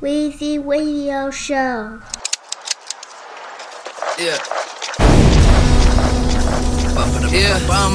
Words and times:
Weezy 0.00 0.58
Radio 0.62 1.30
Show. 1.30 2.00
Yeah. 4.18 4.36
Yeah. 7.32 7.56
Um. 7.72 7.94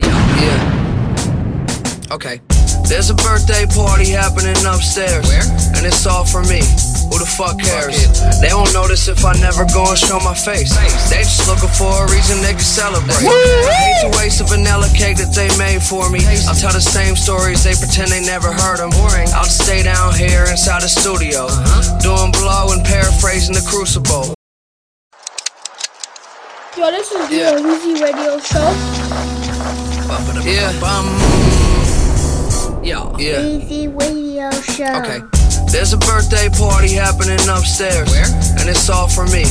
Yeah. 0.00 0.40
Yeah. 0.42 2.08
Okay. 2.10 2.40
There's 2.86 3.10
a 3.10 3.14
birthday 3.14 3.66
party 3.66 4.10
happening 4.10 4.56
upstairs. 4.64 5.26
Where? 5.26 5.42
And 5.74 5.84
it's 5.84 6.06
all 6.06 6.24
for 6.24 6.42
me. 6.42 6.62
Who 7.10 7.18
the 7.18 7.26
fuck 7.26 7.58
cares? 7.58 7.94
They 8.40 8.50
won't 8.54 8.74
notice 8.74 9.06
if 9.08 9.24
I 9.24 9.34
never 9.38 9.64
go 9.74 9.86
and 9.90 9.98
show 9.98 10.18
my 10.20 10.34
face. 10.34 10.74
They 11.10 11.22
just 11.22 11.46
looking 11.46 11.70
for 11.70 11.90
a 11.90 12.06
reason 12.10 12.42
they 12.42 12.54
can 12.54 12.66
celebrate. 12.66 13.22
I 13.22 13.74
hate 13.74 14.10
to 14.10 14.18
waste 14.18 14.40
a 14.40 14.44
vanilla 14.44 14.88
cake 14.94 15.18
that 15.18 15.34
they 15.34 15.50
made 15.58 15.82
for 15.82 16.10
me. 16.10 16.22
I'll 16.46 16.54
tell 16.54 16.72
the 16.72 16.82
same 16.82 17.14
stories 17.14 17.62
they 17.62 17.74
pretend 17.74 18.10
they 18.10 18.22
never 18.22 18.50
heard 18.52 18.78
them. 18.78 18.90
I'll 19.34 19.44
stay 19.46 19.82
down 19.82 20.14
here 20.14 20.46
inside 20.50 20.82
the 20.82 20.90
studio, 20.90 21.46
doing 22.02 22.32
blow 22.32 22.72
and 22.74 22.84
paraphrasing 22.84 23.54
the 23.54 23.62
crucible. 23.66 24.34
Yo, 26.76 26.90
this 26.90 27.10
is 27.10 27.28
the 27.28 27.34
Yeah. 27.34 27.58
Weezy 27.58 28.02
Radio 28.02 28.38
Show. 28.38 28.66
Yeah. 30.42 31.45
Yeah. 32.86 33.10
Yeah. 33.18 33.42
Weezy 33.42 33.90
Radio 34.00 34.48
Show. 34.62 34.84
Okay. 35.02 35.18
There's 35.72 35.92
a 35.92 35.98
birthday 35.98 36.48
party 36.48 36.92
happening 36.94 37.40
upstairs. 37.48 38.08
Where? 38.12 38.26
And 38.60 38.68
it's 38.68 38.88
all 38.88 39.08
for 39.08 39.26
me. 39.26 39.42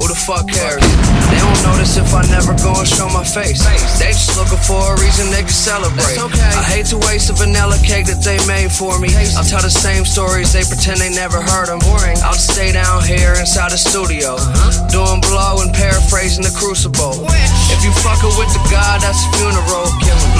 Who 0.00 0.08
the 0.08 0.16
fuck 0.16 0.48
cares? 0.48 0.80
They 0.80 1.40
won't 1.42 1.62
notice 1.64 1.96
if 1.96 2.12
I 2.14 2.22
never 2.32 2.56
go 2.62 2.72
and 2.76 2.88
show 2.88 3.08
my 3.12 3.24
face. 3.24 3.60
They 4.00 4.12
just 4.12 4.36
looking 4.36 4.60
for 4.64 4.80
a 4.80 4.94
reason 5.00 5.28
they 5.30 5.44
can 5.44 5.52
celebrate. 5.52 6.16
I 6.16 6.64
hate 6.64 6.86
to 6.94 6.98
waste 7.08 7.28
a 7.30 7.34
vanilla 7.34 7.76
cake 7.84 8.06
that 8.06 8.24
they 8.24 8.40
made 8.48 8.72
for 8.72 8.96
me. 8.98 9.12
I'll 9.36 9.44
tell 9.44 9.62
the 9.62 9.72
same 9.72 10.04
stories 10.04 10.52
they 10.52 10.64
pretend 10.64 10.98
they 11.00 11.12
never 11.12 11.40
heard 11.40 11.68
them. 11.68 11.78
Boring. 11.84 12.16
I'll 12.24 12.38
just 12.38 12.54
stay 12.54 12.72
down 12.72 13.04
here 13.04 13.34
inside 13.36 13.70
the 13.74 13.80
studio, 13.80 14.38
uh-huh. 14.40 14.88
doing 14.88 15.20
blow 15.26 15.60
and 15.60 15.74
paraphrasing 15.74 16.44
the 16.46 16.54
crucible. 16.56 17.28
If 17.70 17.84
you 17.84 17.92
fucking 18.00 18.34
with 18.40 18.50
the 18.54 18.62
God, 18.70 19.04
that's 19.04 19.20
a 19.20 19.30
funeral. 19.36 19.86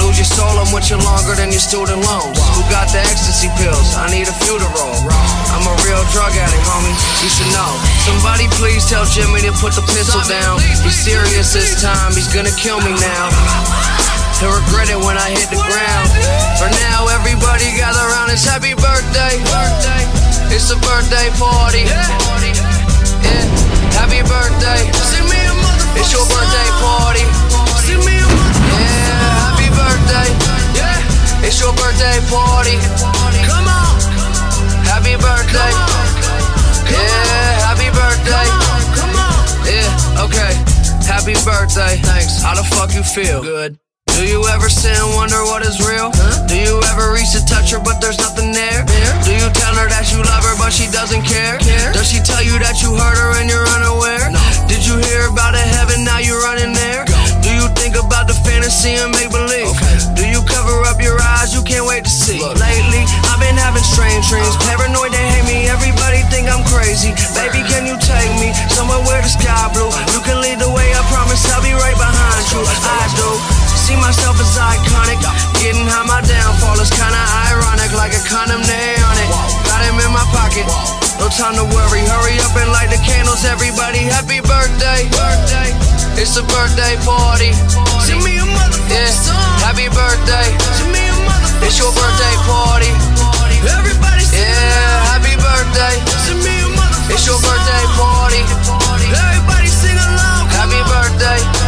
Lose 0.01 0.17
your 0.17 0.29
soul, 0.29 0.55
I'm 0.57 0.71
with 0.71 0.89
you 0.89 0.97
longer 1.03 1.35
than 1.37 1.51
your 1.53 1.61
student 1.61 2.01
loans. 2.07 2.39
Who 2.55 2.61
got 2.73 2.89
the 2.89 3.03
ecstasy 3.03 3.51
pills? 3.59 3.95
I 3.99 4.09
need 4.09 4.25
a 4.25 4.35
few 4.47 4.55
to 4.57 4.69
roll. 4.73 4.97
I'm 5.53 5.65
a 5.67 5.75
real 5.85 6.01
drug 6.15 6.33
addict, 6.33 6.65
homie. 6.65 6.95
You 7.21 7.29
should 7.29 7.51
know. 7.53 7.71
Somebody 8.07 8.47
please 8.57 8.87
tell 8.87 9.05
Jimmy 9.05 9.42
to 9.43 9.51
put 9.59 9.75
the 9.75 9.83
pistol 9.91 10.23
down. 10.23 10.55
He's 10.63 10.95
serious 10.95 11.51
this 11.51 11.75
time, 11.83 12.15
he's 12.15 12.31
gonna 12.31 12.55
kill 12.55 12.79
me 12.79 12.95
now. 12.95 13.27
He'll 14.39 14.55
regret 14.55 14.87
it 14.87 14.95
when 14.95 15.19
I 15.19 15.35
hit 15.35 15.51
the 15.51 15.59
ground. 15.59 16.07
For 16.55 16.71
now, 16.87 17.11
everybody 17.11 17.67
gather 17.75 17.99
around. 17.99 18.31
It's 18.31 18.47
happy 18.47 18.71
birthday. 18.71 19.35
It's 20.47 20.71
a 20.71 20.79
birthday 20.79 21.27
party. 21.35 21.83
Yeah. 21.83 22.07
Happy 23.99 24.23
birthday. 24.23 24.87
It's 25.99 26.11
your 26.15 26.23
birthday 26.31 26.69
party. 26.79 27.27
Yeah. 28.71 29.27
Happy 29.43 29.67
birthday. 29.75 30.31
It's 31.43 31.59
your 31.59 31.75
birthday 31.75 32.23
party. 32.31 32.79
Come 33.43 33.67
on. 33.67 33.91
Happy 34.87 35.19
birthday. 35.19 35.71
Yeah. 36.87 37.67
Happy 37.67 37.91
birthday. 37.91 38.62
Happy 41.05 41.33
birthday. 41.45 41.97
Thanks. 42.01 42.41
How 42.41 42.55
the 42.55 42.63
fuck 42.63 42.93
you 42.93 43.03
feel? 43.03 43.41
Good. 43.41 43.77
Do 44.13 44.27
you 44.27 44.45
ever 44.53 44.69
sit 44.69 44.93
and 44.93 45.15
wonder 45.15 45.41
what 45.49 45.65
is 45.65 45.81
real? 45.81 46.13
Huh? 46.13 46.45
Do 46.45 46.53
you 46.53 46.77
ever 46.93 47.11
reach 47.17 47.33
to 47.33 47.41
touch 47.49 47.71
her 47.73 47.81
but 47.81 47.97
there's 47.97 48.19
nothing 48.19 48.53
there? 48.53 48.85
Do 49.25 49.33
you 49.33 49.49
tell 49.57 49.73
her 49.73 49.89
that 49.89 50.13
you 50.13 50.21
love 50.21 50.45
her 50.45 50.55
but 50.61 50.69
she 50.69 50.85
doesn't 50.93 51.25
care? 51.25 51.57
care? 51.57 51.89
Does 51.93 52.13
she 52.13 52.21
tell 52.21 52.43
you 52.45 52.61
that 52.61 52.85
you 52.85 52.93
hurt 52.93 53.17
her 53.17 53.41
and 53.41 53.49
you're 53.49 53.65
unaware? 53.73 54.29
No. 54.29 54.43
Did 54.69 54.85
you 54.85 55.01
hear 55.01 55.33
about 55.33 55.57
a 55.57 55.65
heaven 55.65 56.05
now 56.05 56.21
you're 56.21 56.41
running 56.45 56.77
there? 56.77 57.09
Think 57.93 58.09
about 58.09 58.25
the 58.25 58.33
fantasy 58.33 58.97
and 58.97 59.13
make 59.13 59.29
believe? 59.29 59.69
Do 60.17 60.25
you 60.25 60.41
cover 60.49 60.81
up 60.89 60.97
your 60.97 61.13
eyes? 61.37 61.53
You 61.53 61.61
can't 61.61 61.85
wait 61.85 62.01
to 62.01 62.09
see. 62.09 62.41
Lately, 62.41 63.05
I've 63.29 63.37
been 63.37 63.53
having 63.53 63.85
strange 63.85 64.25
dreams. 64.33 64.49
Paranoid 64.65 65.13
they 65.13 65.21
hate 65.21 65.45
me. 65.45 65.69
Everybody 65.69 66.25
think 66.33 66.49
I'm 66.49 66.65
crazy. 66.73 67.13
Baby, 67.37 67.61
can 67.69 67.85
you 67.85 67.93
take 68.01 68.33
me 68.41 68.49
somewhere 68.73 68.97
where 69.05 69.21
the 69.21 69.29
sky 69.29 69.69
blue? 69.77 69.93
You 70.09 70.25
can 70.25 70.41
lead 70.41 70.57
the 70.57 70.73
way. 70.73 70.89
I 70.89 71.05
promise 71.13 71.45
I'll 71.53 71.61
be 71.61 71.77
right 71.77 71.93
behind 71.93 72.41
you. 72.49 72.65
I 72.65 73.05
do. 73.13 73.29
See 73.77 73.93
myself 74.01 74.41
as 74.41 74.57
iconic. 74.57 75.21
Getting 75.61 75.85
high, 75.85 76.01
my 76.09 76.25
downfall 76.25 76.81
is 76.81 76.89
kinda 76.89 77.21
ironic, 77.45 77.93
like 77.93 78.17
a 78.17 78.21
condom 78.25 78.65
nail 78.65 79.05
on 79.05 79.21
it. 79.21 79.29
Got 79.69 79.85
him 79.85 80.01
in 80.01 80.09
my 80.09 80.25
pocket. 80.33 80.65
No 81.21 81.29
time 81.29 81.61
to 81.61 81.65
worry. 81.69 82.01
Hurry 82.09 82.41
up 82.41 82.57
and 82.57 82.73
light 82.73 82.89
the 82.89 82.97
candles, 83.05 83.45
everybody. 83.45 84.01
Happy 84.09 84.41
birthday. 84.41 85.05
Birthday. 85.13 86.02
It's 86.15 86.37
a 86.37 86.43
birthday 86.43 86.95
party. 87.03 87.51
Send 88.05 88.23
me 88.23 88.37
a 88.37 88.45
motherfucking 88.45 88.89
yeah. 88.89 89.63
Happy 89.65 89.87
birthday. 89.89 90.47
Send 90.77 90.91
me 90.93 91.03
a 91.09 91.13
motherfucking 91.25 91.67
It's 91.67 91.77
your 91.79 91.91
birthday 91.91 92.35
party. 92.47 92.91
Everybody 93.65 94.23
Yeah, 94.31 95.09
happy 95.09 95.35
birthday. 95.35 95.95
Send 96.25 96.39
me 96.43 96.53
a 96.61 96.67
motherfucking 96.69 97.13
It's 97.13 97.25
your 97.25 97.39
birthday 97.41 97.85
party. 97.97 98.41
Everybody 99.09 99.67
sing 99.67 99.97
along. 99.97 100.47
Happy 100.53 100.81
birthday. 100.85 101.62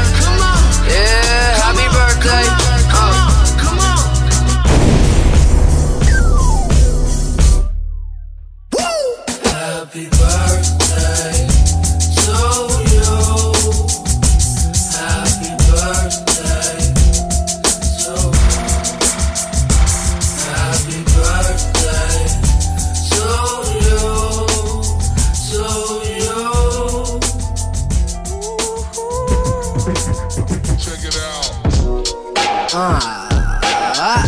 Ah. 32.78 34.28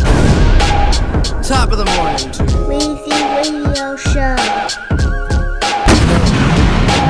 Top 1.42 1.70
of 1.70 1.76
the 1.76 1.84
morning 1.84 2.32
to. 2.32 2.44
Weezy 2.64 3.12
Radio 3.36 3.94
Show. 3.96 4.36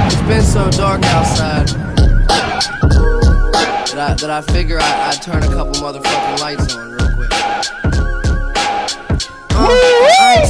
It's 0.06 0.22
been 0.26 0.42
so 0.42 0.68
dark 0.70 1.04
outside 1.04 1.68
that 3.86 3.98
I, 3.98 4.14
that 4.14 4.30
I 4.30 4.40
figure 4.52 4.80
I, 4.80 5.10
I'd 5.10 5.22
turn 5.22 5.44
a 5.44 5.46
couple 5.46 5.74
motherfucking 5.74 6.40
lights 6.40 6.74
on 6.74 6.90
real 6.90 7.07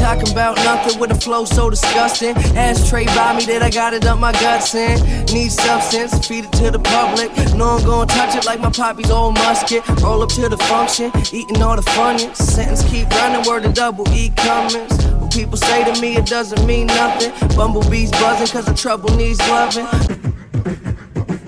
talking 0.09 0.33
about 0.33 0.57
nothing 0.65 0.99
with 0.99 1.11
a 1.11 1.15
flow 1.15 1.45
so 1.45 1.69
disgusting. 1.69 2.35
Ashtray 2.57 3.05
by 3.07 3.37
me 3.37 3.45
that 3.45 3.63
I 3.63 3.69
gotta 3.69 4.01
dump 4.01 4.23
my 4.23 4.33
guts 4.33 4.75
in. 4.75 4.99
Need 5.27 5.53
substance, 5.53 6.27
feed 6.27 6.47
it 6.47 6.53
to 6.53 6.71
the 6.71 6.79
public. 6.79 7.31
Know 7.55 7.77
I'm 7.77 7.85
gonna 7.85 8.07
touch 8.07 8.35
it 8.35 8.47
like 8.47 8.59
my 8.59 8.71
poppy's 8.71 9.11
old 9.11 9.35
musket. 9.35 9.87
Roll 10.01 10.23
up 10.23 10.31
to 10.31 10.49
the 10.49 10.57
function, 10.57 11.13
eating 11.31 11.63
all 11.63 11.77
the 11.77 11.83
funyuns. 11.83 12.37
Sentence 12.37 12.83
keep 12.89 13.11
running, 13.11 13.47
word 13.47 13.65
to 13.65 13.73
double 13.73 14.09
E 14.09 14.31
Cummings. 14.35 14.97
When 15.21 15.29
people 15.29 15.59
say 15.59 15.85
to 15.85 16.01
me 16.01 16.17
it 16.17 16.25
doesn't 16.25 16.65
mean 16.65 16.87
nothing. 16.87 17.31
Bumblebees 17.55 18.11
buzzing 18.13 18.49
cause 18.49 18.65
the 18.65 18.75
trouble 18.75 19.15
needs 19.15 19.41
loving. 19.41 19.87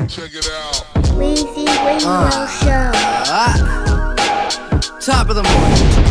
Check 0.06 0.34
it 0.34 0.50
out. 0.52 0.84
Weezy 1.16 1.64
Radio 1.86 2.28
Show. 2.60 2.90
Ah, 3.32 4.14
top 5.00 5.30
of 5.30 5.36
the 5.36 5.44
morning. 5.44 6.10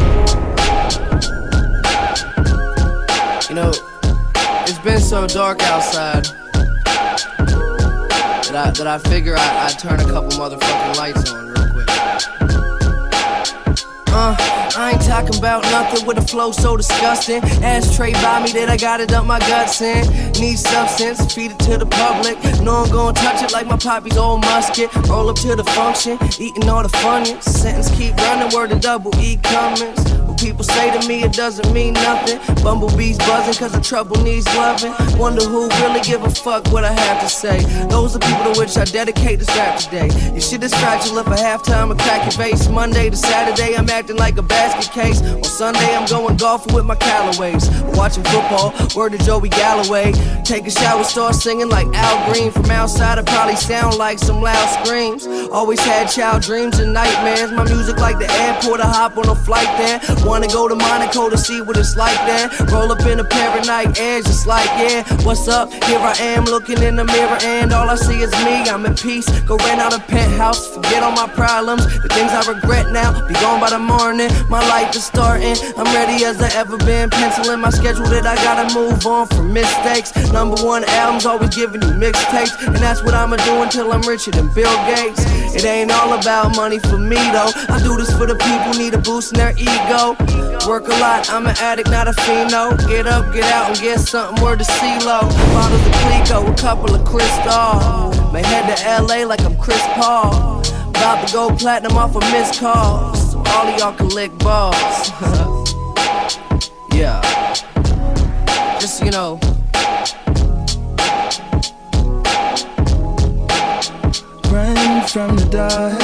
You 3.50 3.56
know, 3.56 3.72
it's 4.68 4.78
been 4.78 5.00
so 5.00 5.26
dark 5.26 5.64
outside 5.64 6.26
that 8.46 8.54
I, 8.54 8.70
that 8.70 8.86
I 8.86 9.00
figure 9.00 9.36
I, 9.36 9.66
I'd 9.66 9.80
turn 9.80 10.00
a 10.00 10.04
couple 10.04 10.30
motherfucking 10.38 10.98
lights 10.98 11.32
on 11.32 11.48
real 11.48 11.72
quick. 11.74 11.88
Uh, 14.12 14.36
I 14.78 14.92
ain't 14.94 15.02
talking 15.02 15.36
about 15.40 15.64
nothing 15.64 16.06
with 16.06 16.20
a 16.20 16.22
flow 16.22 16.52
so 16.52 16.78
disgusting. 16.78 17.42
Ashtray 17.64 18.14
by 18.14 18.44
me 18.44 18.52
that 18.52 18.70
I 18.70 18.78
gotta 18.78 19.08
dump 19.08 19.26
my 19.26 19.40
guts 19.40 19.82
in. 19.82 20.08
Need 20.34 20.58
substance, 20.60 21.34
feed 21.34 21.50
it 21.50 21.60
to 21.62 21.80
the 21.80 21.88
public. 21.88 22.38
Know 22.62 22.84
I'm 22.84 22.92
gonna 22.92 23.14
touch 23.14 23.42
it 23.42 23.52
like 23.52 23.66
my 23.66 23.78
poppy's 23.78 24.18
old 24.18 24.42
musket. 24.42 24.94
Roll 25.08 25.28
up 25.28 25.38
to 25.38 25.56
the 25.56 25.64
function, 25.64 26.20
eating 26.38 26.70
all 26.70 26.84
the 26.84 26.90
funyuns. 26.90 27.42
Sentence 27.42 27.90
keep 27.98 28.16
running, 28.18 28.54
word 28.56 28.70
to 28.70 28.80
double 28.80 29.12
E 29.20 29.38
Cummings. 29.38 30.19
People 30.40 30.64
say 30.64 30.98
to 30.98 31.06
me, 31.06 31.24
it 31.24 31.34
doesn't 31.34 31.72
mean 31.74 31.94
nothing. 31.94 32.40
Bumblebees 32.64 33.18
buzzing 33.18 33.56
cause 33.56 33.74
the 33.74 33.82
trouble 33.82 34.16
needs 34.24 34.46
loving. 34.56 34.94
Wonder 35.20 35.44
who 35.44 35.68
really 35.82 36.00
give 36.00 36.24
a 36.24 36.30
fuck 36.30 36.66
what 36.72 36.86
I 36.86 36.94
have 36.94 37.22
to 37.22 37.28
say. 37.28 37.60
Those 37.88 38.16
are 38.16 38.20
people 38.20 38.54
to 38.54 38.60
which 38.60 38.78
I 38.78 38.86
dedicate 38.86 39.40
this 39.40 39.50
rap 39.50 39.78
today. 39.78 40.10
You 40.34 40.40
should 40.40 40.62
distract 40.62 41.06
you 41.06 41.12
for 41.22 41.30
halftime 41.32 41.92
and 41.92 42.00
crack 42.00 42.24
your 42.24 42.32
face. 42.32 42.70
Monday 42.70 43.10
to 43.10 43.18
Saturday, 43.18 43.76
I'm 43.76 43.90
acting 43.90 44.16
like 44.16 44.38
a 44.38 44.42
basket 44.42 44.94
case. 44.94 45.22
On 45.22 45.44
Sunday, 45.44 45.94
I'm 45.94 46.08
going 46.08 46.38
golfing 46.38 46.74
with 46.74 46.86
my 46.86 46.96
Callaways. 46.96 47.68
Watching 47.98 48.24
football, 48.24 48.74
word 48.96 49.12
to 49.12 49.18
Joey 49.18 49.50
Galloway. 49.50 50.14
Take 50.46 50.66
a 50.68 50.72
shower, 50.72 51.04
start 51.04 51.36
singing 51.36 51.68
like 51.68 51.88
Al 51.94 52.32
Green. 52.32 52.52
From 52.52 52.72
outside, 52.72 53.20
I 53.20 53.24
probably 53.24 53.58
sound 53.58 53.98
like 53.98 54.20
some 54.20 54.42
loud 54.42 54.86
screams. 54.86 55.28
Always 55.52 55.82
had 55.82 56.08
child 56.08 56.44
dreams 56.44 56.80
and 56.80 56.94
nightmares. 56.94 57.52
My 57.52 57.66
music 57.66 57.98
like 57.98 58.20
the 58.20 58.32
airport, 58.32 58.80
I 58.80 58.88
hop 58.88 59.18
on 59.18 59.28
a 59.28 59.36
flight 59.36 59.68
there. 59.78 60.00
Wanna 60.30 60.48
go 60.48 60.68
to 60.68 60.76
Monaco 60.76 61.28
to 61.28 61.38
see 61.40 61.60
what 61.60 61.76
it's 61.76 61.98
like 61.98 62.16
there. 62.28 62.50
Roll 62.72 62.92
up 62.92 63.02
in 63.02 63.20
a 63.20 63.24
Nike 63.66 64.00
Airs, 64.00 64.26
just 64.26 64.46
like, 64.46 64.70
yeah, 64.78 65.04
what's 65.26 65.48
up? 65.48 65.74
Here 65.86 65.98
I 65.98 66.16
am 66.22 66.46
looking 66.46 66.82
in 66.84 66.96
the 66.96 67.04
mirror, 67.04 67.38
and 67.42 67.74
all 67.74 67.90
I 67.90 67.96
see 67.96 68.22
is 68.22 68.32
me. 68.46 68.62
I'm 68.70 68.86
in 68.86 68.94
peace. 68.94 69.28
Go 69.42 69.58
rent 69.58 69.82
out 69.82 69.92
a 69.92 70.00
penthouse, 70.00 70.68
forget 70.68 71.02
all 71.02 71.12
my 71.14 71.28
problems. 71.28 71.84
The 72.04 72.10
things 72.10 72.32
I 72.32 72.46
regret 72.46 72.92
now, 72.92 73.28
be 73.28 73.34
gone 73.36 73.60
by 73.60 73.72
the 73.72 73.80
morning. 73.80 74.30
My 74.50 74.62
life 74.70 74.96
is 74.96 75.04
starting. 75.04 75.58
I'm 75.76 75.90
ready 75.96 76.24
as 76.26 76.40
I 76.42 76.50
ever 76.54 76.78
been. 76.78 77.10
Penciling 77.10 77.60
my 77.60 77.72
schedule 77.72 78.06
that 78.06 78.28
I 78.28 78.36
gotta 78.36 78.74
move 78.74 79.06
on 79.08 79.26
from 79.28 79.52
mistakes. 79.52 80.16
Number 80.32 80.62
one 80.64 80.84
albums, 80.86 81.26
always 81.26 81.56
giving 81.56 81.82
you 81.82 81.94
mixtapes. 81.98 82.54
And 82.68 82.78
that's 82.78 83.04
what 83.04 83.16
I'ma 83.16 83.38
do 83.38 83.64
until 83.64 83.92
I'm 83.92 84.02
richer 84.02 84.30
than 84.30 84.54
Bill 84.54 84.78
Gates. 84.86 85.26
It 85.56 85.66
ain't 85.66 85.92
all 85.92 86.14
about 86.14 86.56
money 86.56 86.78
for 86.78 87.00
me 87.00 87.18
though. 87.34 87.52
I 87.68 87.82
do 87.82 87.98
this 87.98 88.16
for 88.16 88.28
the 88.28 88.36
people, 88.36 88.78
need 88.78 88.94
a 88.94 89.00
boost 89.00 89.34
in 89.34 89.40
their 89.40 89.54
ego. 89.58 90.19
Work 90.68 90.88
a 90.88 90.92
lot, 91.00 91.30
I'm 91.30 91.46
an 91.48 91.56
addict, 91.60 91.90
not 91.90 92.08
a 92.08 92.12
pheno. 92.12 92.78
Get 92.88 93.08
up, 93.08 93.34
get 93.34 93.46
out, 93.46 93.70
and 93.70 93.80
get 93.80 94.00
something 94.00 94.44
word 94.44 94.60
to 94.60 94.66
CeeLo. 94.66 95.22
Bottles 95.54 95.86
of 95.86 95.94
Clicquot, 95.94 96.52
a 96.52 96.56
couple 96.56 96.94
of 96.94 97.04
Cristal. 97.06 98.32
May 98.32 98.44
head 98.44 98.76
to 98.76 99.02
LA 99.02 99.24
like 99.26 99.42
I'm 99.42 99.58
Chris 99.58 99.82
Paul. 99.94 100.60
About 100.90 101.28
to 101.28 101.34
go 101.34 101.50
platinum 101.56 101.98
off 101.98 102.16
of 102.16 102.22
missed 102.32 102.60
calls. 102.60 103.32
So 103.32 103.40
all 103.40 103.68
of 103.68 103.80
y'all 103.80 103.94
can 103.94 104.10
lick 104.10 104.38
balls. 104.40 104.76
yeah. 106.94 107.22
Just, 108.80 109.04
you 109.04 109.12
know. 109.12 109.40
Run 114.52 115.08
from 115.08 115.36
the 115.36 115.48
dark 115.50 116.02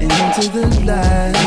and 0.00 0.02
into 0.02 0.48
the 0.52 0.66
light. 0.86 1.41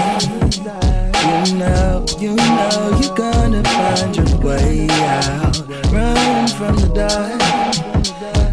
You 1.45 1.57
know, 1.57 2.06
you 2.18 2.36
know 2.36 3.00
you're 3.00 3.15
gonna 3.15 3.63
find 3.63 4.15
your 4.15 4.25
way 4.39 4.88
out. 4.89 5.59
Run 5.92 6.47
from 6.47 6.75
the 6.75 6.89
dark 6.92 7.39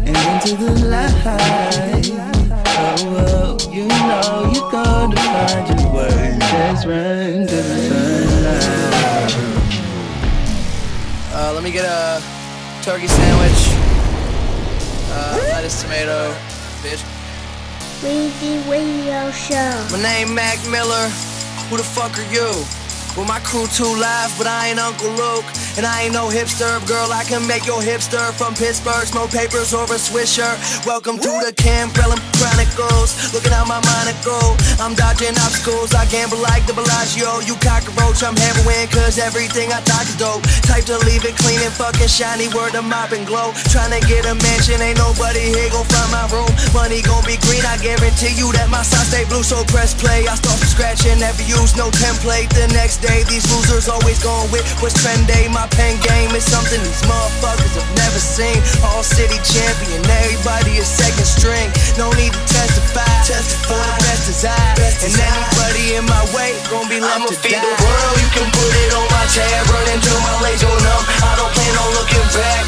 and 0.05 0.15
into 0.15 0.55
the 0.63 0.85
light. 0.85 2.11
Oh, 2.77 3.57
oh 3.57 3.57
you 3.71 3.87
know 3.87 4.51
you're 4.53 4.71
gonna 4.71 5.15
find 5.15 5.79
your 5.79 5.91
way. 5.91 6.37
Just 6.39 6.85
run 6.85 7.47
to 7.47 7.55
the 7.55 7.77
sunlight. 7.89 9.33
Uh, 11.33 11.51
let 11.55 11.63
me 11.63 11.71
get 11.71 11.85
a 11.85 12.21
turkey 12.83 13.07
sandwich. 13.07 13.73
Uh, 15.09 15.39
lettuce, 15.51 15.81
tomato, 15.81 16.31
bitch. 16.83 17.01
Weezy 18.03 18.69
Radio 18.69 19.31
Show. 19.31 19.87
My 19.91 19.99
name 20.03 20.35
Mac 20.35 20.59
Miller. 20.69 21.09
Who 21.69 21.77
the 21.77 21.83
fuck 21.83 22.19
are 22.19 22.31
you? 22.31 22.82
Well, 23.15 23.29
my 23.29 23.39
crew 23.45 23.67
too 23.67 23.93
live, 24.01 24.33
but 24.41 24.47
I 24.47 24.73
ain't 24.73 24.79
Uncle 24.81 25.13
Luke. 25.13 25.45
And 25.77 25.85
I 25.85 26.09
ain't 26.09 26.13
no 26.17 26.33
hipster, 26.33 26.81
girl. 26.89 27.13
I 27.13 27.21
can 27.23 27.45
make 27.45 27.65
your 27.65 27.77
hipster 27.77 28.33
from 28.33 28.57
Pittsburgh. 28.57 29.05
Smoke 29.05 29.29
papers 29.29 29.73
over 29.73 29.93
a 29.93 30.01
Swisher. 30.01 30.49
Welcome 30.85 31.21
to 31.21 31.31
the 31.45 31.53
Campbell 31.53 32.17
Chronicles. 32.41 33.13
Looking 33.29 33.53
out 33.53 33.69
my 33.69 33.77
monocle. 33.85 34.57
I'm 34.81 34.97
dodging 34.97 35.37
obstacles. 35.45 35.93
I 35.93 36.09
gamble 36.09 36.41
like 36.41 36.65
the 36.65 36.73
Bellagio. 36.73 37.45
You 37.45 37.53
cockroach, 37.61 38.25
I'm 38.25 38.33
heroin, 38.33 38.89
cause 38.89 39.21
everything 39.21 39.69
I 39.69 39.81
talk 39.85 40.09
is 40.09 40.17
dope. 40.17 40.41
Type 40.65 40.89
to 40.89 40.97
leave 41.05 41.21
it 41.21 41.37
clean 41.37 41.61
and 41.61 41.73
fucking 41.73 42.09
shiny. 42.09 42.49
Word 42.49 42.73
of 42.73 42.85
mop 42.85 43.13
and 43.13 43.29
glow. 43.29 43.53
Trying 43.69 43.93
to 43.93 44.01
get 44.09 44.25
a 44.25 44.33
mansion, 44.41 44.81
ain't 44.81 44.97
nobody 44.97 45.53
here 45.53 45.69
gon' 45.69 45.85
find 45.85 46.09
my 46.09 46.25
room. 46.33 46.49
Money 46.73 47.05
gon' 47.05 47.21
be 47.29 47.37
green, 47.45 47.61
I 47.61 47.77
guarantee 47.77 48.33
you 48.33 48.49
that 48.57 48.73
my 48.73 48.81
side 48.81 49.05
stay 49.05 49.25
blue. 49.29 49.45
So 49.45 49.61
press 49.69 49.93
play. 49.93 50.25
I 50.25 50.33
start 50.33 50.57
from 50.57 50.69
scratch 50.69 51.05
and 51.05 51.21
never 51.21 51.45
use 51.45 51.77
no 51.77 51.93
template. 51.93 52.49
The 52.57 52.69
next 52.73 53.02
day, 53.03 53.27
these 53.27 53.43
losers 53.51 53.91
always 53.91 54.17
going 54.23 54.47
with 54.49 54.63
what's 54.79 54.95
trendy. 55.03 55.51
My 55.51 55.67
pen 55.75 55.99
game 55.99 56.31
is 56.31 56.47
something 56.47 56.79
these 56.79 57.03
motherfuckers 57.03 57.75
have 57.75 57.91
never 57.99 58.19
seen. 58.19 58.55
All 58.87 59.03
city 59.03 59.35
champion, 59.43 59.99
everybody 60.23 60.79
is 60.79 60.87
second 60.87 61.27
string. 61.27 61.67
No 61.99 62.07
need 62.15 62.31
to 62.31 62.43
testify. 62.47 63.03
Testify. 63.27 63.75
For 63.75 63.83
the 63.83 63.95
best 64.07 64.31
is 64.31 64.43
I. 64.47 64.55
and 65.03 65.15
anybody 65.19 65.99
in 65.99 66.05
my 66.07 66.23
way 66.31 66.55
gon' 66.71 66.87
be 66.87 67.03
left 67.03 67.27
I'ma 67.27 67.27
to 67.27 67.35
feed 67.43 67.59
die. 67.59 67.67
the 67.67 67.75
world, 67.83 68.15
you 68.23 68.29
can 68.31 68.47
put 68.47 68.71
it 68.71 68.91
on 68.95 69.07
my 69.11 69.25
tab, 69.35 69.67
run 69.67 69.85
until 69.91 70.19
my 70.23 70.35
legs 70.39 70.63
go 70.63 70.71
numb. 70.71 71.03
I 71.27 71.35
don't 71.35 71.51
plan 71.51 71.73
on 71.83 71.89
looking 71.99 72.27
back. 72.31 72.63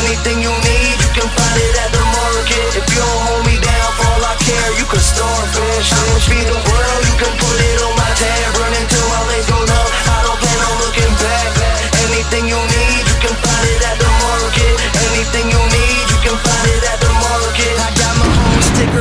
Anything 0.00 0.40
you 0.40 0.52
need, 0.64 0.96
can 1.14 1.30
find 1.30 1.58
it 1.62 1.74
at 1.78 1.90
the 1.94 2.02
market. 2.10 2.74
If 2.74 2.86
you 2.90 2.98
don't 2.98 3.22
hold 3.30 3.46
me 3.46 3.54
down 3.62 3.90
for 3.94 4.06
all 4.18 4.24
I 4.26 4.34
care, 4.42 4.70
you 4.74 4.84
can 4.90 4.98
starfish. 4.98 5.94
I'ma 5.94 6.18
feed 6.26 6.46
the 6.50 6.58
world, 6.58 7.02
you 7.06 7.14
can 7.22 7.32
put 7.38 7.58
it 7.70 7.78
on 7.86 7.94
my 7.94 8.10
tab, 8.18 8.58
run 8.58 8.74
until 8.74 9.06
my 9.14 9.22
legs 9.30 9.46
go 9.46 9.58
numb. 9.62 9.90
I 10.10 10.18
don't 10.26 10.38
plan 10.42 10.58
on 10.66 10.74
looking 10.82 11.14
back. 11.14 11.23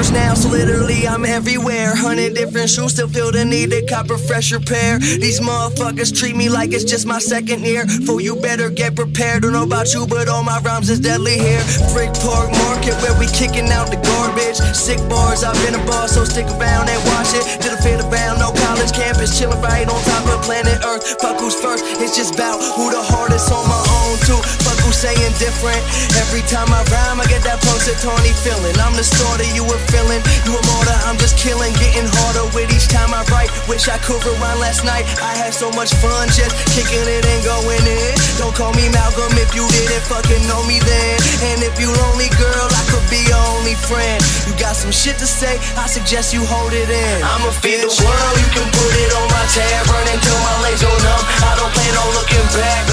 Stickers 0.04 0.12
now, 0.12 0.34
so 0.34 0.50
literally 0.50 1.08
I'm 1.08 1.26
everywhere. 1.26 1.96
Hundred 1.96 2.34
different 2.36 2.70
shoes, 2.70 2.94
still 2.94 3.08
feel 3.08 3.32
the 3.32 3.46
need 3.46 3.72
to 3.72 3.86
cop 3.86 4.10
a 4.10 4.18
fresher 4.18 4.60
pair. 4.60 5.00
These 5.00 5.40
motherfuckers 5.40 6.18
treat 6.18 6.36
me 6.36 6.50
like 6.50 6.74
it's 6.74 6.84
just 6.84 7.06
my 7.06 7.20
second 7.20 7.64
year. 7.66 7.88
For 8.06 8.22
you 8.22 8.36
better 8.36 8.70
get 8.70 8.96
prepared. 8.96 9.44
Don't 9.44 9.54
know 9.54 9.64
about 9.64 9.94
you, 9.94 10.06
but 10.08 10.28
all 10.28 10.44
my 10.44 10.60
rhymes 10.60 10.90
is 10.90 11.00
deadly 11.00 11.38
here. 11.38 11.62
Frick 11.94 12.14
Park 12.14 12.52
Market, 12.52 12.96
where 13.02 13.18
we 13.20 13.28
kicking 13.28 13.70
out 13.70 13.90
the 13.90 13.98
garbage. 13.98 14.58
Sick 14.76 15.00
bars, 15.10 15.44
I've 15.44 15.58
been 15.66 15.76
a 15.76 15.86
boss, 15.86 16.14
so 16.16 16.24
stick 16.26 16.48
around 16.48 16.90
and 16.90 17.02
watch 17.14 17.34
it. 17.34 17.62
Did 17.62 17.74
a 17.74 17.78
fit 17.82 18.00
around, 18.02 18.40
no 18.40 18.52
college 18.74 18.92
campus, 18.92 19.38
chilling 19.38 19.62
right 19.62 19.88
on 19.88 20.02
top 20.02 20.25
of 20.34 20.42
planet 20.42 20.81
Earth. 20.84 21.22
Fuck 21.22 21.40
who's 21.40 21.54
first, 21.54 21.86
it's 22.02 22.18
just 22.18 22.36
bout 22.36 22.58
who 22.74 22.90
the 22.90 23.02
hardest 23.02 23.52
on 23.54 23.62
my 23.70 23.78
own 24.02 24.18
too. 24.25 24.42
Fuck 24.66 24.80
who's 24.81 24.98
saying 24.98 25.34
different. 25.38 25.81
Every 26.18 26.42
time 26.50 26.74
I 26.74 26.81
rhyme, 26.90 27.22
I 27.22 27.25
get 27.30 27.44
that 27.46 27.62
Tony 28.04 28.36
feeling. 28.44 28.75
I'm 28.84 28.92
the 29.00 29.04
starter, 29.04 29.48
you 29.56 29.64
a 29.64 29.78
feeling. 29.88 30.20
You 30.44 30.60
a 30.60 30.62
martyr, 30.68 31.00
I'm 31.08 31.16
just 31.16 31.40
killing. 31.40 31.72
Getting 31.80 32.04
harder 32.20 32.52
with 32.52 32.68
each 32.68 32.92
time 32.92 33.16
I 33.16 33.24
write. 33.31 33.48
Wish 33.72 33.88
I 33.88 33.96
could 34.04 34.20
rewind 34.28 34.60
last 34.60 34.84
night. 34.84 35.08
I 35.24 35.31
had 35.40 35.56
so 35.56 35.72
much 35.72 35.96
fun 36.04 36.28
just 36.36 36.52
kicking 36.76 37.08
it 37.08 37.24
and 37.24 37.42
going 37.48 37.80
in. 37.88 38.12
Don't 38.36 38.52
call 38.52 38.76
me 38.76 38.92
Malcolm 38.92 39.31
if 39.40 39.56
you 39.56 39.64
didn't 39.71 40.04
fucking 40.12 40.44
know 40.52 40.59
me 40.68 40.83
then. 40.83 41.16
And 41.47 41.64
if 41.64 41.80
you 41.80 41.95
lonely, 42.04 42.28
girl, 42.36 42.68
I 42.76 42.83
could 42.92 43.07
be 43.07 43.24
your 43.24 43.40
only 43.56 43.80
friend. 43.88 44.19
You 44.44 44.52
got 44.59 44.76
some 44.76 44.92
shit 44.92 45.16
to 45.24 45.28
say, 45.28 45.56
I 45.80 45.88
suggest 45.88 46.36
you 46.36 46.44
hold 46.44 46.76
it 46.76 46.92
in. 46.92 47.18
I'ma 47.24 47.56
feed 47.64 47.80
the 47.80 47.92
world, 48.04 48.36
you 48.36 48.50
can 48.52 48.63
put 48.72 48.94
it 48.96 49.12
on 49.18 49.28
my 49.34 49.44
tab, 49.52 49.90
run 49.92 50.08
until 50.08 50.40
my 50.40 50.56
legs 50.64 50.82
go 50.84 50.92
numb. 51.04 51.24
I 51.44 51.52
don't 51.60 51.72
plan 51.74 51.94
on 52.00 52.10
looking 52.16 52.48
back. 52.56 52.88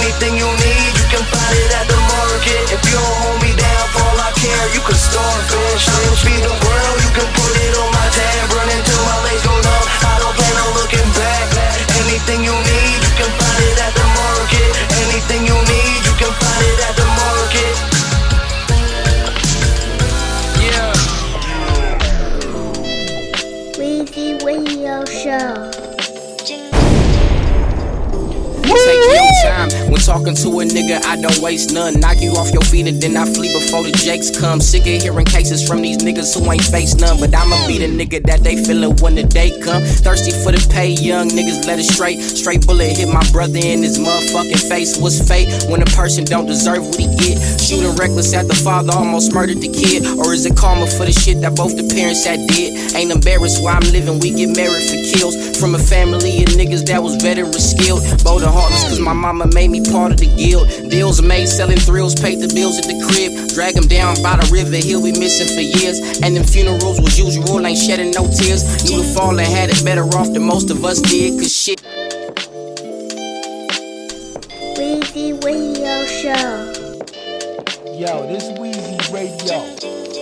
Anything 0.00 0.38
you 0.38 0.48
need, 0.48 0.90
you 0.96 1.06
can 1.12 1.24
find 1.28 1.54
it 1.56 1.70
at 1.76 1.86
the 1.90 1.98
market. 1.98 2.62
If 2.72 2.80
you 2.88 2.96
don't 2.96 3.16
hold 3.24 3.38
me 3.42 3.52
down 3.52 3.84
for 3.92 4.00
all 4.06 4.18
I 4.20 4.30
care, 4.38 4.66
you 4.72 4.80
can 4.80 4.96
starfish. 4.96 5.84
I'ma 5.88 6.14
feed 6.24 6.42
the 6.44 6.54
world, 6.64 6.96
you 7.04 7.10
can 7.12 7.28
put 7.36 7.52
it 7.52 7.72
on 7.76 7.88
my 7.92 8.06
tab, 8.14 8.54
run 8.54 8.68
until 8.70 9.02
my 9.04 9.18
legs 9.28 9.42
go 9.44 9.52
numb. 9.52 9.86
I 10.08 10.14
don't 10.22 10.34
plan 10.36 10.56
on 10.64 10.70
looking 10.78 11.10
back. 11.18 11.46
Anything 12.00 12.40
you 12.48 12.56
need, 12.56 12.89
Jingle. 25.40 25.70
Jingle. 28.66 29.29
Talking 30.04 30.34
to 30.34 30.48
a 30.60 30.64
nigga, 30.64 31.04
I 31.04 31.20
don't 31.20 31.38
waste 31.38 31.72
none. 31.72 32.00
Knock 32.00 32.20
you 32.20 32.32
off 32.32 32.52
your 32.52 32.62
feet 32.62 32.88
and 32.88 33.00
then 33.00 33.16
I 33.16 33.26
flee 33.26 33.52
before 33.52 33.84
the 33.84 33.92
jakes 33.92 34.32
come. 34.32 34.60
Sick 34.60 34.82
of 34.82 35.02
hearing 35.02 35.26
cases 35.26 35.66
from 35.66 35.82
these 35.82 35.98
niggas 35.98 36.32
who 36.32 36.50
ain't 36.50 36.64
face 36.64 36.94
none. 36.96 37.20
But 37.20 37.34
I'ma 37.34 37.66
be 37.68 37.78
the 37.78 37.86
nigga 37.86 38.24
that 38.24 38.40
they 38.42 38.56
feelin' 38.56 38.96
when 39.02 39.14
the 39.14 39.24
day 39.24 39.52
come. 39.60 39.82
Thirsty 39.82 40.32
for 40.42 40.52
the 40.52 40.62
pay, 40.72 40.88
young 40.88 41.28
niggas 41.28 41.66
let 41.66 41.78
it 41.78 41.84
straight. 41.84 42.18
Straight 42.18 42.66
bullet 42.66 42.96
hit 42.96 43.12
my 43.12 43.22
brother 43.30 43.60
in 43.60 43.82
his 43.82 43.98
motherfucking 43.98 44.68
face. 44.68 44.96
What's 44.96 45.20
fate 45.20 45.48
when 45.68 45.82
a 45.82 45.90
person 45.92 46.24
don't 46.24 46.46
deserve 46.46 46.86
what 46.86 46.98
he 46.98 47.06
get? 47.20 47.36
Shooting 47.60 47.94
reckless 47.96 48.32
at 48.32 48.48
the 48.48 48.56
father, 48.56 48.92
almost 48.96 49.34
murdered 49.34 49.60
the 49.60 49.68
kid. 49.68 50.06
Or 50.18 50.32
is 50.32 50.46
it 50.46 50.56
karma 50.56 50.88
for 50.88 51.04
the 51.04 51.12
shit 51.12 51.40
that 51.42 51.54
both 51.54 51.76
the 51.76 51.84
parents 51.84 52.24
had 52.24 52.48
did? 52.48 52.96
Ain't 52.96 53.12
embarrassed 53.12 53.62
why 53.62 53.76
I'm 53.76 53.86
living, 53.92 54.18
we 54.18 54.32
get 54.32 54.56
married 54.56 54.88
for 54.88 54.98
kills. 55.12 55.36
From 55.60 55.74
a 55.74 55.78
family 55.78 56.42
of 56.42 56.56
niggas 56.56 56.86
that 56.86 57.02
was 57.02 57.20
veteran 57.20 57.52
skilled. 57.52 58.00
Bold 58.24 58.42
and 58.42 58.50
heartless, 58.50 58.84
cause 58.88 59.00
my 59.00 59.12
mama 59.12 59.46
made 59.52 59.70
me 59.70 59.84
part 59.90 60.12
of 60.12 60.18
the 60.18 60.30
guild. 60.36 60.68
Deals 60.90 61.20
made 61.20 61.46
selling 61.46 61.78
thrills, 61.78 62.14
paid 62.14 62.40
the 62.40 62.48
bills 62.54 62.78
at 62.78 62.86
the 62.86 62.98
crib. 63.10 63.50
Drag 63.54 63.76
him 63.76 63.86
down 63.86 64.16
by 64.22 64.36
the 64.36 64.48
river, 64.50 64.76
he'll 64.76 65.02
be 65.02 65.12
missing 65.12 65.50
for 65.50 65.60
years. 65.60 65.98
And 66.22 66.36
them 66.36 66.44
funerals 66.44 67.00
was 67.00 67.18
usual, 67.18 67.66
ain't 67.66 67.78
shedding 67.78 68.12
no 68.12 68.26
tears. 68.30 68.62
Knew 68.88 69.02
the 69.02 69.12
fallen 69.14 69.44
had 69.44 69.70
it 69.70 69.84
better 69.84 70.04
off 70.16 70.32
than 70.32 70.44
most 70.44 70.70
of 70.70 70.84
us 70.84 71.00
did, 71.00 71.38
cause 71.38 71.54
shit. 71.54 71.82
Weezy 74.78 75.36
Radio 75.44 76.06
Show. 76.06 76.80
Yo, 77.98 78.26
this 78.28 78.48
Weezy 78.58 79.12
Radio. 79.12 80.19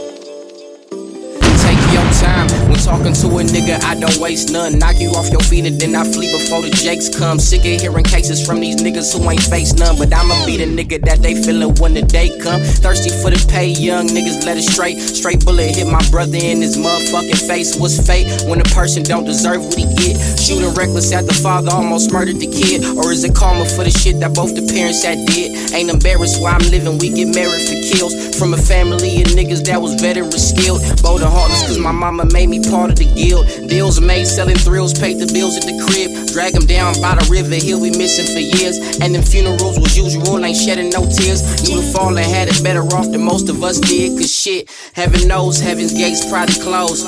Talking 2.89 3.13
to 3.13 3.29
a 3.37 3.43
nigga. 3.45 3.77
I 3.85 3.95
don't 4.01 4.17
waste 4.17 4.51
none. 4.51 4.79
Knock 4.79 4.97
you 4.99 5.11
off 5.13 5.29
your 5.29 5.45
feet 5.45 5.67
and 5.67 5.79
then 5.79 5.95
I 5.95 6.05
flee 6.05 6.33
before 6.33 6.63
the 6.63 6.73
jakes 6.73 7.13
come. 7.13 7.39
Sick 7.39 7.61
of 7.61 7.81
hearing 7.85 8.05
cases 8.05 8.41
from 8.41 8.61
these 8.61 8.77
niggas 8.81 9.13
who 9.13 9.21
ain't 9.29 9.45
face 9.45 9.75
none. 9.75 9.99
But 9.99 10.09
I'ma 10.09 10.35
be 10.47 10.57
the 10.57 10.65
nigga 10.65 11.05
that 11.05 11.21
they 11.21 11.35
feelin' 11.37 11.77
when 11.77 11.93
the 11.93 12.01
day 12.01 12.33
come. 12.41 12.61
Thirsty 12.81 13.13
for 13.21 13.29
the 13.29 13.41
pay, 13.53 13.69
young 13.69 14.09
niggas 14.09 14.47
let 14.47 14.57
it 14.57 14.65
straight. 14.65 14.97
Straight 14.97 15.45
bullet 15.45 15.77
hit 15.77 15.87
my 15.87 16.01
brother 16.09 16.41
in 16.41 16.65
his 16.65 16.79
motherfucking 16.81 17.47
face. 17.47 17.77
What's 17.77 18.01
fate 18.01 18.25
when 18.49 18.61
a 18.61 18.69
person 18.73 19.03
don't 19.03 19.25
deserve 19.25 19.61
what 19.69 19.77
he 19.77 19.85
get? 20.01 20.17
Shooting 20.41 20.73
reckless 20.73 21.13
at 21.13 21.27
the 21.27 21.35
father, 21.35 21.69
almost 21.71 22.11
murdered 22.11 22.41
the 22.41 22.49
kid. 22.49 22.89
Or 22.97 23.13
is 23.13 23.23
it 23.23 23.35
karma 23.37 23.69
for 23.69 23.85
the 23.85 23.93
shit 23.93 24.19
that 24.21 24.33
both 24.33 24.57
the 24.57 24.65
parents 24.65 25.05
had 25.05 25.29
did? 25.29 25.53
Ain't 25.77 25.91
embarrassed 25.93 26.41
why 26.41 26.57
I'm 26.57 26.65
living, 26.73 26.97
we 26.97 27.13
get 27.13 27.29
married 27.37 27.69
for 27.69 27.77
kills. 27.85 28.17
From 28.39 28.55
a 28.55 28.61
family 28.61 29.21
of 29.21 29.29
niggas 29.37 29.67
that 29.69 29.77
was 29.77 29.93
veteran 30.01 30.33
skilled. 30.33 30.81
Bold 31.03 31.21
and 31.21 31.29
heartless, 31.29 31.69
cause 31.69 31.79
my 31.79 31.93
mama 31.93 32.25
made 32.33 32.49
me 32.49 32.63
part 32.65 32.78
of 32.87 32.97
the 32.97 33.07
guild. 33.15 33.47
Deals 33.69 34.01
made 34.01 34.27
selling 34.27 34.57
thrills, 34.57 34.95
paid 34.95 35.19
the 35.19 35.27
bills 35.33 35.57
at 35.57 35.65
the 35.65 35.75
crib. 35.87 36.29
Drag 36.31 36.55
him 36.55 36.67
down 36.67 36.95
by 37.01 37.15
the 37.15 37.27
river, 37.31 37.55
he'll 37.55 37.83
be 37.83 37.91
missing 37.91 38.27
for 38.31 38.39
years. 38.41 38.79
And 39.01 39.15
them 39.15 39.23
funerals 39.23 39.79
was 39.79 39.97
usual, 39.97 40.45
ain't 40.45 40.57
shedding 40.57 40.91
no 40.91 41.03
tears. 41.07 41.43
Knew 41.67 41.83
the 41.83 41.91
fallen 41.93 42.23
had 42.23 42.49
it 42.49 42.63
better 42.63 42.85
off 42.95 43.11
than 43.11 43.23
most 43.23 43.49
of 43.49 43.63
us 43.63 43.79
did. 43.81 44.19
Cause 44.19 44.33
shit, 44.33 44.71
heaven 44.95 45.27
knows 45.27 45.59
heaven's 45.59 45.93
gates 45.93 46.29
probably 46.31 46.55
closed. 46.63 47.07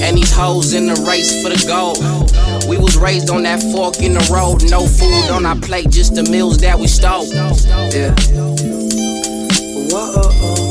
And 0.00 0.16
these 0.16 0.32
hoes 0.32 0.72
in 0.72 0.86
the 0.86 0.96
race 1.06 1.42
for 1.42 1.50
the 1.50 1.60
gold. 1.68 1.98
We 2.68 2.78
was 2.78 2.96
raised 2.96 3.30
on 3.30 3.42
that 3.44 3.60
fork 3.72 4.00
in 4.00 4.14
the 4.14 4.24
road, 4.32 4.64
no 4.70 4.86
food 4.86 5.30
on 5.30 5.44
our 5.44 5.56
plate, 5.56 5.90
just 5.90 6.14
the 6.14 6.22
meals 6.24 6.58
that 6.58 6.78
we 6.78 6.86
stole. 6.86 7.26
Yeah. 7.92 8.14
Whoa, 9.92 10.69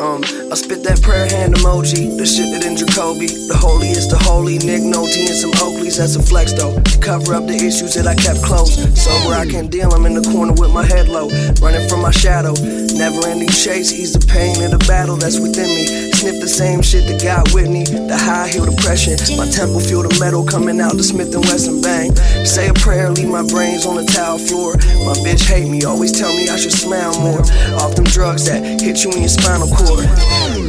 Um, 0.00 0.22
I 0.22 0.54
spit 0.54 0.84
that 0.86 1.02
prayer 1.02 1.26
hand 1.26 1.58
emoji, 1.58 2.14
the 2.14 2.22
shit 2.22 2.54
that 2.54 2.62
in 2.62 2.78
Jacoby. 2.78 3.26
The 3.26 3.58
holiest, 3.58 4.14
the 4.14 4.18
holy, 4.18 4.54
Nick 4.62 4.86
Nolte 4.86 5.26
and 5.26 5.34
some 5.34 5.50
Oakleys, 5.58 5.98
that's 5.98 6.14
a 6.14 6.22
flex 6.22 6.52
though. 6.54 6.78
To 6.78 6.98
cover 7.02 7.34
up 7.34 7.50
the 7.50 7.58
issues 7.58 7.98
that 7.98 8.06
I 8.06 8.14
kept 8.14 8.38
close. 8.46 8.78
Sober, 8.94 9.34
I 9.34 9.42
can't 9.50 9.70
deal, 9.70 9.90
I'm 9.90 10.06
in 10.06 10.14
the 10.14 10.22
corner 10.30 10.54
with 10.54 10.70
my 10.70 10.86
head 10.86 11.08
low. 11.08 11.26
Running 11.58 11.82
from 11.90 12.02
my 12.02 12.14
shadow. 12.14 12.54
Never 12.94 13.26
ending 13.26 13.50
chase, 13.50 13.90
ease 13.90 14.14
the 14.14 14.22
pain 14.22 14.62
of 14.62 14.70
the 14.70 14.78
battle 14.86 15.18
that's 15.18 15.42
within 15.42 15.66
me. 15.66 16.14
Sniff 16.14 16.38
the 16.38 16.50
same 16.50 16.78
shit 16.82 17.10
that 17.10 17.18
got 17.18 17.50
Whitney. 17.50 17.82
The 17.82 18.14
high 18.14 18.46
heel 18.46 18.70
depression. 18.70 19.18
My 19.34 19.50
temple 19.50 19.82
feel 19.82 20.06
the 20.06 20.14
metal 20.22 20.46
coming 20.46 20.78
out 20.78 20.94
the 20.94 21.02
Smith 21.02 21.34
and 21.34 21.42
Wesson 21.50 21.82
bang. 21.82 22.14
Say 22.46 22.70
a 22.70 22.74
prayer, 22.74 23.10
leave 23.10 23.30
my 23.30 23.42
brains 23.42 23.82
on 23.82 23.98
the 23.98 24.06
tile 24.06 24.38
floor. 24.38 24.78
My 25.02 25.18
bitch 25.26 25.42
hate 25.42 25.66
me, 25.66 25.82
always 25.82 26.14
tell 26.14 26.30
me 26.30 26.46
I 26.46 26.54
should 26.54 26.74
smile 26.74 27.18
more. 27.18 27.42
Off 27.82 27.98
them 27.98 28.06
drugs 28.06 28.46
that 28.46 28.62
hit 28.78 29.02
you 29.02 29.10
in 29.10 29.26
your 29.26 29.34
spinal 29.34 29.66
cord. 29.74 29.87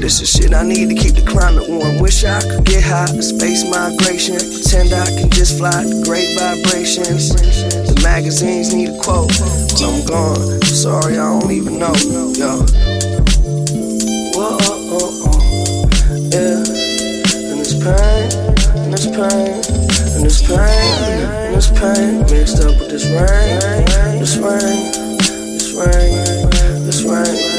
This 0.09 0.21
is 0.21 0.31
shit 0.31 0.53
I 0.53 0.63
need 0.63 0.89
to 0.89 0.95
keep 0.95 1.13
the 1.13 1.21
climate 1.21 1.69
warm. 1.69 1.99
Wish 1.99 2.23
I 2.23 2.41
could 2.41 2.65
get 2.65 2.83
high, 2.83 3.05
space 3.19 3.63
migration. 3.69 4.41
Pretend 4.41 4.93
I 4.93 5.05
can 5.05 5.29
just 5.29 5.57
fly 5.59 5.69
the 5.69 6.01
great 6.01 6.33
vibrations. 6.39 7.29
The 7.29 7.93
magazines 8.01 8.73
need 8.73 8.89
a 8.89 8.97
quote. 8.97 9.29
When 9.37 9.83
I'm 9.85 10.01
gone, 10.09 10.61
sorry, 10.65 11.19
I 11.19 11.39
don't 11.39 11.51
even 11.51 11.77
know. 11.77 11.93
Yo. 12.33 12.65
Whoa, 14.33 14.57
oh, 14.97 15.29
oh. 15.29 15.37
Yeah. 16.33 16.63
And 17.53 17.59
this 17.61 17.77
pain, 17.77 18.33
and 18.81 18.93
this 18.93 19.05
pain, 19.05 19.61
and 20.15 20.25
this 20.25 20.41
pain, 20.41 20.57
and 20.57 21.53
this 21.53 21.69
pain 21.75 22.25
mixed 22.31 22.65
up 22.65 22.73
with 22.79 22.89
this 22.89 23.05
rain, 23.13 23.85
this 24.17 24.41
rain, 24.41 24.89
this 25.53 25.69
rain, 25.77 26.17
this 26.87 27.03
rain. 27.03 27.29
Whoa, 27.29 27.58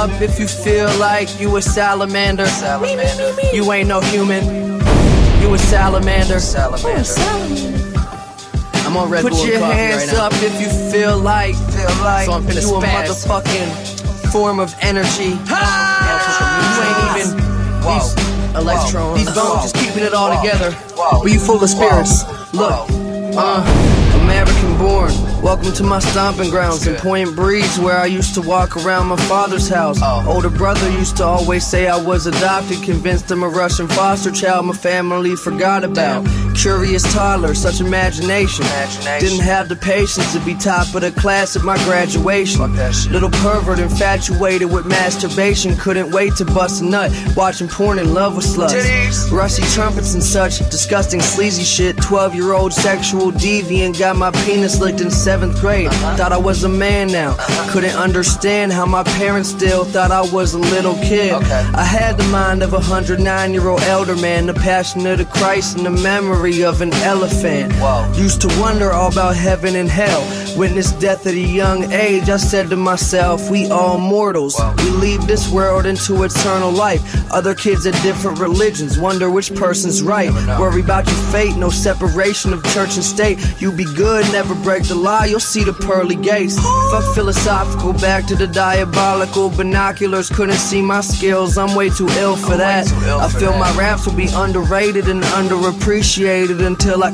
up 0.00 0.22
if 0.22 0.40
you 0.40 0.48
feel 0.48 0.88
like 0.98 1.28
you 1.38 1.54
a 1.56 1.60
salamander. 1.60 2.46
You 3.52 3.70
ain't 3.70 3.86
no 3.86 4.00
human. 4.00 4.42
You 5.42 5.52
a 5.52 5.58
salamander. 5.58 6.40
I'm 8.86 8.96
on 8.96 9.10
Red 9.10 9.22
Put 9.22 9.32
Bull 9.32 9.46
your 9.46 9.60
hands 9.60 10.08
right 10.08 10.16
up 10.16 10.32
if 10.36 10.58
you 10.58 10.68
feel 10.90 11.18
like 11.18 11.54
feel 11.54 11.92
like 12.02 12.24
So 12.24 12.32
I'm 12.32 12.44
finna 12.44 12.62
you 12.62 12.76
a 12.76 12.80
motherfucking 12.80 14.32
form 14.32 14.58
of 14.58 14.74
energy. 14.80 15.36
You 15.36 15.56
ain't 16.86 17.00
even 17.10 17.36
these 17.84 18.56
Electron. 18.56 19.18
These 19.18 19.34
bones 19.34 19.70
just 19.70 19.74
keeping 19.76 20.02
it 20.02 20.14
all 20.14 20.34
together. 20.40 20.74
But 20.96 21.30
you 21.30 21.38
full 21.38 21.62
of 21.62 21.68
spirits. 21.68 22.24
Look, 22.54 22.88
uh, 23.36 24.20
American 24.22 24.78
born. 24.78 25.29
Welcome 25.42 25.72
to 25.72 25.82
my 25.82 26.00
stomping 26.00 26.50
grounds 26.50 26.86
in 26.86 26.96
Point 26.96 27.34
Breeze, 27.34 27.78
where 27.78 27.96
I 27.96 28.04
used 28.04 28.34
to 28.34 28.42
walk 28.42 28.76
around 28.76 29.06
my 29.06 29.16
father's 29.26 29.70
house. 29.70 30.00
Older 30.26 30.50
brother 30.50 30.90
used 30.90 31.16
to 31.16 31.24
always 31.24 31.66
say 31.66 31.88
I 31.88 31.96
was 31.96 32.26
adopted, 32.26 32.82
convinced 32.82 33.30
I'm 33.30 33.42
a 33.42 33.48
Russian 33.48 33.88
foster 33.88 34.30
child 34.30 34.66
my 34.66 34.74
family 34.74 35.34
forgot 35.36 35.82
about. 35.82 36.26
Curious 36.54 37.10
toddler, 37.14 37.54
such 37.54 37.80
imagination. 37.80 38.66
Didn't 39.18 39.40
have 39.40 39.70
the 39.70 39.76
patience 39.76 40.30
to 40.34 40.40
be 40.40 40.54
top 40.54 40.94
of 40.94 41.00
the 41.00 41.10
class 41.10 41.56
at 41.56 41.64
my 41.64 41.76
graduation. 41.84 42.60
Little 43.10 43.30
pervert 43.30 43.78
infatuated 43.78 44.70
with 44.70 44.84
masturbation, 44.84 45.74
couldn't 45.76 46.10
wait 46.10 46.36
to 46.36 46.44
bust 46.44 46.82
a 46.82 46.84
nut. 46.84 47.10
Watching 47.34 47.66
porn 47.66 47.98
in 47.98 48.12
love 48.12 48.36
with 48.36 48.44
sluts. 48.44 49.30
Rusty 49.32 49.62
trumpets 49.74 50.12
and 50.12 50.22
such, 50.22 50.58
disgusting 50.70 51.20
sleazy 51.20 51.64
shit. 51.64 51.96
12 51.96 52.34
year 52.34 52.52
old 52.52 52.74
sexual 52.74 53.32
deviant 53.32 53.98
got 53.98 54.16
my 54.16 54.30
penis 54.44 54.78
licked 54.80 55.00
in 55.00 55.10
seventh 55.30 55.60
grade. 55.60 55.92
Thought 56.18 56.32
I 56.32 56.38
was 56.38 56.64
a 56.64 56.68
man 56.68 57.06
now. 57.06 57.36
Couldn't 57.70 57.94
understand 57.94 58.72
how 58.72 58.84
my 58.84 59.04
parents 59.04 59.48
still 59.48 59.84
thought 59.84 60.10
I 60.10 60.22
was 60.22 60.54
a 60.54 60.58
little 60.58 60.94
kid. 60.94 61.34
I 61.34 61.84
had 61.84 62.16
the 62.16 62.24
mind 62.24 62.64
of 62.64 62.72
a 62.72 62.80
109 62.80 63.54
year 63.54 63.68
old 63.68 63.80
elder 63.82 64.16
man, 64.16 64.46
the 64.46 64.54
passion 64.54 65.06
of 65.06 65.18
the 65.18 65.24
Christ 65.24 65.76
and 65.76 65.86
the 65.86 66.02
memory 66.02 66.64
of 66.64 66.80
an 66.80 66.92
elephant. 66.94 67.72
Used 68.18 68.40
to 68.40 68.48
wonder 68.60 68.90
all 68.90 69.12
about 69.12 69.36
heaven 69.36 69.76
and 69.76 69.88
hell. 69.88 70.22
Witnessed 70.58 70.98
death 70.98 71.24
at 71.28 71.34
a 71.34 71.38
young 71.38 71.92
age, 71.92 72.28
I 72.28 72.36
said 72.36 72.68
to 72.70 72.76
myself, 72.76 73.48
we 73.50 73.70
all 73.70 73.98
mortals. 73.98 74.60
We 74.78 74.90
leave 74.90 75.28
this 75.28 75.48
world 75.48 75.86
into 75.86 76.24
eternal 76.24 76.72
life. 76.72 77.02
Other 77.30 77.54
kids 77.54 77.86
at 77.86 77.94
different 78.02 78.40
religions 78.40 78.98
wonder 78.98 79.30
which 79.30 79.54
person's 79.54 80.02
right. 80.02 80.32
Worry 80.58 80.80
about 80.80 81.06
your 81.06 81.22
fate, 81.30 81.56
no 81.56 81.70
separation 81.70 82.52
of 82.52 82.64
church 82.74 82.96
and 82.96 83.04
state. 83.04 83.38
You 83.60 83.70
be 83.70 83.84
good, 83.94 84.24
never 84.32 84.56
break 84.56 84.82
the 84.82 84.96
law, 84.96 85.19
you'll 85.24 85.40
see 85.40 85.64
the 85.64 85.72
pearly 85.72 86.16
gates. 86.16 86.58
Fuck 86.90 87.14
philosophical, 87.14 87.92
back 87.94 88.26
to 88.26 88.36
the 88.36 88.46
diabolical. 88.46 89.50
Binoculars 89.50 90.28
couldn't 90.28 90.56
see 90.56 90.82
my 90.82 91.00
skills, 91.00 91.58
I'm 91.58 91.74
way 91.74 91.90
too 91.90 92.08
ill 92.18 92.36
for 92.36 92.56
that. 92.56 92.90
I 92.92 93.28
feel 93.28 93.56
my 93.56 93.74
raps 93.76 94.06
will 94.06 94.14
be 94.14 94.28
underrated 94.34 95.08
and 95.08 95.22
underappreciated 95.22 96.64
until 96.64 97.04
I 97.04 97.10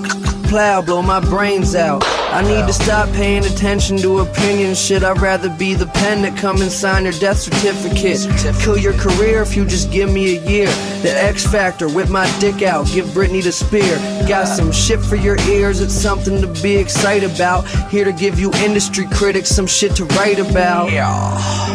plow, 0.49 0.83
blow 0.83 1.03
my 1.03 1.21
brains 1.21 1.75
out. 1.75 2.03
I 2.07 2.43
need 2.43 2.67
to 2.67 2.73
stop 2.73 3.09
paying 3.11 3.45
attention 3.45 3.97
to 3.99 4.19
opinion 4.19 4.75
shit. 4.75 5.03
I'd 5.03 5.21
rather 5.21 5.49
be 5.49 5.75
the 5.75 5.87
pen 5.87 6.23
that 6.23 6.37
come 6.37 6.61
and 6.61 6.71
sign 6.71 7.05
your 7.05 7.13
death 7.15 7.39
certificate. 7.39 8.21
Kill 8.61 8.77
your 8.77 8.93
career 8.95 9.43
if 9.43 9.57
you 9.57 9.65
just 9.65 9.91
give 9.91 10.13
me 10.13 10.37
a 10.37 10.41
year. 10.49 10.67
The 11.03 11.13
X 11.13 11.47
Factor, 11.47 11.89
whip 11.89 12.09
my 12.09 12.27
dick 12.41 12.63
out, 12.63 12.87
give 12.89 13.07
Britney 13.07 13.43
the 13.43 13.53
spear. 13.53 13.97
Got 14.29 14.47
some 14.47 14.73
shit 14.73 15.01
for 15.01 15.17
your 15.17 15.39
ears, 15.49 15.81
it's 15.81 15.95
something 15.95 16.41
to 16.41 16.63
be 16.63 16.77
excited 16.77 17.31
about. 17.31 17.67
Here 17.91 18.05
to 18.05 18.13
give 18.13 18.39
you 18.39 18.53
industry 18.55 19.07
critics 19.13 19.49
some 19.49 19.67
shit 19.67 19.95
to 19.97 20.05
write 20.17 20.39
about. 20.39 20.91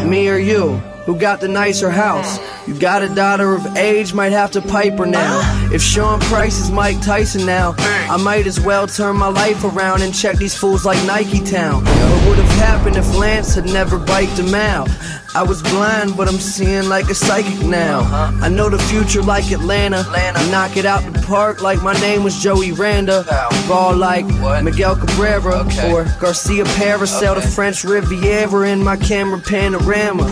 Me 0.06 0.30
or 0.30 0.38
you? 0.38 0.82
Who 1.12 1.20
got 1.20 1.42
the 1.42 1.50
nicer 1.50 1.90
house? 1.90 2.40
You 2.66 2.74
got 2.74 3.04
a 3.04 3.14
daughter 3.14 3.54
of 3.54 3.76
age, 3.76 4.14
might 4.14 4.32
have 4.32 4.50
to 4.52 4.62
pipe 4.62 4.98
her 4.98 5.06
now. 5.06 5.42
If 5.74 5.82
Sean 5.82 6.22
Price 6.22 6.58
is 6.58 6.72
Mike 6.72 7.02
Tyson 7.02 7.46
now, 7.46 7.76
I 7.78 8.16
might 8.16 8.48
as 8.48 8.62
well 8.62 8.88
turn 8.88 9.18
my 9.18 9.28
life 9.28 9.62
around 9.66 10.04
and 10.04 10.16
check 10.16 10.38
these 10.38 10.56
fools 10.56 10.86
like 10.86 11.06
Nike 11.06 11.42
Town. 11.42 11.84
What 11.84 12.30
would 12.30 12.38
have 12.38 12.60
happened 12.60 12.96
if 12.96 13.14
Lance 13.18 13.56
had 13.56 13.66
never 13.66 14.00
biked 14.00 14.40
him 14.40 14.56
out? 14.56 14.88
I 15.36 15.44
was 15.44 15.62
blind, 15.62 16.16
but 16.16 16.30
I'm 16.30 16.40
seeing 16.40 16.88
like 16.88 17.10
a 17.10 17.16
psychic 17.16 17.66
now. 17.66 18.02
I 18.42 18.48
know 18.48 18.70
the 18.70 18.80
future 18.80 19.22
like 19.22 19.52
Atlanta. 19.52 20.06
I 20.08 20.50
knock 20.50 20.78
it 20.78 20.86
out 20.86 21.04
the 21.12 21.22
park 21.28 21.62
like 21.62 21.82
my 21.84 21.94
name 22.00 22.24
was 22.24 22.42
Joey 22.42 22.72
Randa. 22.72 23.26
Ball 23.68 23.98
like 23.98 24.26
Miguel 24.64 24.96
Cabrera 24.96 25.66
or 25.92 26.06
Garcia 26.22 26.64
Paracel, 26.64 27.36
the 27.36 27.42
French 27.42 27.84
Riviera 27.84 28.70
in 28.70 28.82
my 28.82 28.96
camera 28.96 29.42
panorama. 29.42 30.24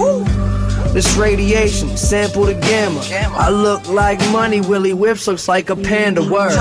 This 0.93 1.15
radiation, 1.15 1.95
sample 1.97 2.45
the 2.45 2.55
gamma. 2.55 3.01
I 3.37 3.49
look 3.49 3.87
like 3.87 4.19
money, 4.31 4.59
Willie 4.59 4.93
Whips 4.93 5.27
looks 5.27 5.47
like 5.47 5.69
a 5.69 5.75
panda 5.75 6.21
word. 6.21 6.51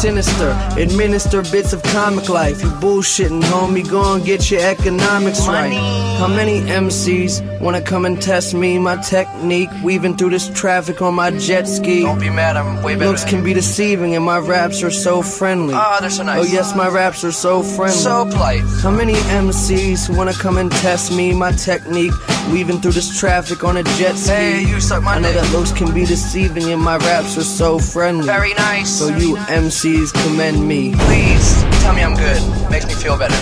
Sinister, 0.00 0.56
administer 0.80 1.42
bits 1.42 1.72
of 1.72 1.82
comic 1.82 2.28
life. 2.28 2.62
You 2.62 2.68
bullshitting, 2.68 3.42
homie, 3.42 3.88
go 3.88 4.14
and 4.14 4.24
get 4.24 4.50
your 4.50 4.60
economics 4.60 5.46
right. 5.48 5.72
How 6.18 6.28
many 6.28 6.60
MCs 6.60 7.60
wanna 7.60 7.82
come 7.82 8.04
and 8.04 8.22
test 8.22 8.54
me, 8.54 8.78
my 8.78 8.96
technique, 8.96 9.70
weaving 9.82 10.16
through 10.16 10.30
this 10.30 10.48
traffic 10.50 11.02
on 11.02 11.14
my 11.14 11.32
jet 11.32 11.66
ski? 11.66 12.02
Don't 12.02 12.20
be 12.20 12.30
mad, 12.30 12.56
I'm 12.56 12.82
way 12.84 12.94
better. 12.94 13.10
Looks 13.10 13.24
can 13.24 13.42
be 13.42 13.52
deceiving, 13.52 14.14
and 14.14 14.24
my 14.24 14.38
raps 14.38 14.84
are 14.84 14.92
so 14.92 15.22
friendly. 15.22 15.74
Ah, 15.74 15.98
they're 16.00 16.10
so 16.10 16.22
nice. 16.22 16.38
Oh, 16.38 16.44
yes, 16.44 16.76
my 16.76 16.88
raps 16.88 17.24
are 17.24 17.32
so 17.32 17.62
friendly. 17.64 17.96
So 17.96 18.26
polite. 18.26 18.62
How 18.82 18.92
many 18.92 19.14
MCs 19.14 20.16
wanna 20.16 20.34
come 20.34 20.58
and 20.58 20.70
test 20.70 21.12
me, 21.12 21.34
my 21.34 21.50
technique, 21.50 22.12
weaving 22.52 22.80
through 22.80 22.92
this 22.92 23.18
traffic 23.18 23.64
on 23.64 23.71
a 23.76 23.82
jet 23.82 24.16
ski? 24.16 24.32
Hey, 24.32 24.60
you 24.66 24.80
suck 24.80 25.02
my 25.02 25.14
I 25.14 25.18
know 25.20 25.32
dick. 25.32 25.42
that 25.42 25.52
looks 25.52 25.72
can 25.72 25.92
be 25.94 26.04
deceiving, 26.04 26.72
and 26.72 26.80
my 26.82 26.96
raps 26.98 27.36
are 27.38 27.42
so 27.44 27.78
friendly. 27.78 28.24
Very 28.26 28.54
nice. 28.54 28.90
So 28.90 29.08
you 29.08 29.36
MCs 29.36 30.12
commend 30.24 30.66
me 30.66 30.92
Please 30.94 31.62
tell 31.82 31.94
me 31.94 32.02
I'm 32.02 32.14
good. 32.14 32.70
Makes 32.70 32.86
me 32.86 32.94
feel 32.94 33.16
better. 33.16 33.34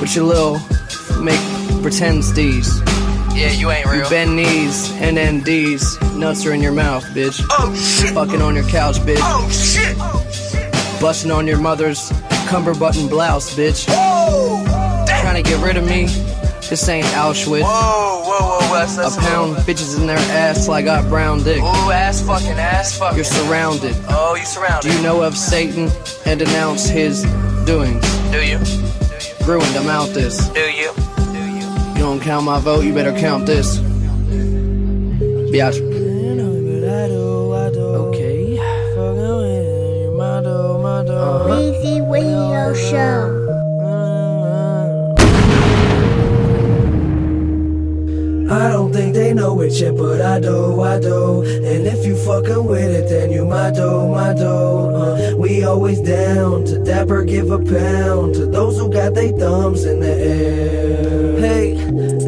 with 0.00 0.14
your 0.14 0.24
little 0.24 0.58
make 1.22 1.40
pretend 1.82 2.22
steez. 2.22 2.66
Yeah, 3.34 3.52
you 3.52 3.70
ain't 3.70 3.86
real. 3.86 4.02
You 4.04 4.10
bend 4.10 4.34
knees 4.36 4.90
and 5.00 5.16
then 5.16 5.40
D's. 5.42 6.00
Nuts 6.14 6.44
are 6.46 6.52
in 6.52 6.60
your 6.60 6.72
mouth, 6.72 7.04
bitch. 7.14 7.40
Oh 7.50 7.72
shit. 7.74 8.10
Fucking 8.14 8.42
on 8.42 8.54
your 8.56 8.64
couch, 8.68 8.96
bitch. 8.98 9.18
Oh 9.20 9.48
shit. 9.50 9.96
Busting 11.00 11.30
on 11.30 11.46
your 11.46 11.58
mother's 11.58 12.12
cummerbutton 12.48 13.06
blouse, 13.08 13.54
bitch. 13.54 13.86
Oh, 13.90 14.64
damn. 15.06 15.22
Trying 15.22 15.42
to 15.44 15.48
get 15.48 15.62
rid 15.64 15.76
of 15.76 15.84
me. 15.84 16.06
This 16.68 16.86
ain't 16.90 17.06
Auschwitz. 17.06 17.62
Whoa, 17.62 18.22
whoa, 18.26 18.58
whoa, 18.60 18.74
that's, 18.74 18.98
A 18.98 19.00
that's 19.00 19.16
pound 19.16 19.56
bitches 19.58 19.98
in 19.98 20.06
their 20.06 20.18
ass 20.18 20.66
till 20.66 20.74
I 20.74 20.82
got 20.82 21.08
brown 21.08 21.42
dick. 21.42 21.62
Ooh, 21.62 21.90
ass 21.90 22.20
fucking, 22.20 22.58
ass 22.58 22.98
fucking. 22.98 23.16
You're 23.16 23.24
surrounded. 23.24 23.96
Oh, 24.10 24.34
you 24.38 24.44
surrounded. 24.44 24.90
Do 24.90 24.94
you 24.94 25.02
know 25.02 25.22
of 25.22 25.34
Satan 25.34 25.90
and 26.26 26.38
denounce 26.38 26.86
his 26.86 27.22
doings? 27.64 28.04
Do 28.30 28.44
you? 28.44 28.58
Ruined, 29.46 29.74
I'm 29.76 29.88
out 29.88 30.10
this. 30.10 30.46
Do 30.48 30.60
you? 30.60 30.92
Do 31.32 31.38
you? 31.38 31.66
You 31.94 32.00
don't 32.00 32.20
count 32.20 32.44
my 32.44 32.60
vote, 32.60 32.84
you 32.84 32.92
better 32.92 33.18
count 33.18 33.46
this. 33.46 33.78
Biatch. 35.48 35.80
Okay. 37.80 38.58
Weezy 41.48 42.10
Radio 42.10 42.74
Show. 42.74 43.47
I 48.50 48.70
don't 48.70 48.92
think 48.92 49.14
they 49.14 49.34
know 49.34 49.60
it 49.60 49.74
yet, 49.78 49.96
but 49.96 50.22
I 50.22 50.40
do, 50.40 50.80
I 50.80 50.98
do. 50.98 51.42
And 51.42 51.86
if 51.86 52.06
you 52.06 52.16
fucking 52.16 52.64
with 52.64 52.90
it, 52.90 53.08
then 53.10 53.30
you 53.30 53.44
my 53.44 53.70
do, 53.70 54.08
my 54.08 54.32
do. 54.32 54.46
Uh, 54.46 55.34
we 55.36 55.64
always 55.64 56.00
down 56.00 56.64
to 56.64 56.82
dapper, 56.82 57.24
give 57.24 57.50
a 57.50 57.58
pound 57.58 58.34
to 58.36 58.46
those 58.46 58.78
who 58.78 58.90
got 58.90 59.12
their 59.12 59.32
thumbs 59.32 59.84
in 59.84 60.00
the 60.00 60.14
air. 60.14 61.38
Hey, 61.38 61.67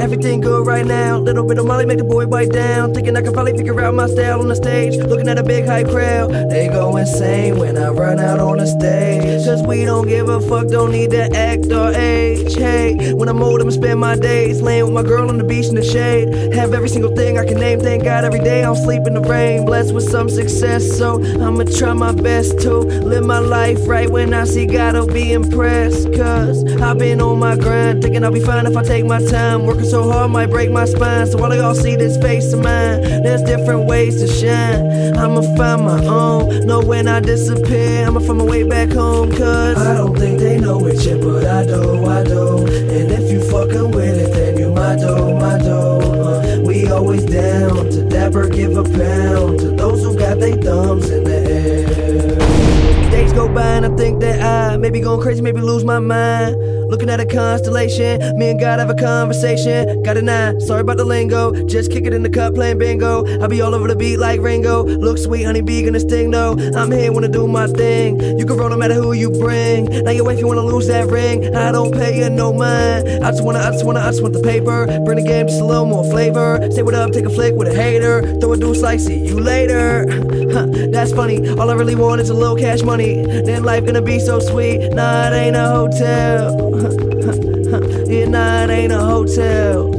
everything 0.00 0.40
good 0.40 0.66
right 0.66 0.87
now. 0.87 1.19
Little 1.19 1.47
bit 1.47 1.59
of 1.59 1.66
Molly 1.66 1.87
make 1.87 1.99
the 1.99 2.04
boy 2.04 2.26
bite 2.26 2.50
down. 2.50 2.95
Thinking 2.95 3.16
I 3.16 3.23
can 3.23 3.35
finally 3.35 3.57
figure 3.57 3.78
out 3.80 3.95
my 3.95 4.07
style 4.07 4.40
on 4.40 4.49
the 4.49 4.57
stage. 4.57 4.97
Looking 4.97 5.28
at 5.28 5.38
a 5.38 5.42
big 5.42 5.66
hype 5.66 5.88
crowd. 5.88 6.30
They 6.50 6.69
go 6.69 6.97
insane 6.97 7.59
when 7.59 7.76
I 7.76 7.88
run 7.90 8.19
out 8.19 8.40
on 8.40 8.59
the 8.59 8.66
stage. 8.66 9.45
Cause 9.47 9.62
we 9.66 9.85
don't 9.85 10.07
give 10.07 10.28
a 10.28 10.40
fuck, 10.40 10.69
don't 10.69 10.92
need 10.92 11.11
to 11.11 11.25
act 11.37 11.71
or 11.73 11.92
age. 11.92 12.54
Hey, 12.54 13.14
when 13.14 13.28
I'm 13.28 13.42
old, 13.42 13.61
I'ma 13.61 13.71
spend 13.71 14.00
my 14.00 14.16
days 14.16 14.62
laying 14.62 14.85
with 14.85 14.95
my 14.95 15.02
girl 15.02 15.28
on 15.28 15.38
the 15.38 15.45
beach 15.45 15.66
in 15.66 15.75
the 15.75 15.85
shade. 15.85 16.54
Have 16.54 16.73
every 16.73 16.88
single 16.88 17.14
thing 17.14 17.38
I 17.38 17.45
can 17.45 17.59
name, 17.59 17.80
thank 17.80 18.04
God 18.04 18.25
every 18.25 18.40
day 18.40 18.64
I'm 18.64 18.76
sleep 18.76 19.07
in 19.07 19.14
the 19.14 19.21
rain. 19.21 19.64
Blessed 19.64 19.95
with 19.95 20.09
some 20.09 20.28
success, 20.28 20.97
so 20.97 21.23
I'ma 21.23 21.64
try 21.64 21.93
my 21.95 22.13
best 22.13 22.60
to 22.60 22.78
live 22.78 23.25
my 23.25 23.39
life 23.39 23.78
right 23.86 24.08
when 24.08 24.32
I 24.32 24.45
see 24.45 24.67
God, 24.67 24.95
I'll 24.95 25.06
be 25.06 25.32
impressed. 25.32 26.13
Cause 26.15 26.65
I've 26.80 26.99
been 26.99 27.21
on 27.21 27.39
my 27.39 27.56
grind, 27.56 28.02
thinking 28.02 28.25
I'll 28.25 28.32
be 28.32 28.41
fine 28.41 28.67
if 28.67 28.76
I 28.76 28.82
take 28.82 29.04
my 29.04 29.25
time. 29.25 29.67
Working 29.67 29.89
so 29.90 30.08
hard 30.08 30.30
might 30.30 30.46
break 30.46 30.70
my 30.70 30.84
spine, 30.84 31.26
so 31.26 31.36
while 31.36 31.52
y'all 31.52 31.74
see 31.74 31.96
this 31.96 32.16
face 32.18 32.52
of 32.52 32.62
mine, 32.62 33.00
there's 33.24 33.42
different 33.42 33.86
ways 33.86 34.20
to 34.20 34.28
shine. 34.28 35.16
I'ma 35.16 35.42
find 35.56 35.84
my 35.84 36.04
own, 36.06 36.64
know 36.64 36.80
when 36.80 37.08
I 37.08 37.18
disappear, 37.18 38.06
I'ma 38.06 38.20
find 38.20 38.38
my 38.38 38.44
way 38.44 38.62
back 38.62 38.90
home, 38.92 39.30
cause. 39.32 39.76
I 39.76 39.94
don't 39.94 40.16
think 40.16 40.38
they 40.38 40.58
know 40.60 40.86
it 40.86 41.04
yet, 41.04 41.20
but 41.20 41.44
I 41.44 41.66
do, 41.66 42.06
I 42.06 42.22
do. 42.22 42.58
And 42.66 43.10
if 43.10 43.32
you 43.32 43.42
fucking 43.50 43.90
with 43.90 44.16
it, 44.16 44.32
then 44.32 44.58
you 44.58 44.70
my 44.70 44.94
do, 44.94 45.34
my 45.34 45.58
do. 45.58 45.70
Uh, 45.70 46.60
we 46.64 46.86
always 46.86 47.24
down 47.24 47.90
to 47.90 48.08
dapper, 48.08 48.48
give 48.48 48.76
a 48.76 48.84
pound 48.84 49.58
to 49.58 49.72
those 49.72 50.04
who 50.04 50.16
got 50.16 50.38
their 50.38 50.54
thumbs 50.56 51.10
in 51.10 51.24
the 51.24 51.36
air. 51.36 53.10
Days 53.10 53.32
go 53.32 53.52
by 53.52 53.62
and 53.62 53.86
I 53.86 53.96
think 53.96 54.20
that 54.20 54.40
I 54.40 54.76
maybe 54.76 55.00
going 55.00 55.20
crazy, 55.20 55.42
maybe 55.42 55.60
lose 55.60 55.84
my 55.84 55.98
mind. 55.98 56.79
Looking 56.90 57.08
at 57.08 57.20
a 57.20 57.24
constellation, 57.24 58.36
me 58.36 58.50
and 58.50 58.58
God 58.58 58.80
have 58.80 58.90
a 58.90 58.96
conversation. 58.96 60.02
Got 60.02 60.16
an 60.16 60.28
eye, 60.28 60.58
sorry 60.58 60.80
about 60.80 60.96
the 60.96 61.04
lingo. 61.04 61.52
Just 61.66 61.92
kick 61.92 62.04
it 62.04 62.12
in 62.12 62.24
the 62.24 62.28
cup, 62.28 62.54
playing 62.54 62.78
bingo. 62.78 63.24
I'll 63.40 63.48
be 63.48 63.62
all 63.62 63.76
over 63.76 63.86
the 63.86 63.94
beat 63.94 64.16
like 64.16 64.40
Ringo. 64.40 64.82
Look 64.82 65.16
sweet, 65.16 65.44
honey 65.44 65.60
bee 65.60 65.84
gonna 65.84 66.00
sting 66.00 66.32
though. 66.32 66.56
I'm 66.74 66.90
here, 66.90 67.12
wanna 67.12 67.28
do 67.28 67.46
my 67.46 67.68
thing. 67.68 68.20
You 68.38 68.44
can 68.44 68.56
roll 68.56 68.70
no 68.70 68.76
matter 68.76 68.94
who 68.94 69.12
you 69.12 69.30
bring. 69.30 69.84
Now 69.84 70.10
your 70.10 70.24
wife, 70.24 70.40
you 70.40 70.48
wanna 70.48 70.64
lose 70.64 70.88
that 70.88 71.06
ring. 71.06 71.54
I 71.54 71.70
don't 71.70 71.92
pay 71.92 72.18
you 72.18 72.28
no 72.28 72.52
mind. 72.52 73.24
I 73.24 73.30
just 73.30 73.44
wanna, 73.44 73.60
I 73.60 73.70
just 73.70 73.86
wanna, 73.86 74.00
I 74.00 74.10
just 74.10 74.22
want 74.22 74.34
the 74.34 74.42
paper. 74.42 74.86
Bring 75.04 75.22
the 75.22 75.24
game 75.24 75.46
just 75.46 75.60
a 75.60 75.64
little 75.64 75.86
more 75.86 76.02
flavor. 76.10 76.58
Say 76.72 76.82
what 76.82 76.94
up, 76.94 77.12
take 77.12 77.24
a 77.24 77.30
flick 77.30 77.54
with 77.54 77.68
a 77.68 77.74
hater. 77.74 78.22
Throw 78.40 78.54
a 78.54 78.56
deuce 78.56 78.82
like, 78.82 78.98
see 78.98 79.28
you 79.28 79.38
later. 79.38 80.06
Huh, 80.52 80.67
that's 80.91 81.13
funny. 81.13 81.49
All 81.50 81.71
I 81.71 81.75
really 81.75 81.95
want 81.95 82.21
is 82.21 82.30
a 82.30 82.34
little 82.34 82.56
cash 82.56 82.82
money. 82.82 83.23
Then 83.23 83.63
life 83.63 83.86
gonna 83.86 84.02
be 84.02 84.19
so 84.19 84.41
sweet. 84.41 84.93
Nah, 84.93 85.28
it 85.28 85.32
ain't 85.32 85.56
a 85.56 85.69
hotel. 85.69 86.56
yeah, 88.10 88.26
nah, 88.26 88.65
it 88.65 88.71
ain't 88.71 88.93
a 88.93 88.99
hotel. 88.99 89.95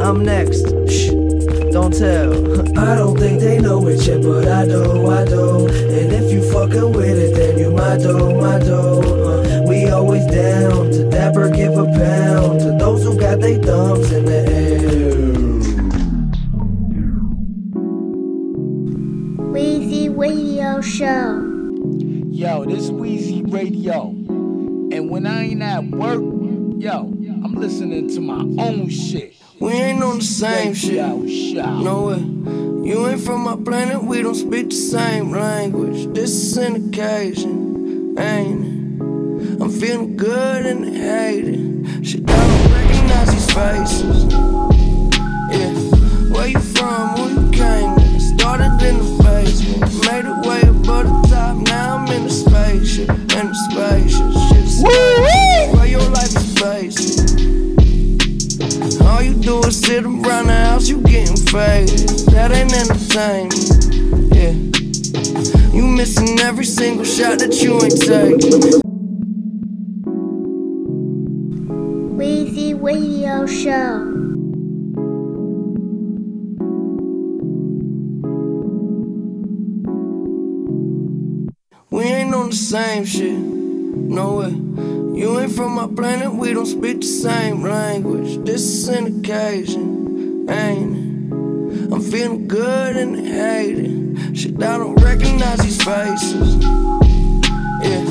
I'm 0.00 0.24
next. 0.24 0.66
Shh, 0.88 1.08
don't 1.72 1.92
tell. 1.92 2.32
I 2.78 2.94
don't 2.94 3.18
think 3.18 3.40
they 3.40 3.58
know 3.58 3.86
it 3.88 4.06
yet, 4.06 4.22
but 4.22 4.46
I 4.46 4.66
do, 4.66 5.10
I 5.10 5.24
do. 5.24 5.66
And 5.66 6.12
if 6.12 6.32
you 6.32 6.48
fucking 6.52 6.92
with 6.92 7.18
it, 7.18 7.34
then 7.34 7.58
you 7.58 7.72
my 7.72 7.98
do, 7.98 8.34
my 8.40 8.58
do. 8.60 8.78
Uh, 8.78 9.62
we 9.66 9.88
always 9.88 10.24
down 10.26 10.92
to 10.92 11.10
dapper, 11.10 11.50
give 11.50 11.76
a 11.76 11.86
pound 11.86 12.60
to 12.60 12.76
those 12.78 13.02
who 13.02 13.18
got 13.18 13.40
they 13.40 13.58
thumbs 13.58 14.12
in 14.12 14.24
the 14.24 14.47
Show. 20.98 21.38
Yo, 22.32 22.64
this 22.64 22.90
Weezy 22.90 23.52
Radio. 23.52 24.08
And 24.08 25.08
when 25.08 25.28
I 25.28 25.44
ain't 25.44 25.62
at 25.62 25.84
work, 25.84 26.20
yo, 26.82 27.02
I'm 27.44 27.54
listening 27.54 28.08
to 28.16 28.20
my 28.20 28.40
own 28.60 28.88
shit. 28.88 29.36
We 29.60 29.74
ain't 29.74 30.02
on 30.02 30.18
the 30.18 30.24
same 30.24 30.74
shit. 30.74 31.00
Radio 31.00 31.28
show. 31.28 31.78
No 31.82 32.06
way. 32.08 32.18
You 32.88 33.06
ain't 33.06 33.20
from 33.20 33.42
my 33.42 33.54
planet, 33.54 34.02
we 34.02 34.22
don't 34.22 34.34
speak 34.34 34.70
the 34.70 34.74
same 34.74 35.30
language. 35.30 36.12
This 36.14 36.30
is 36.30 36.56
an 36.56 36.88
occasion, 36.88 38.18
ain't 38.18 38.64
it? 38.64 39.62
I'm 39.62 39.70
feeling 39.70 40.16
good 40.16 40.66
and 40.66 40.96
hating. 40.96 42.02
Shit, 42.02 42.28
I 42.28 42.34
don't 42.34 42.72
recognize 42.72 43.30
these 43.30 43.54
faces. 43.54 44.24
Yeah, 45.52 46.34
where 46.34 46.48
you 46.48 46.58
from? 46.58 47.08
Who 47.18 47.40
you 47.40 47.50
came 47.52 47.94
with? 47.94 48.20
Started 48.36 48.82
in 48.84 48.98
the 48.98 49.22
basement, 49.22 50.07
but 50.88 51.02
the 51.04 51.28
top. 51.28 51.56
Now 51.68 51.98
I'm 51.98 52.08
in 52.08 52.24
a 52.24 52.30
spaceship, 52.30 53.10
in 53.10 53.46
a 53.46 53.54
spaceship. 53.54 54.32
Shit's. 54.48 54.82
Where 55.76 55.86
your 55.86 56.08
life 56.08 56.34
is 56.34 56.46
spaceship. 56.56 57.28
All 59.02 59.22
you 59.22 59.34
do 59.34 59.60
is 59.60 59.78
sit 59.78 60.04
around 60.04 60.46
the 60.46 60.54
house, 60.54 60.88
you 60.88 61.00
getting 61.02 61.36
faded. 61.36 62.08
That 62.32 62.50
ain't 62.52 62.72
entertainment. 62.72 63.78
Yeah. 64.34 64.54
You 65.76 65.86
missing 65.86 66.40
every 66.40 66.64
single 66.64 67.04
shot 67.04 67.38
that 67.40 67.60
you 67.62 67.74
ain't 67.82 68.00
taking. 68.00 68.80
Weezy 72.16 72.74
Radio 72.82 73.46
Show. 73.46 74.17
On 82.38 82.50
the 82.50 82.56
same 82.56 83.04
shit. 83.04 83.36
No 83.36 84.36
way. 84.38 84.50
You 85.18 85.40
ain't 85.40 85.52
from 85.52 85.72
my 85.74 85.88
planet, 85.88 86.32
we 86.32 86.54
don't 86.54 86.66
speak 86.66 87.00
the 87.00 87.06
same 87.06 87.62
language. 87.62 88.44
This 88.44 88.62
is 88.62 88.88
an 88.88 89.18
occasion, 89.18 90.48
ain't 90.48 90.96
it? 90.96 91.92
I'm 91.92 92.00
feeling 92.00 92.46
good 92.46 92.96
and 92.96 93.16
hated. 93.26 94.38
Shit, 94.38 94.62
I 94.62 94.78
don't 94.78 94.94
recognize 95.02 95.58
these 95.58 95.82
faces. 95.82 96.62
Yeah, 97.82 98.04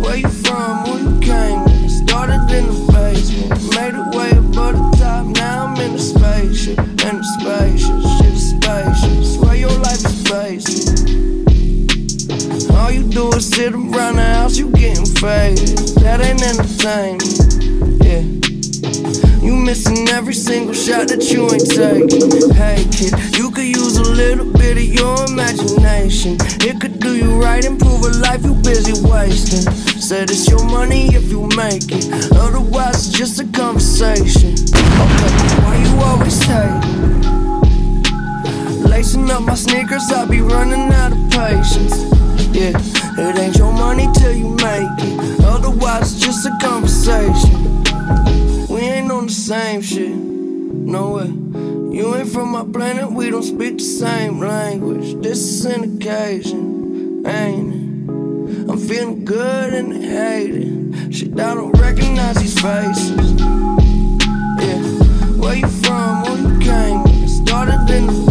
where 0.00 0.16
you 0.16 0.28
from? 0.28 0.86
Who 0.86 0.94
you 1.10 1.20
came 1.20 1.64
with? 1.64 1.90
Started 1.90 2.42
in 2.56 2.64
the 2.66 2.92
basement, 2.92 3.50
made 3.76 3.94
it 3.94 4.16
way 4.16 4.30
above 4.30 4.74
the 4.74 4.96
top. 4.96 5.26
Now 5.26 5.66
I'm 5.66 5.80
in 5.82 5.92
the 5.92 5.98
spaceship, 5.98 6.78
in 6.78 7.18
the 7.18 7.26
spaceship, 7.38 8.00
shit 8.16 8.26
is. 8.32 9.34
Swear 9.36 9.54
your 9.54 9.78
life 9.78 10.04
is 10.04 10.15
you 12.96 13.04
do 13.10 13.28
is 13.36 13.46
sit 13.48 13.74
around 13.74 14.16
the 14.16 14.24
house, 14.24 14.56
you 14.56 14.70
getting 14.70 15.04
faded. 15.04 15.76
That 16.00 16.20
ain't 16.24 16.40
entertainment. 16.40 17.28
Yeah. 18.00 18.24
You 19.44 19.54
missing 19.54 20.08
every 20.08 20.32
single 20.32 20.72
shot 20.72 21.08
that 21.08 21.28
you 21.30 21.44
ain't 21.52 21.68
taking. 21.68 22.50
Hey 22.56 22.88
kid, 22.88 23.12
you 23.36 23.50
could 23.50 23.68
use 23.68 23.98
a 23.98 24.02
little 24.02 24.50
bit 24.50 24.78
of 24.78 24.88
your 24.88 25.16
imagination. 25.28 26.38
It 26.64 26.80
could 26.80 26.98
do 26.98 27.14
you 27.16 27.36
right, 27.36 27.64
improve 27.64 28.02
a 28.02 28.16
life 28.24 28.42
you 28.44 28.54
busy 28.64 28.96
wasting. 29.06 29.70
Said 30.00 30.30
it's 30.30 30.48
your 30.48 30.64
money 30.64 31.14
if 31.14 31.30
you 31.30 31.48
make 31.54 31.92
it. 31.92 32.08
Otherwise, 32.32 33.08
it's 33.08 33.18
just 33.18 33.40
a 33.40 33.46
conversation. 33.52 34.56
Okay, 34.72 35.32
why 35.60 35.76
you 35.84 35.92
always 36.00 36.40
hating? 36.48 36.96
Lacing 38.88 39.30
up 39.30 39.42
my 39.42 39.54
sneakers, 39.54 40.10
I'll 40.10 40.26
be 40.26 40.40
running 40.40 40.90
out 40.92 41.12
of 41.12 41.18
patience. 41.30 42.15
Yeah, 42.52 42.72
it 43.18 43.38
ain't 43.38 43.56
your 43.56 43.72
money 43.72 44.08
till 44.14 44.32
you 44.32 44.50
make 44.50 44.88
it. 44.98 45.44
Otherwise, 45.44 46.14
it's 46.14 46.24
just 46.24 46.46
a 46.46 46.56
conversation. 46.60 47.82
We 48.68 48.80
ain't 48.80 49.10
on 49.10 49.26
the 49.26 49.32
same 49.32 49.80
shit. 49.80 50.14
No 50.14 51.12
way. 51.12 51.26
You 51.96 52.14
ain't 52.14 52.28
from 52.28 52.50
my 52.50 52.64
planet, 52.64 53.10
we 53.10 53.30
don't 53.30 53.42
speak 53.42 53.78
the 53.78 53.84
same 53.84 54.38
language. 54.38 55.14
This 55.22 55.38
is 55.38 55.64
an 55.64 55.96
occasion, 55.96 57.26
ain't 57.26 57.74
it? 57.74 58.70
I'm 58.70 58.78
feeling 58.78 59.24
good 59.24 59.72
and 59.72 60.04
hated. 60.04 61.14
Shit, 61.14 61.40
I 61.40 61.54
don't 61.54 61.72
recognize 61.78 62.36
these 62.36 62.60
faces. 62.60 63.40
Yeah, 64.60 64.82
where 65.40 65.56
you 65.56 65.68
from? 65.68 66.24
Who 66.24 66.48
you 66.48 66.58
came? 66.60 67.28
Started 67.28 67.88
in 67.90 68.06
the 68.06 68.25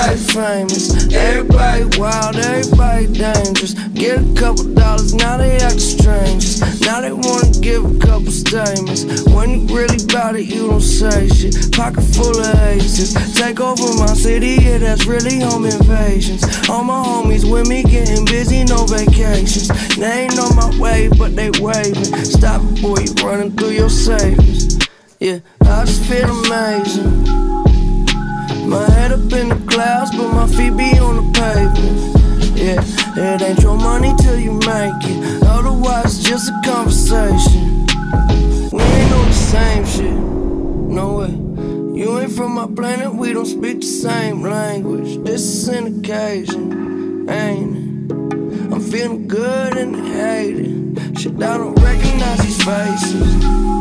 Everybody 0.00 0.32
famous, 0.32 1.12
everybody 1.12 2.00
wild, 2.00 2.36
everybody 2.36 3.06
dangerous. 3.06 3.74
Get 3.92 4.18
a 4.18 4.34
couple 4.34 4.72
dollars, 4.72 5.12
now 5.12 5.36
they 5.36 5.58
act 5.58 5.78
strangers. 5.78 6.80
Now 6.80 7.02
they 7.02 7.12
wanna 7.12 7.50
give 7.60 7.84
a 7.84 7.98
couple 7.98 8.32
statements. 8.32 9.04
When 9.28 9.50
you 9.50 9.76
really 9.76 10.02
bout 10.06 10.36
it, 10.36 10.46
you 10.46 10.68
don't 10.68 10.80
say 10.80 11.28
shit. 11.28 11.72
Pocket 11.72 12.00
full 12.00 12.34
of 12.34 12.54
aces, 12.62 13.12
take 13.34 13.60
over 13.60 13.94
my 14.00 14.14
city, 14.14 14.56
yeah, 14.62 14.78
that's 14.78 15.04
really 15.04 15.38
home 15.38 15.66
invasions. 15.66 16.44
All 16.70 16.82
my 16.82 17.04
homies 17.04 17.44
with 17.44 17.68
me 17.68 17.82
getting 17.82 18.24
busy, 18.24 18.64
no 18.64 18.86
vacations. 18.86 19.68
They 19.96 20.22
ain't 20.24 20.38
on 20.38 20.56
my 20.56 20.80
way, 20.80 21.08
but 21.08 21.36
they 21.36 21.50
waving. 21.60 22.24
Stop 22.24 22.62
it, 22.64 22.80
boy, 22.80 23.00
you 23.00 23.12
running 23.22 23.52
through 23.52 23.72
your 23.72 23.90
savings. 23.90 24.78
Yeah, 25.18 25.40
I 25.60 25.84
just 25.84 26.02
feel 26.04 26.30
amazing. 26.46 27.69
My 28.70 28.88
head 28.88 29.10
up 29.10 29.32
in 29.32 29.48
the 29.48 29.60
clouds, 29.66 30.12
but 30.12 30.32
my 30.32 30.46
feet 30.46 30.76
be 30.76 30.96
on 31.00 31.16
the 31.16 31.26
pavement. 31.34 32.56
Yeah, 32.56 33.34
it 33.34 33.42
ain't 33.42 33.58
your 33.58 33.76
money 33.76 34.14
till 34.20 34.38
you 34.38 34.52
make 34.52 35.02
it. 35.10 35.42
Otherwise, 35.42 36.20
it's 36.20 36.22
just 36.22 36.50
a 36.50 36.60
conversation. 36.64 37.84
We 38.70 38.80
ain't 38.80 39.12
on 39.12 39.26
the 39.26 39.32
same 39.32 39.84
shit. 39.84 40.14
No 40.14 41.14
way. 41.18 41.32
You 42.00 42.20
ain't 42.20 42.30
from 42.30 42.52
my 42.54 42.68
planet, 42.68 43.12
we 43.12 43.32
don't 43.32 43.44
speak 43.44 43.80
the 43.80 43.86
same 43.88 44.42
language. 44.42 45.18
This 45.24 45.42
is 45.42 45.66
an 45.66 45.98
occasion, 45.98 47.28
ain't 47.28 47.76
it? 47.76 48.12
I'm 48.72 48.80
feeling 48.80 49.26
good 49.26 49.76
and 49.78 49.96
hated. 50.14 51.18
Shit, 51.18 51.42
I 51.42 51.58
don't 51.58 51.74
recognize 51.74 52.38
these 52.38 52.62
faces. 52.62 53.79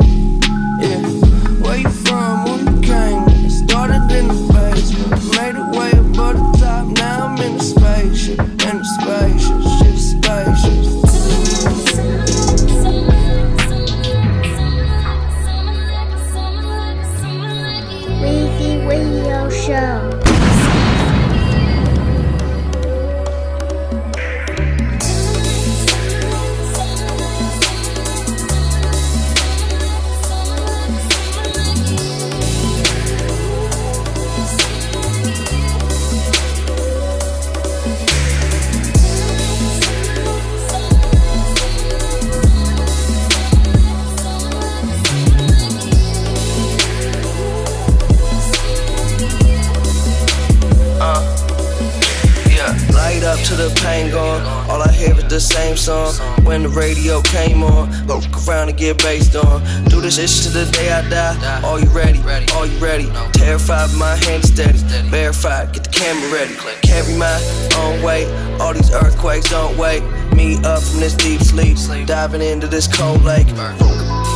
The 55.39 55.45
same 55.45 55.77
song. 55.77 56.13
When 56.43 56.63
the 56.63 56.69
radio 56.69 57.21
came 57.21 57.63
on, 57.63 57.89
look 58.07 58.23
around 58.45 58.69
and 58.69 58.77
get 58.77 58.97
based 58.97 59.35
on. 59.35 59.63
Do 59.85 60.01
this 60.01 60.15
shit 60.17 60.43
to 60.43 60.49
the 60.49 60.69
day 60.71 60.91
I 60.91 61.07
die. 61.09 61.61
Are 61.63 61.79
you 61.79 61.87
ready? 61.89 62.19
Are 62.53 62.65
you 62.65 62.77
ready? 62.79 63.07
Terrified, 63.31 63.93
my 63.95 64.15
hand 64.25 64.43
steady. 64.43 64.79
Verified, 65.09 65.71
get 65.73 65.83
the 65.85 65.89
camera 65.91 66.29
ready. 66.31 66.55
Carry 66.81 67.15
my 67.15 67.39
own 67.77 68.03
weight. 68.03 68.27
All 68.59 68.73
these 68.73 68.91
earthquakes 68.91 69.49
don't 69.49 69.77
wake 69.77 70.03
me 70.33 70.57
up 70.65 70.83
from 70.83 70.99
this 70.99 71.13
deep 71.15 71.41
sleep. 71.41 71.77
Diving 72.05 72.41
into 72.41 72.67
this 72.67 72.87
cold 72.87 73.23
lake. 73.23 73.47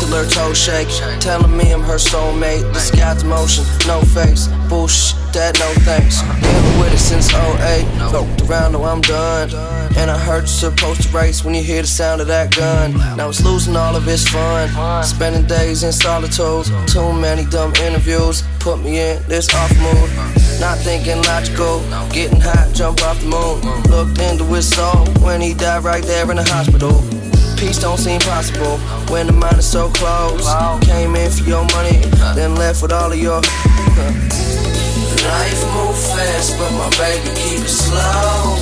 Alert 0.03 0.31
toe 0.31 0.53
shake, 0.53 0.89
telling 1.21 1.55
me 1.55 1.71
I'm 1.71 1.81
her 1.81 1.95
soulmate. 1.95 2.61
The 2.73 2.79
sky's 2.79 3.23
motion, 3.23 3.63
no 3.87 4.01
face. 4.01 4.47
Bullshit, 4.67 5.15
that 5.33 5.57
no 5.59 5.71
thanks. 5.83 6.21
Dealing 6.21 6.79
with 6.79 6.93
it 6.93 6.99
since 6.99 7.33
08. 7.33 8.11
Looked 8.11 8.41
around, 8.49 8.73
now 8.73 8.83
I'm 8.83 9.01
done. 9.01 9.49
And 9.95 10.11
I 10.11 10.17
heard 10.17 10.41
you're 10.41 10.47
supposed 10.47 11.03
to 11.03 11.17
race 11.17 11.45
when 11.45 11.55
you 11.55 11.63
hear 11.63 11.81
the 11.81 11.87
sound 11.87 12.19
of 12.19 12.27
that 12.27 12.53
gun. 12.53 12.93
Now 13.15 13.29
it's 13.29 13.43
losing 13.43 13.75
all 13.75 13.95
of 13.95 14.07
its 14.07 14.27
fun. 14.27 15.03
Spending 15.03 15.47
days 15.47 15.83
in 15.83 15.93
solitude. 15.93 16.65
Too 16.87 17.13
many 17.13 17.45
dumb 17.45 17.73
interviews. 17.75 18.43
Put 18.59 18.83
me 18.83 18.99
in 18.99 19.23
this 19.29 19.53
off 19.55 19.71
mood. 19.79 20.09
Not 20.59 20.79
thinking 20.79 21.21
logical. 21.23 21.79
Getting 22.11 22.41
hot, 22.41 22.71
jump 22.73 23.01
off 23.03 23.19
the 23.21 23.27
moon. 23.27 23.61
Looked 23.89 24.19
into 24.19 24.43
his 24.45 24.69
soul 24.69 25.05
when 25.23 25.39
he 25.39 25.53
died 25.53 25.83
right 25.85 26.03
there 26.03 26.29
in 26.29 26.37
the 26.37 26.43
hospital. 26.43 27.22
Peace 27.63 27.79
don't 27.79 27.97
seem 27.97 28.19
possible 28.19 28.77
when 29.07 29.25
the 29.25 29.31
mind 29.31 29.57
is 29.57 29.65
so 29.65 29.89
close. 29.91 30.45
Came 30.83 31.15
in 31.15 31.31
for 31.31 31.47
your 31.47 31.63
money, 31.71 31.95
then 32.35 32.55
left 32.55 32.81
with 32.81 32.91
all 32.91 33.09
of 33.09 33.17
your. 33.17 33.39
Life 35.23 35.63
move 35.71 35.95
fast, 35.95 36.59
but 36.59 36.71
my 36.75 36.89
baby 36.99 37.29
keep 37.39 37.63
it 37.63 37.69
slow. 37.71 38.59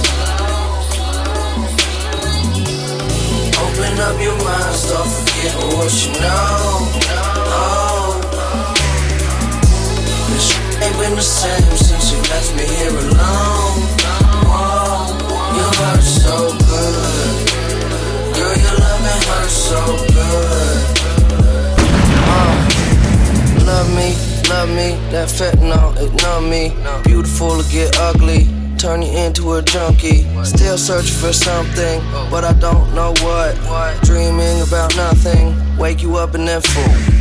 Open 3.65 3.99
up 4.05 4.21
your 4.21 4.37
mind, 4.37 4.75
start 4.77 5.09
forgetting 5.09 5.73
what 5.73 5.91
you 6.05 6.13
know. 6.21 6.85
Oh, 7.57 8.21
this 10.29 10.53
ain't 10.77 10.95
been 11.01 11.15
the 11.15 11.23
same 11.23 11.75
since 11.75 12.11
you 12.11 12.19
left 12.29 12.53
me 12.53 12.65
here 12.77 12.93
alone. 12.93 13.81
Whoa, 14.45 15.17
you 15.57 15.65
hurt 15.81 16.03
so 16.03 16.70
so 19.51 19.85
good. 20.13 20.97
Love 23.65 23.89
me, 23.95 24.15
love 24.49 24.69
me, 24.69 24.97
that 25.11 25.27
fentanyl 25.29 25.91
ignore 25.99 26.41
me. 26.41 26.73
Beautiful 27.03 27.61
to 27.61 27.71
get 27.71 27.97
ugly, 27.99 28.47
turn 28.77 29.01
you 29.01 29.11
into 29.11 29.53
a 29.53 29.61
junkie. 29.61 30.23
Still 30.43 30.77
searching 30.77 31.17
for 31.17 31.33
something, 31.33 32.01
but 32.29 32.43
I 32.43 32.53
don't 32.53 32.93
know 32.93 33.13
what. 33.21 33.55
Dreaming 34.03 34.61
about 34.61 34.95
nothing, 34.95 35.55
wake 35.77 36.01
you 36.01 36.17
up 36.17 36.33
and 36.33 36.47
then 36.47 36.61
fool. 36.61 37.17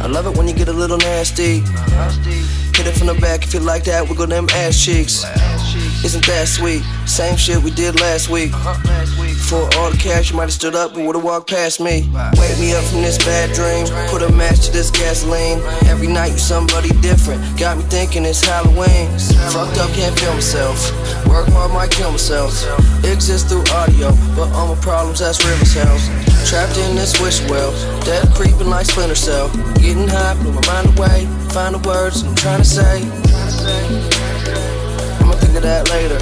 I 0.00 0.06
love 0.06 0.26
it 0.26 0.36
when 0.36 0.46
you 0.46 0.54
get 0.54 0.68
a 0.68 0.72
little 0.72 0.98
nasty. 0.98 1.60
Hit 2.76 2.86
it 2.86 2.96
from 2.96 3.08
the 3.08 3.14
back 3.20 3.42
if 3.42 3.52
you 3.52 3.60
like 3.60 3.84
that, 3.84 4.08
wiggle 4.08 4.28
them 4.28 4.46
ass 4.50 4.84
cheeks. 4.84 5.24
Isn't 6.04 6.24
that 6.26 6.46
sweet? 6.48 6.82
Same 7.06 7.36
shit 7.36 7.58
we 7.62 7.70
did 7.70 8.00
last 8.00 8.30
week. 8.30 8.52
For 9.48 9.68
all 9.76 9.90
the 9.90 9.98
cash, 9.98 10.30
you 10.30 10.36
might 10.36 10.44
have 10.44 10.52
stood 10.52 10.74
up 10.74 10.94
and 10.96 11.06
would've 11.06 11.24
walked 11.24 11.50
past 11.50 11.80
me. 11.80 12.08
Wake 12.38 12.58
me 12.58 12.72
up 12.72 12.84
from 12.84 13.02
this 13.02 13.18
bad 13.18 13.52
dream. 13.52 13.86
Put 14.08 14.22
a 14.22 14.30
match 14.32 14.66
to 14.66 14.72
this 14.72 14.90
gasoline. 14.90 15.60
Every 15.86 16.06
night 16.06 16.32
you 16.32 16.38
somebody 16.38 16.90
different. 17.00 17.42
Got 17.58 17.78
me 17.78 17.82
thinking 17.84 18.24
it's 18.24 18.44
Halloween. 18.44 19.10
Fucked 19.50 19.78
up, 19.78 19.90
can't 19.92 20.18
feel 20.18 20.34
myself. 20.34 20.78
Work 21.26 21.48
hard, 21.48 21.72
might 21.72 21.90
kill 21.90 22.12
myself. 22.12 22.52
Exist 23.04 23.48
through 23.48 23.64
audio, 23.72 24.12
but 24.36 24.52
all 24.52 24.74
my 24.74 24.80
problems, 24.80 25.18
that's 25.18 25.44
river 25.44 25.64
cells. 25.64 26.06
Trapped 26.48 26.78
in 26.78 26.94
this 26.94 27.20
wish 27.20 27.40
well. 27.50 27.72
Death 28.04 28.34
creeping 28.34 28.70
like 28.70 28.86
Splinter 28.86 29.14
Cell. 29.14 29.48
Getting 29.82 30.08
high, 30.08 30.34
blew 30.40 30.52
my 30.52 30.66
mind 30.66 30.98
away. 30.98 31.26
Find 31.50 31.74
the 31.74 31.82
words 31.86 32.22
I'm 32.22 32.34
trying 32.36 32.60
to 32.60 32.64
say. 32.64 34.17
Of 35.58 35.64
that 35.64 35.90
later. 35.90 36.18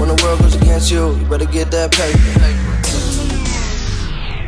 When 0.00 0.08
the 0.08 0.16
world 0.24 0.40
goes 0.40 0.54
against 0.54 0.90
you, 0.90 1.14
you 1.16 1.24
better 1.26 1.44
get 1.44 1.70
that 1.70 1.92
paper. 1.92 2.18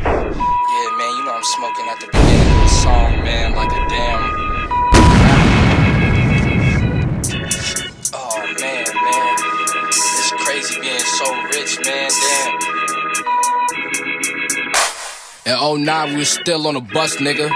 Yeah, 0.01 0.89
man, 0.97 1.11
you 1.13 1.23
know 1.23 1.33
I'm 1.37 1.43
smoking 1.43 1.85
at 1.85 1.99
the 2.01 2.07
beginning 2.07 2.49
of 2.49 2.65
the 2.65 2.69
song, 2.81 3.21
man, 3.21 3.53
like 3.53 3.69
a 3.69 3.85
damn. 3.93 4.21
Oh 8.17 8.41
man, 8.57 8.85
man, 9.05 9.37
it's 10.17 10.33
crazy 10.41 10.81
being 10.81 11.05
so 11.21 11.29
rich, 11.53 11.77
man. 11.85 12.09
Damn. 15.45 15.77
In 15.77 15.85
09, 15.85 16.09
we 16.09 16.15
was 16.17 16.29
still 16.29 16.65
on 16.65 16.73
the 16.73 16.81
bus, 16.81 17.17
nigga. 17.17 17.53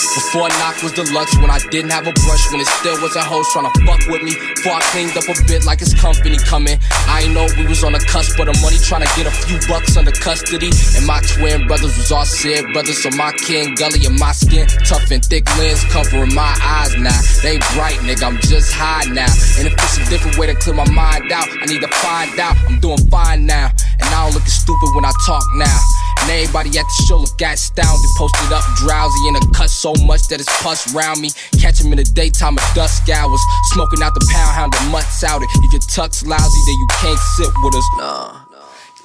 Before 0.00 0.48
knock 0.48 0.82
was 0.82 0.92
deluxe 0.92 1.36
when 1.36 1.50
I 1.50 1.58
didn't 1.70 1.90
have 1.92 2.06
a 2.06 2.12
brush 2.24 2.50
when 2.50 2.60
it 2.60 2.66
still 2.80 2.96
was 3.02 3.14
a 3.16 3.22
host 3.22 3.52
trying 3.52 3.70
to 3.70 3.74
fuck 3.84 4.00
with 4.08 4.22
me. 4.22 4.32
Before 4.32 4.72
I 4.72 4.80
cleaned 4.90 5.12
up 5.16 5.28
a 5.28 5.36
bit 5.44 5.64
like 5.64 5.82
it's 5.82 5.92
company 5.92 6.38
coming. 6.38 6.78
I 7.06 7.28
ain't 7.28 7.34
know 7.34 7.46
we 7.56 7.66
was 7.66 7.84
on 7.84 7.92
the 7.92 8.00
cusp 8.00 8.38
of 8.40 8.46
the 8.46 8.56
money 8.64 8.80
trying 8.80 9.04
to 9.04 9.10
get 9.12 9.28
a 9.28 9.34
few 9.44 9.60
bucks 9.68 9.96
under 9.96 10.10
custody. 10.10 10.70
And 10.96 11.06
my 11.06 11.20
twin 11.36 11.66
brothers 11.66 11.96
was 11.96 12.10
all 12.10 12.24
said 12.24 12.64
brothers, 12.72 13.02
so 13.02 13.10
my 13.12 13.32
kin 13.44 13.74
gully 13.74 14.06
and 14.06 14.18
my 14.18 14.32
skin 14.32 14.66
tough 14.88 15.10
and 15.10 15.24
thick 15.24 15.44
lens 15.58 15.84
covering 15.92 16.34
my 16.34 16.56
eyes 16.62 16.96
now. 16.96 17.20
They 17.42 17.58
bright, 17.76 18.00
nigga, 18.00 18.24
I'm 18.24 18.40
just 18.40 18.72
high 18.72 19.04
now. 19.12 19.28
And 19.60 19.68
if 19.68 19.74
it's 19.74 19.98
a 20.00 20.08
different 20.08 20.38
way 20.38 20.46
to 20.46 20.54
clear 20.54 20.74
my 20.74 20.88
mind 20.90 21.30
out, 21.30 21.48
I 21.60 21.66
need 21.66 21.82
to 21.82 21.92
find 22.00 22.32
out. 22.40 22.56
I'm 22.68 22.80
doing 22.80 23.04
fine 23.10 23.44
now, 23.44 23.68
and 24.00 24.08
I 24.08 24.24
don't 24.24 24.34
look 24.34 24.48
stupid 24.48 24.90
when 24.94 25.04
I 25.04 25.12
talk 25.26 25.44
now. 25.54 25.78
And 26.22 26.30
everybody 26.30 26.70
at 26.78 26.84
the 26.84 27.04
show 27.08 27.18
look 27.18 27.40
astounded, 27.40 28.10
posted 28.16 28.52
up 28.52 28.64
drowsy 28.76 29.28
in 29.28 29.36
a 29.36 29.40
cut 29.52 29.70
so 29.70 29.92
much 30.04 30.28
that 30.28 30.40
it's 30.40 30.62
pus 30.62 30.92
round 30.94 31.20
me. 31.20 31.30
Catch 31.58 31.80
him 31.80 31.92
in 31.92 31.98
the 31.98 32.04
daytime 32.04 32.58
of 32.58 32.64
dusk 32.74 33.08
hours, 33.08 33.40
smoking 33.72 34.02
out 34.02 34.14
the 34.14 34.26
pound 34.30 34.54
hound 34.54 34.72
the 34.72 34.80
mutts 34.90 35.24
out 35.24 35.42
it. 35.42 35.48
If 35.64 35.72
your 35.72 35.80
tuck's 35.82 36.24
lousy, 36.26 36.60
then 36.66 36.76
you 36.78 36.86
can't 37.00 37.18
sit 37.36 37.50
with 37.62 37.74
us. 37.74 37.84
Nah. 37.98 38.39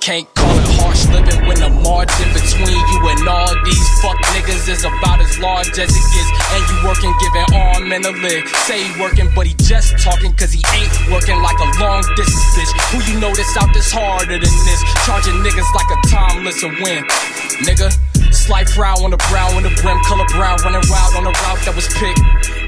Can't 0.05 0.29
call 0.37 0.53
it 0.53 0.69
harsh 0.77 1.01
living 1.09 1.49
when 1.49 1.57
the 1.57 1.73
margin 1.81 2.29
between 2.29 2.77
you 2.77 2.99
and 3.09 3.25
all 3.25 3.49
these 3.65 3.89
fuck 4.05 4.13
niggas 4.37 4.69
is 4.69 4.85
about 4.85 5.17
as 5.17 5.33
large 5.41 5.73
as 5.81 5.89
it 5.89 6.05
gets. 6.13 6.29
And 6.53 6.61
you 6.69 6.77
working, 6.85 7.09
giving 7.17 7.49
arm 7.57 7.89
and 7.89 8.05
a 8.05 8.13
leg. 8.21 8.45
Say 8.69 8.85
he 8.85 8.93
working, 9.01 9.33
but 9.33 9.49
he 9.49 9.57
just 9.65 9.97
talking 9.97 10.29
cause 10.37 10.53
he 10.53 10.61
ain't 10.77 10.93
working 11.09 11.41
like 11.41 11.57
a 11.57 11.69
long 11.81 12.05
distance 12.13 12.37
bitch. 12.53 12.69
Who 12.93 13.01
you 13.09 13.17
know 13.17 13.33
that's 13.33 13.57
out 13.57 13.73
this 13.73 13.89
harder 13.89 14.37
than 14.37 14.53
this? 14.69 14.79
Charging 15.09 15.41
niggas 15.41 15.65
like 15.73 15.89
a 15.89 15.97
timeless 16.05 16.61
and 16.61 16.77
win. 16.85 17.01
Nigga, 17.65 17.89
slight 18.29 18.69
frown 18.69 19.01
on 19.01 19.09
the 19.09 19.17
brown 19.33 19.57
when 19.57 19.65
the 19.65 19.73
brim 19.81 19.97
color 20.05 20.29
brown, 20.37 20.61
running 20.61 20.85
wild 20.85 21.17
on 21.17 21.25
the 21.25 21.33
route 21.33 21.65
that 21.65 21.73
was 21.73 21.89
picked. 21.97 22.21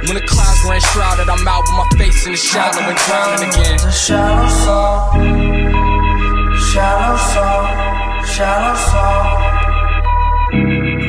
When 0.09 0.17
the 0.17 0.25
clouds 0.25 0.65
were 0.65 0.73
enshrouded, 0.73 1.29
I'm 1.29 1.45
out 1.45 1.69
with 1.69 1.77
my 1.85 1.85
face 2.01 2.25
in 2.25 2.33
the 2.33 2.41
shadow 2.41 2.81
and 2.81 2.97
drowning 3.05 3.45
again. 3.45 3.77
The 3.77 3.93
shallow 6.77 7.17
soul, 7.33 7.63
shallow 8.37 8.75
soul. 8.89 9.23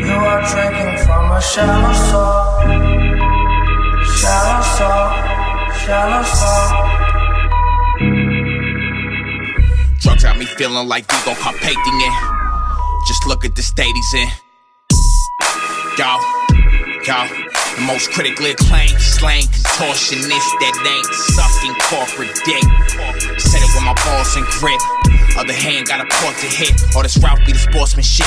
You 0.09 0.16
are 0.31 0.42
drinking 0.48 0.96
from 1.04 1.24
a 1.31 1.40
shallow 1.42 1.92
soul, 2.09 2.40
shallow 4.16 4.62
soul, 4.76 5.09
shallow 5.85 6.24
soul. 6.24 6.68
Drugs 10.00 10.24
got 10.24 10.38
me 10.38 10.46
feeling 10.46 10.88
like 10.88 11.04
Vigo 11.12 11.35
Carpathian. 11.38 12.14
Just 13.07 13.26
look 13.26 13.44
at 13.44 13.54
the 13.54 13.62
state 13.62 13.92
he's 13.94 14.14
in. 14.14 14.28
Yo, 15.98 16.16
yo, 17.04 17.28
the 17.76 17.85
most 17.87 18.11
critically 18.12 18.52
acclaimed 18.52 18.98
slang 18.98 19.42
contortionist 19.42 20.50
that 20.62 20.74
ain't 20.94 21.12
sucking 21.37 21.76
corporate 21.92 22.33
dick. 22.46 22.64
Said 23.38 23.61
it 23.61 23.68
with 23.74 23.85
my 23.85 23.92
balls 24.07 24.35
and 24.35 24.46
grip. 24.46 24.97
Other 25.38 25.55
hand 25.55 25.87
got 25.87 26.03
a 26.03 26.09
port 26.18 26.35
to 26.42 26.51
hit. 26.51 26.74
All 26.98 27.07
this 27.07 27.14
route 27.22 27.38
be 27.46 27.55
the 27.55 27.62
sportsmanship. 27.62 28.27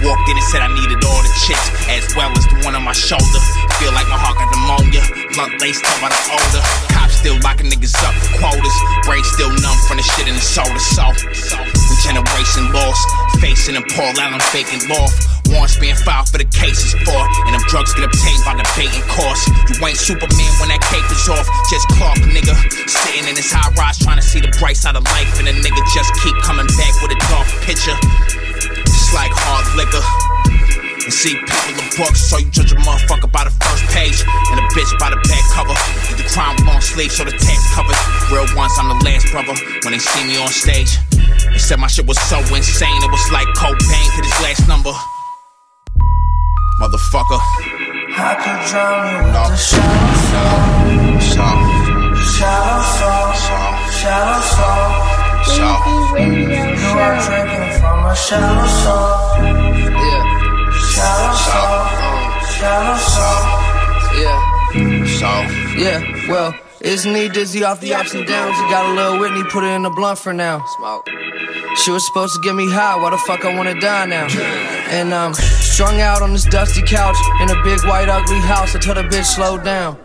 Walked 0.00 0.24
in 0.24 0.40
and 0.40 0.46
said 0.48 0.64
I 0.64 0.72
needed 0.72 1.04
all 1.04 1.20
the 1.20 1.28
chicks, 1.44 1.68
as 1.92 2.08
well 2.16 2.32
as 2.32 2.48
the 2.48 2.64
one 2.64 2.72
on 2.72 2.80
my 2.80 2.96
shoulder. 2.96 3.40
Feel 3.76 3.92
like 3.92 4.08
my 4.08 4.16
heart 4.16 4.40
got 4.40 4.48
pneumonia. 4.48 5.04
Blunt 5.36 5.60
laced 5.60 5.84
up 5.84 6.00
by 6.00 6.08
the 6.08 6.22
older. 6.32 6.64
Cops 6.96 7.20
still 7.20 7.36
locking 7.44 7.68
niggas 7.68 7.92
up 8.00 8.16
for 8.16 8.40
quotas. 8.40 8.76
Brain 9.04 9.20
still 9.36 9.52
numb 9.52 9.76
from 9.84 10.00
the 10.00 10.06
shit 10.16 10.32
in 10.32 10.32
the 10.32 10.40
soda. 10.40 10.80
So, 10.80 11.12
we 11.60 11.94
generation 12.00 12.72
lost. 12.72 13.04
Facing 13.36 13.76
and 13.76 13.84
Paul 13.92 14.16
Allen 14.16 14.40
faking 14.48 14.80
loft. 14.88 15.35
Warrants 15.50 15.76
being 15.78 15.94
filed 15.94 16.28
for 16.28 16.38
the 16.38 16.48
cases 16.50 16.94
for. 17.06 17.20
And 17.46 17.54
them 17.54 17.62
drugs 17.68 17.94
get 17.94 18.04
obtained 18.04 18.42
by 18.44 18.58
debating 18.58 19.04
course. 19.10 19.42
You 19.70 19.78
ain't 19.86 19.98
Superman 19.98 20.52
when 20.58 20.68
that 20.70 20.82
cape 20.90 21.06
is 21.10 21.26
off. 21.28 21.46
Just 21.70 21.86
Clark, 21.96 22.18
nigga. 22.26 22.54
Sitting 22.88 23.26
in 23.28 23.36
his 23.36 23.50
high 23.50 23.70
rise 23.74 23.98
trying 23.98 24.18
to 24.18 24.26
see 24.26 24.40
the 24.40 24.52
bright 24.58 24.76
side 24.76 24.96
of 24.96 25.04
life. 25.14 25.30
And 25.38 25.48
a 25.48 25.54
nigga 25.54 25.82
just 25.94 26.10
keep 26.22 26.34
coming 26.42 26.66
back 26.78 26.94
with 27.02 27.14
a 27.14 27.18
dark 27.30 27.48
picture. 27.62 27.96
Just 28.84 29.14
like 29.14 29.32
hard 29.32 29.66
liquor. 29.78 30.02
And 31.06 31.14
see 31.14 31.38
people 31.38 31.78
in 31.78 31.86
books, 31.94 32.18
so 32.18 32.38
you 32.38 32.50
judge 32.50 32.74
a 32.74 32.78
motherfucker 32.82 33.30
by 33.30 33.46
the 33.46 33.54
first 33.62 33.86
page 33.94 34.26
and 34.26 34.58
a 34.58 34.66
bitch 34.74 34.90
by 34.98 35.06
the 35.10 35.20
back 35.30 35.46
cover. 35.54 35.76
The 36.18 36.26
crime 36.26 36.58
long 36.66 36.82
sleeves, 36.82 37.14
so 37.14 37.22
the 37.22 37.30
tax 37.30 37.62
covers. 37.78 37.94
Real 38.26 38.46
ones, 38.58 38.74
I'm 38.74 38.90
the 38.90 38.98
last 39.06 39.30
brother. 39.30 39.54
When 39.86 39.94
they 39.94 40.02
see 40.02 40.26
me 40.26 40.34
on 40.42 40.50
stage, 40.50 40.98
they 41.52 41.58
said 41.58 41.78
my 41.78 41.86
shit 41.86 42.06
was 42.06 42.18
so 42.26 42.42
insane, 42.50 42.98
it 43.06 43.10
was 43.10 43.30
like 43.30 43.46
cocaine 43.54 44.10
to 44.18 44.22
this 44.22 44.42
last 44.42 44.66
number. 44.66 44.90
Motherfucker. 46.78 47.40
I 48.18 48.34
could 48.42 48.60
drown 48.70 49.02
you 49.08 49.18
with 49.24 49.32
the 49.32 49.56
shallow 49.56 50.12
soul, 50.28 50.60
So, 51.20 51.46
shallow 52.36 52.82
soul, 52.96 53.72
shallow 54.00 54.40
soul. 54.54 54.88
so. 55.56 55.68
Weezy 56.12 56.76
You 56.80 56.92
are 56.98 57.16
drinking 57.24 57.80
from 57.80 57.98
a 58.04 58.14
shallow 58.16 58.68
soul, 58.82 59.08
Yeah, 60.04 60.22
shallow 60.92 61.34
soul, 61.48 61.80
shallow 62.56 62.98
soul. 63.14 63.42
yeah. 64.20 64.38
So, 65.18 65.30
Yeah, 65.80 66.28
well, 66.28 66.54
isn't 66.82 67.14
he 67.14 67.28
dizzy 67.28 67.64
off 67.64 67.80
the 67.80 67.94
ups 67.94 68.12
and 68.14 68.26
downs? 68.26 68.54
He 68.56 68.62
got 68.70 68.84
a 68.84 68.92
little 68.94 69.18
Whitney, 69.18 69.44
put 69.44 69.64
it 69.64 69.68
in 69.68 69.82
the 69.82 69.90
blunt 69.90 70.18
for 70.18 70.32
now. 70.34 70.62
Smoke. 70.78 71.08
She 71.84 71.90
was 71.90 72.04
supposed 72.06 72.34
to 72.34 72.40
get 72.40 72.54
me 72.54 72.70
high, 72.70 72.96
why 72.96 73.10
the 73.10 73.18
fuck 73.18 73.44
I 73.44 73.54
wanna 73.54 73.78
die 73.80 74.06
now? 74.06 74.26
And 74.90 75.12
um, 75.12 75.34
strung 75.76 76.00
out 76.00 76.22
on 76.22 76.32
this 76.32 76.46
dusty 76.46 76.80
couch 76.80 77.18
in 77.42 77.50
a 77.50 77.62
big 77.62 77.78
white 77.84 78.08
ugly 78.08 78.40
house. 78.40 78.74
I 78.74 78.78
told 78.78 78.96
the 78.96 79.02
bitch 79.02 79.26
slow 79.26 79.58
down. 79.58 79.98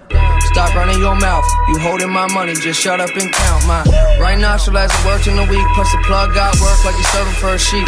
Stop 0.51 0.75
running 0.75 0.99
your 0.99 1.15
mouth. 1.15 1.45
You 1.69 1.79
holding 1.79 2.09
my 2.09 2.27
money, 2.27 2.53
just 2.55 2.81
shut 2.81 2.99
up 2.99 3.09
and 3.15 3.31
count 3.31 3.65
my 3.65 3.81
right 4.19 4.37
nostril 4.37 4.77
as 4.77 4.91
it 4.91 5.05
worked 5.05 5.27
in 5.27 5.37
the 5.37 5.47
week. 5.47 5.65
Plus 5.73 5.89
the 5.93 6.03
plug 6.03 6.35
got 6.35 6.59
work 6.59 6.83
like 6.83 6.95
he's 6.95 7.07
serving 7.15 7.35
for 7.35 7.55
a 7.55 7.57
sheep. 7.57 7.87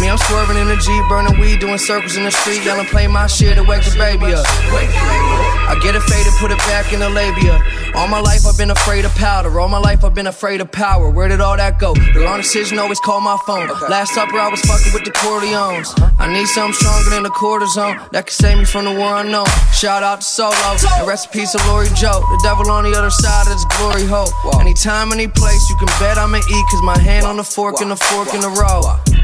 Me, 0.00 0.08
I'm 0.08 0.16
swerving 0.16 0.56
in 0.56 0.66
the 0.66 0.76
Jeep, 0.76 1.04
burning 1.08 1.38
weed, 1.38 1.60
doing 1.60 1.76
circles 1.76 2.16
in 2.16 2.24
the 2.24 2.30
street, 2.30 2.64
yelling, 2.64 2.86
play 2.86 3.06
my 3.06 3.26
shit 3.26 3.56
to 3.56 3.62
wake 3.62 3.84
the 3.84 3.92
baby 3.98 4.32
up. 4.32 4.46
I 4.48 5.78
get 5.82 5.94
it 5.94 6.00
faded, 6.00 6.32
put 6.40 6.50
it 6.50 6.58
back 6.66 6.92
in 6.92 7.00
the 7.00 7.10
labia. 7.10 7.62
All 7.94 8.08
my 8.08 8.20
life 8.20 8.46
I've 8.46 8.56
been 8.56 8.70
afraid 8.70 9.04
of 9.04 9.14
powder. 9.14 9.60
All 9.60 9.68
my 9.68 9.78
life 9.78 10.02
I've 10.02 10.14
been 10.14 10.26
afraid 10.26 10.60
of 10.60 10.72
power. 10.72 11.10
Where 11.10 11.28
did 11.28 11.40
all 11.40 11.56
that 11.56 11.78
go? 11.78 11.94
The 11.94 12.20
wrong 12.20 12.38
decision 12.38 12.78
always 12.78 12.98
called 12.98 13.24
my 13.24 13.36
phone. 13.46 13.68
Last 13.88 14.14
supper 14.14 14.38
I 14.38 14.48
was 14.48 14.60
fucking 14.62 14.92
with 14.94 15.04
the 15.04 15.12
Corleones. 15.12 15.92
I 16.18 16.32
need 16.32 16.46
something 16.46 16.74
stronger 16.74 17.10
than 17.10 17.22
the 17.22 17.30
cortisone 17.30 18.10
that 18.12 18.26
can 18.26 18.32
save 18.34 18.58
me 18.58 18.64
from 18.64 18.86
the 18.86 18.92
war 18.92 19.20
unknown. 19.20 19.46
Shout 19.74 20.02
out 20.02 20.22
to 20.22 20.26
Solo 20.26 20.56
and 20.56 21.06
rest 21.06 21.26
in 21.26 21.40
peace 21.40 21.52
to 21.52 21.58
Lori 21.68 21.88
Joe. 21.94 22.24
The 22.32 22.40
devil 22.42 22.70
on 22.70 22.84
the 22.84 22.96
other 22.96 23.10
side 23.10 23.46
of 23.46 23.52
this 23.52 23.64
glory 23.76 24.06
hole. 24.06 24.32
Anytime, 24.60 25.12
any 25.12 25.28
place, 25.28 25.68
you 25.68 25.76
can 25.76 25.88
bet 26.00 26.16
I'ma 26.16 26.38
eat. 26.38 26.64
Cause 26.70 26.82
my 26.82 26.98
hand 26.98 27.26
on 27.26 27.36
the 27.36 27.44
fork 27.44 27.80
and 27.80 27.90
the 27.90 27.96
fork 27.96 28.32
in 28.34 28.40
the 28.40 28.50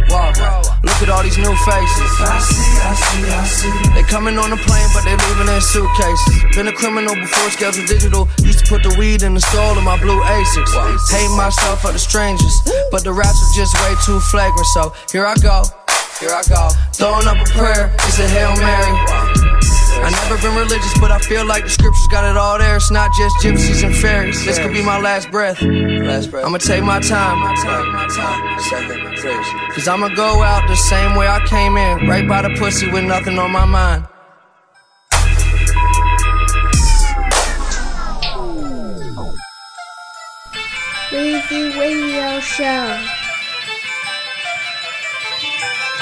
Look 0.08 1.02
at 1.02 1.10
all 1.10 1.22
these 1.22 1.38
new 1.38 1.54
faces. 1.66 2.10
I 2.20 2.38
see, 2.38 2.72
I 2.80 2.94
see, 2.94 3.24
I 3.28 3.44
see. 3.44 3.72
They 3.94 4.02
coming 4.02 4.38
on 4.38 4.50
the 4.50 4.56
plane, 4.56 4.88
but 4.94 5.04
they 5.04 5.16
leaving 5.16 5.48
in 5.52 5.60
suitcases. 5.60 6.56
Been 6.56 6.68
a 6.68 6.72
criminal 6.72 7.14
before 7.14 7.50
scheduled 7.50 7.86
digital. 7.86 8.28
Used 8.42 8.64
to 8.64 8.66
put 8.66 8.82
the 8.82 8.94
weed 8.98 9.22
in 9.22 9.34
the 9.34 9.40
soul 9.40 9.76
of 9.76 9.84
my 9.84 9.98
blue 10.00 10.20
Asics. 10.22 10.72
Hate 11.10 11.34
myself 11.36 11.82
for 11.82 11.92
the 11.92 11.98
strangers, 11.98 12.54
but 12.90 13.04
the 13.04 13.12
raps 13.12 13.36
are 13.42 13.54
just 13.54 13.74
way 13.82 13.94
too 14.04 14.20
flagrant. 14.20 14.66
So 14.74 14.94
here 15.10 15.26
I 15.26 15.34
go, 15.36 15.64
here 16.20 16.30
I 16.30 16.42
go. 16.48 16.68
Throwing 16.92 17.26
up 17.26 17.36
a 17.36 17.48
prayer, 17.50 17.94
it's 18.06 18.18
a 18.18 18.28
Hail 18.28 18.56
Mary. 18.56 19.45
I 20.04 20.10
never 20.10 20.40
been 20.40 20.56
religious, 20.56 20.98
but 20.98 21.10
I 21.10 21.18
feel 21.18 21.44
like 21.46 21.64
the 21.64 21.70
scriptures 21.70 22.06
got 22.08 22.24
it 22.28 22.36
all 22.36 22.58
there. 22.58 22.76
It's 22.76 22.90
not 22.90 23.10
just 23.14 23.36
gypsies 23.38 23.84
and 23.84 23.94
fairies. 23.94 24.44
This 24.44 24.58
could 24.58 24.72
be 24.72 24.82
my 24.82 25.00
last 25.00 25.30
breath. 25.30 25.60
Last 25.62 26.30
breath. 26.30 26.44
I'ma 26.44 26.58
take 26.58 26.82
my 26.82 27.00
time. 27.00 27.38
My 27.38 27.54
time, 27.56 27.92
my 27.92 28.06
time. 28.06 29.72
Cause 29.74 29.88
I'ma 29.88 30.08
go 30.14 30.42
out 30.42 30.66
the 30.68 30.76
same 30.76 31.16
way 31.16 31.26
I 31.26 31.44
came 31.46 31.76
in, 31.76 32.08
right 32.08 32.28
by 32.28 32.42
the 32.42 32.50
pussy 32.58 32.90
with 32.90 33.04
nothing 33.04 33.38
on 33.38 33.50
my 33.50 33.64
mind. 33.64 34.06
Weezy 41.10 41.78
Radio 41.78 42.40
Show. 42.40 43.25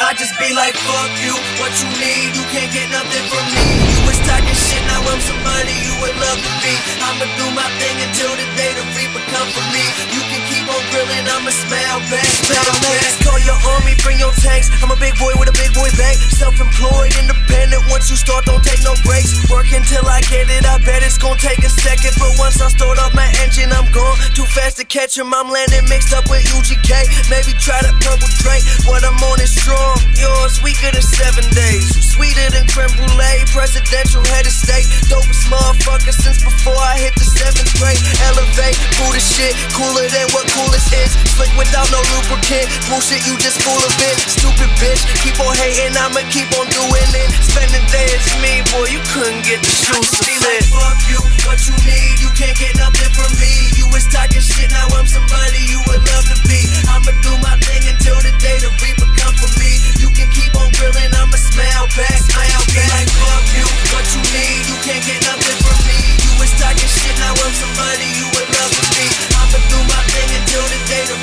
I 0.01 0.13
just 0.15 0.39
be 0.39 0.53
like, 0.55 0.75
fuck 0.75 1.11
you, 1.23 1.35
what 1.61 1.73
you 1.81 1.89
need, 2.03 2.35
you 2.35 2.45
can't 2.51 2.73
get 2.73 2.91
nothing 2.91 3.25
from 3.31 3.45
me. 3.55 4.04
Talking 4.27 4.57
shit, 4.57 4.83
now 4.89 5.01
I'm 5.05 5.21
somebody 5.21 5.75
you 5.85 5.95
would 6.01 6.17
love 6.17 6.41
to 6.41 6.53
be. 6.65 6.73
I'ma 7.05 7.27
do 7.37 7.47
my 7.53 7.69
thing 7.81 7.97
until 8.05 8.33
the 8.35 8.47
day 8.57 8.73
the 8.75 8.85
reaper 8.97 9.23
come 9.31 9.49
for 9.53 9.67
me. 9.71 9.85
You 10.13 10.23
can 10.29 10.43
keep 10.49 10.65
on 10.69 10.83
grilling, 10.91 11.25
I'ma 11.29 11.53
smile 11.53 12.01
back, 12.11 12.27
smile 12.45 12.75
back. 12.81 13.03
Call 13.25 13.41
your 13.45 13.59
army, 13.77 13.95
bring 14.03 14.19
your 14.19 14.33
tanks. 14.41 14.71
I'm 14.83 14.91
a 14.91 14.99
big 14.99 15.17
boy 15.19 15.33
with 15.41 15.49
a 15.49 15.57
big 15.57 15.73
boy 15.73 15.89
bank. 15.97 16.17
Self-employed, 16.37 17.17
independent, 17.21 17.83
once 17.89 18.11
you 18.11 18.17
start, 18.17 18.45
don't 18.45 18.63
take 18.63 18.83
no 18.85 18.95
breaks. 19.05 19.33
Work 19.51 19.73
until 19.73 20.07
I 20.07 20.21
get 20.29 20.49
it, 20.49 20.65
I 20.65 20.79
bet 20.85 21.03
it's 21.03 21.19
gonna 21.19 21.41
take 21.41 21.61
a 21.65 21.71
second. 21.71 22.15
But 22.19 22.37
once 22.39 22.61
I 22.61 22.69
start 22.69 22.99
up 22.99 23.15
my 23.15 23.29
engine, 23.43 23.73
I'm 23.73 23.91
gone. 23.93 24.17
Too 24.35 24.47
fast 24.57 24.79
to 24.79 24.85
catch 24.85 25.17
him, 25.17 25.33
I'm 25.33 25.51
landing 25.51 25.89
mixed 25.89 26.13
up 26.13 26.29
with 26.31 26.45
UGK. 26.53 26.91
Maybe 27.31 27.57
try 27.59 27.81
the 27.83 27.93
purple 28.05 28.31
drink, 28.43 28.63
what 28.87 29.05
I'm 29.05 29.17
on 29.31 29.41
is 29.41 29.53
strong. 29.53 29.99
Yours 30.17 30.63
weaker 30.63 30.91
than 30.93 31.03
seven 31.03 31.45
days. 31.55 31.91
Sweeter 32.15 32.51
than 32.55 32.67
creme 32.71 32.93
brulee, 32.95 33.43
presidential 33.51 34.14
head 34.31 34.47
of 34.47 34.55
state. 34.55 34.87
Dopest 35.11 35.49
motherfucker 35.51 36.15
since 36.15 36.43
before 36.43 36.79
I 36.79 36.99
hit 36.99 37.15
the 37.19 37.27
seventh 37.27 37.73
grade. 37.81 37.99
Elevate, 38.29 38.77
cool 38.99 39.15
as 39.15 39.25
shit, 39.25 39.55
cooler 39.75 40.07
than 40.07 40.27
what 40.37 40.47
coolest 40.53 40.93
is. 40.95 41.17
Slick 41.35 41.51
without 41.59 41.89
no 41.91 42.01
lubricant, 42.15 42.71
bullshit, 42.87 43.25
you 43.27 43.35
just 43.41 43.63
full 43.63 43.79
of 43.79 43.95
it. 43.99 44.17
Stupid 44.29 44.71
bitch, 44.79 45.03
keep 45.25 45.39
on 45.41 45.55
hating, 45.57 45.97
I'ma 45.97 46.23
keep 46.31 46.51
on 46.59 46.67
doing 46.71 47.11
it. 47.17 47.29
Spending 47.43 47.85
days, 47.91 48.21
with 48.21 48.39
me, 48.43 48.63
boy, 48.71 48.87
you 48.93 49.01
couldn't 49.11 49.43
get 49.43 49.63
the 49.65 49.73
shoes 49.73 50.09
to 50.15 50.23
fit. 50.23 50.43
Like, 50.45 50.67
fuck 50.71 51.01
you, 51.09 51.21
what 51.49 51.59
you 51.67 51.75
need, 51.87 52.21
you 52.21 52.31
can't 52.37 52.57
get 52.59 52.77
nothing 52.77 53.11
from 53.15 53.31
me. 53.41 53.73
You 53.79 53.89
was 53.91 54.07
talking 54.11 54.43
shit, 54.43 54.71
now 54.71 54.87
I'm 54.95 55.07
somebody 55.07 55.63
you 55.67 55.81
would 55.89 56.03
love 56.13 56.27
to 56.31 56.39
be. 56.47 56.67
I'ma 56.91 57.13
do 57.23 57.33
my 57.41 57.57
thing 57.65 57.83
until 57.89 58.19
the 58.21 58.33
day 58.43 58.59
the 58.61 58.71
reaper 58.83 59.09
come 59.19 59.35
for 59.35 59.51
me. 59.59 59.94
Can 60.15 60.31
keep 60.31 60.55
on 60.55 60.71
grilling, 60.79 61.11
I'ma 61.11 61.35
smile 61.35 61.91
back, 61.99 62.19
smile 62.23 62.65
back. 62.71 62.87
Like, 62.95 63.11
fuck 63.19 63.45
you, 63.51 63.67
what 63.91 64.07
you 64.15 64.23
need, 64.31 64.63
you 64.71 64.77
can't 64.87 65.03
get 65.03 65.19
nothing 65.27 65.59
from 65.59 65.79
me. 65.91 65.99
You 66.23 66.31
was 66.39 66.55
talking 66.55 66.87
shit, 66.87 67.19
now 67.19 67.35
I'm 67.35 67.51
somebody 67.51 68.07
you 68.15 68.31
would 68.31 68.47
love 68.47 68.71
to 68.71 68.85
be. 68.95 69.07
I'ma 69.35 69.59
do 69.59 69.79
my 69.91 70.01
thing 70.15 70.31
until 70.39 70.65
the 70.71 70.79
day 70.87 71.03
the 71.11 71.19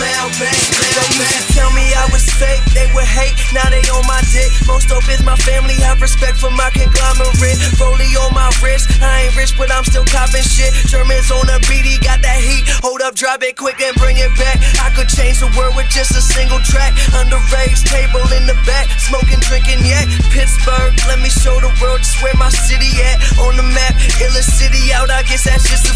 They 0.00 1.12
used 1.12 1.36
to 1.36 1.52
tell 1.52 1.70
me 1.76 1.84
I 1.92 2.08
was 2.12 2.24
fake, 2.40 2.64
they 2.72 2.88
would 2.94 3.04
hate, 3.04 3.36
now 3.52 3.68
they 3.68 3.84
on 3.92 4.06
my 4.08 4.20
dick. 4.32 4.48
Most 4.66 4.90
my 5.30 5.36
family, 5.36 5.74
have 5.84 6.00
respect 6.00 6.38
for 6.38 6.50
my 6.50 6.70
conglomerate. 6.70 7.58
On 8.10 8.34
my 8.34 8.50
wrist, 8.58 8.90
I 9.00 9.26
ain't 9.26 9.36
rich, 9.36 9.54
but 9.56 9.70
I'm 9.70 9.84
still 9.84 10.04
copping 10.04 10.42
shit. 10.42 10.74
Germans 10.90 11.30
on 11.30 11.46
the 11.46 11.62
beat, 11.70 11.86
he 11.86 11.96
got 12.02 12.18
that 12.22 12.40
heat. 12.42 12.66
Hold 12.82 13.02
up, 13.02 13.14
drop 13.14 13.42
it 13.42 13.56
quick 13.56 13.78
and 13.80 13.94
bring 13.96 14.18
it 14.18 14.32
back. 14.34 14.58
I 14.82 14.90
could 14.90 15.06
change 15.06 15.38
the 15.38 15.50
world 15.54 15.76
with 15.78 15.86
just 15.88 16.10
a 16.16 16.22
single 16.22 16.58
track. 16.66 16.94
Underage 17.14 17.86
table 17.86 18.24
in 18.34 18.50
the 18.50 18.58
back, 18.66 18.90
smoking, 18.98 19.38
drinking 19.46 19.86
yak. 19.86 20.10
Pittsburgh, 20.34 20.96
let 21.06 21.22
me 21.22 21.30
show 21.30 21.54
the 21.60 21.70
world 21.78 22.02
just 22.02 22.18
where 22.22 22.34
my 22.34 22.50
city 22.50 22.90
at. 23.04 23.22
On 23.38 23.54
the 23.54 23.66
map, 23.66 23.94
illest 24.18 24.50
city 24.58 24.90
out, 24.90 25.10
I 25.10 25.22
guess 25.22 25.46
that's 25.46 25.68
just 25.70 25.89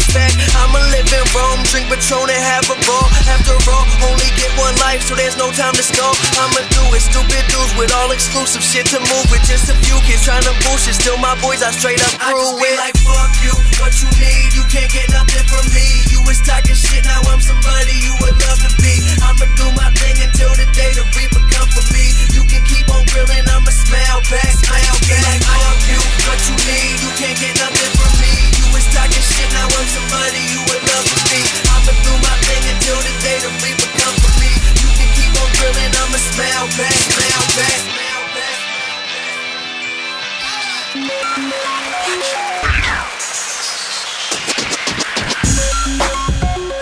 time 5.55 5.71
to 5.71 5.83
stall. 5.83 6.11
I'ma 6.35 6.67
do 6.67 6.83
it, 6.91 6.99
stupid 6.99 7.43
dudes 7.47 7.71
with 7.79 7.95
all 7.95 8.11
exclusive 8.11 8.59
shit 8.59 8.83
to 8.91 8.99
move 8.99 9.25
with. 9.31 9.39
Just 9.47 9.71
a 9.71 9.75
few 9.87 9.95
kids 10.03 10.27
trying 10.27 10.43
to 10.43 10.51
bullshit, 10.67 10.99
still 10.99 11.15
my 11.17 11.31
boys 11.39 11.63
I 11.63 11.71
straight 11.71 12.03
up 12.03 12.11
I 12.19 12.35
grew 12.35 12.59
be 12.59 12.67
with. 12.67 12.75
like, 12.75 12.97
fuck 12.99 13.31
you, 13.39 13.55
what 13.79 13.95
you 14.03 14.11
need, 14.19 14.51
you 14.51 14.67
can't 14.67 14.91
get 14.91 15.07
nothing 15.15 15.47
from 15.47 15.63
me. 15.71 15.87
You 16.11 16.19
was 16.27 16.43
talking 16.43 16.75
shit, 16.75 17.07
now 17.07 17.23
I'm 17.31 17.39
somebody 17.39 17.95
you 18.03 18.11
would 18.19 18.35
love 18.35 18.59
to 18.67 18.71
be. 18.83 18.99
I'ma 19.23 19.47
do 19.55 19.67
my 19.79 19.87
thing 19.95 20.19
until 20.27 20.51
the 20.59 20.67
day 20.75 20.91
the 20.91 21.07
reaper 21.15 21.39
come 21.47 21.71
for 21.71 21.87
me. 21.95 22.03
You 22.35 22.43
can 22.51 22.59
keep 22.67 22.91
on 22.91 23.07
grilling, 23.15 23.47
I'ma 23.47 23.71
smile 23.71 24.19
back, 24.27 24.51
smile 24.59 24.99
back. 25.07 25.23
Like, 25.23 25.43
fuck 25.55 25.79
you, 25.87 25.99
what 26.27 26.39
you 26.51 26.55
need, 26.67 26.99
you 26.99 27.11
can't 27.15 27.39
get 27.39 27.55
nothing 27.63 27.91
from 27.95 28.11
me. 28.19 28.33
You 28.59 28.65
was 28.75 28.83
talking 28.91 29.23
shit, 29.23 29.47
now 29.55 29.71
I'm 29.71 29.87
somebody 29.87 30.41
you 30.51 30.59
would 30.67 30.84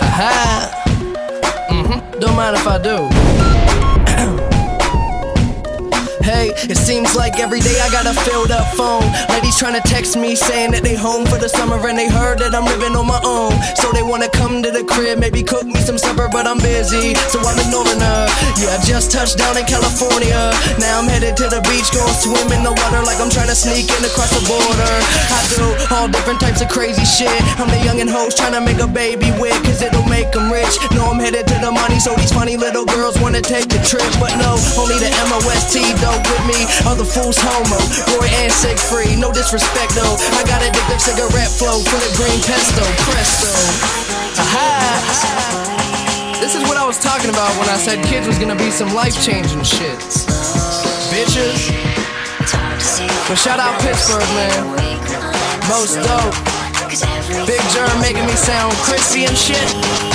Aha. 0.01 0.69
Mm-hmm. 1.69 2.19
Don't 2.19 2.36
mind 2.36 2.55
if 2.55 2.67
I 2.67 2.77
do. 2.77 3.42
Hey, 6.43 6.51
it 6.67 6.75
seems 6.75 7.15
like 7.15 7.39
every 7.39 7.62
day 7.63 7.79
I 7.79 7.88
got 7.88 8.03
a 8.03 8.12
filled 8.27 8.51
up 8.51 8.67
phone. 8.75 9.08
Ladies 9.32 9.56
trying 9.56 9.79
to 9.79 9.86
text 9.88 10.19
me 10.19 10.36
saying 10.36 10.75
that 10.75 10.84
they 10.84 10.91
home 10.91 11.23
for 11.23 11.39
the 11.39 11.47
summer 11.47 11.79
and 11.88 11.95
they 11.95 12.12
heard 12.12 12.43
that 12.43 12.51
I'm 12.51 12.67
living 12.67 12.99
on 12.99 13.08
my 13.08 13.21
own. 13.23 13.56
So 13.79 13.95
they 13.95 14.03
wanna 14.03 14.27
come 14.27 14.60
to 14.60 14.67
the 14.67 14.84
crib, 14.84 15.23
maybe 15.23 15.39
cook 15.39 15.63
me 15.63 15.79
some 15.79 15.95
supper, 15.95 16.27
but 16.27 16.43
I'm 16.43 16.60
busy, 16.60 17.15
so 17.32 17.39
I'm 17.39 17.56
ignoring 17.56 18.03
her. 18.03 18.27
Uh, 18.27 18.60
yeah, 18.60 18.75
I 18.75 18.77
just 18.84 19.08
touched 19.08 19.39
down 19.39 19.56
in 19.56 19.63
California. 19.63 20.51
Now 20.84 20.99
I'm 20.99 21.08
headed 21.08 21.39
to 21.39 21.47
the 21.47 21.63
beach, 21.63 21.88
going 21.95 22.12
swim 22.12 22.51
in 22.51 22.67
the 22.67 22.75
water 22.75 22.99
like 23.08 23.23
I'm 23.23 23.32
trying 23.32 23.47
to 23.47 23.56
sneak 23.56 23.88
in 23.88 24.03
across 24.03 24.36
the 24.36 24.43
border. 24.43 24.95
I 25.32 25.39
do 25.56 25.63
all 25.95 26.12
different 26.12 26.43
types 26.43 26.60
of 26.60 26.67
crazy 26.67 27.08
shit. 27.08 27.32
I'm 27.56 27.71
the 27.71 27.79
young 27.88 28.03
and 28.03 28.12
hoes 28.12 28.36
trying 28.36 28.51
to 28.51 28.60
make 28.60 28.84
a 28.84 28.91
baby 28.91 29.32
with, 29.39 29.56
cause 29.63 29.79
it'll 29.79 30.03
make 30.12 30.36
them 30.36 30.51
rich. 30.51 30.75
No, 30.91 31.08
I'm 31.08 31.23
headed 31.23 31.47
to 31.47 31.58
the 31.63 31.71
money, 31.71 32.03
so 32.03 32.12
these 32.19 32.36
funny 32.36 32.60
little 32.60 32.84
girls 32.84 33.15
wanna 33.23 33.39
take 33.39 33.71
the 33.71 33.79
trip. 33.88 34.12
But 34.19 34.36
no, 34.36 34.60
only 34.75 34.99
the 34.99 35.08
MOST 35.32 35.79
though 36.03 36.32
with 36.33 36.45
me. 36.49 36.59
Other 36.89 37.05
fools 37.05 37.37
homo, 37.37 37.77
Roy 38.17 38.29
and 38.41 38.51
sick 38.51 38.77
free. 38.77 39.15
No 39.15 39.29
disrespect 39.29 39.93
though. 39.93 40.17
I 40.33 40.41
got 40.49 40.65
addictive 40.65 40.99
cigarette 40.99 41.53
flow 41.53 41.77
full 41.85 42.01
of 42.01 42.13
green 42.17 42.41
pesto, 42.41 42.83
presto. 43.05 43.53
Aha. 44.41 46.39
This 46.41 46.55
is 46.55 46.63
what 46.67 46.77
I 46.77 46.85
was 46.85 46.97
talking 46.97 47.29
about 47.29 47.53
when 47.57 47.69
I 47.69 47.77
said 47.77 48.03
kids 48.05 48.27
was 48.27 48.37
gonna 48.37 48.57
be 48.57 48.71
some 48.71 48.93
life 48.93 49.15
changing 49.23 49.63
shit. 49.63 49.99
Bitches. 51.13 51.69
But 53.29 53.37
shout 53.37 53.59
out 53.59 53.79
Pittsburgh, 53.81 54.27
man. 54.35 54.75
Most 55.69 55.95
dope. 56.01 56.62
Big 56.93 57.58
Jerm 57.73 57.89
making 58.06 58.21
me 58.29 58.38
sound 58.38 58.69
crispy 58.86 59.25
and 59.25 59.34
shit. 59.34 59.58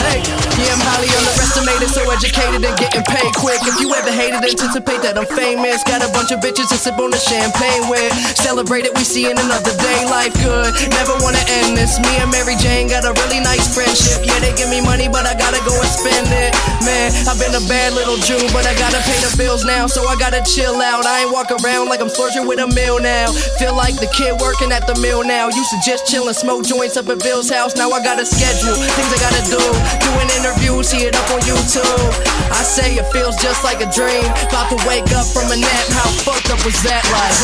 Hey, 0.07 0.23
yeah, 0.63 0.71
I'm 0.71 0.79
highly 0.87 1.11
underestimated, 1.11 1.91
so 1.91 2.07
educated 2.07 2.63
and 2.63 2.77
getting 2.79 3.03
paid 3.03 3.35
quick. 3.35 3.59
If 3.67 3.83
you 3.83 3.91
ever 3.99 4.15
hated, 4.15 4.47
anticipate 4.47 5.03
that 5.03 5.19
I'm 5.19 5.27
famous. 5.27 5.83
Got 5.83 6.07
a 6.07 6.11
bunch 6.15 6.31
of 6.31 6.39
bitches 6.39 6.71
to 6.71 6.79
sip 6.79 6.95
on 7.03 7.11
the 7.11 7.19
champagne 7.19 7.91
with. 7.91 8.15
Celebrate 8.39 8.87
it, 8.87 8.95
we 8.95 9.03
see 9.03 9.27
in 9.27 9.35
another 9.35 9.75
day. 9.75 10.07
Life 10.07 10.31
good, 10.39 10.71
never 10.95 11.19
wanna 11.19 11.43
end 11.67 11.75
this. 11.75 11.99
Me 11.99 12.15
and 12.23 12.31
Mary 12.31 12.55
Jane 12.63 12.87
got 12.87 13.03
a 13.03 13.11
really 13.27 13.43
nice 13.43 13.67
friendship. 13.75 14.23
Yeah, 14.23 14.39
they 14.39 14.55
give 14.55 14.71
me 14.71 14.79
money, 14.79 15.11
but 15.11 15.27
I 15.27 15.35
gotta 15.35 15.59
go 15.67 15.75
and 15.75 15.91
spend 15.91 16.31
it. 16.31 16.55
Man, 16.87 17.11
I've 17.27 17.43
been 17.43 17.59
a 17.59 17.65
bad 17.67 17.99
little 17.99 18.23
Jew, 18.23 18.39
but 18.55 18.71
I 18.71 18.79
gotta 18.79 19.03
pay 19.03 19.19
the 19.19 19.35
bills 19.35 19.67
now, 19.67 19.91
so 19.91 20.07
I 20.07 20.15
gotta 20.15 20.47
chill 20.47 20.79
out. 20.79 21.03
I 21.11 21.27
ain't 21.27 21.35
walk 21.35 21.51
around 21.51 21.91
like 21.91 21.99
I'm 21.99 22.09
splurging 22.09 22.47
with 22.47 22.63
a 22.63 22.71
meal 22.71 23.03
now. 23.03 23.35
Feel 23.59 23.75
like 23.75 23.99
the 23.99 24.07
kid 24.15 24.39
working 24.39 24.71
at 24.71 24.87
the 24.87 24.95
mill 25.03 25.27
now. 25.27 25.51
Used 25.51 25.75
to 25.75 25.81
just 25.83 26.07
chill 26.07 26.31
smoke 26.39 26.68
joints 26.69 26.99
up 26.99 27.09
at 27.09 27.19
Bill's 27.21 27.49
house. 27.49 27.75
Now 27.77 27.89
I 27.91 28.05
got 28.05 28.21
a 28.21 28.27
schedule, 28.27 28.77
things 28.77 29.09
I 29.09 29.19
gotta 29.25 29.41
do. 29.49 29.57
Doing 30.05 30.29
interviews, 30.37 30.89
see 30.89 31.09
it 31.09 31.17
up 31.17 31.31
on 31.31 31.41
YouTube. 31.41 32.13
I 32.53 32.63
say 32.63 32.95
it 32.95 33.07
feels 33.11 33.37
just 33.41 33.65
like 33.65 33.81
a 33.81 33.91
dream. 33.91 34.29
About 34.45 34.69
to 34.69 34.77
wake 34.87 35.09
up 35.17 35.25
from 35.33 35.49
a 35.51 35.57
nap. 35.57 35.87
How 35.97 36.11
fucked 36.29 36.51
up 36.53 36.61
was 36.69 36.77
that 36.85 37.01
like? 37.09 37.37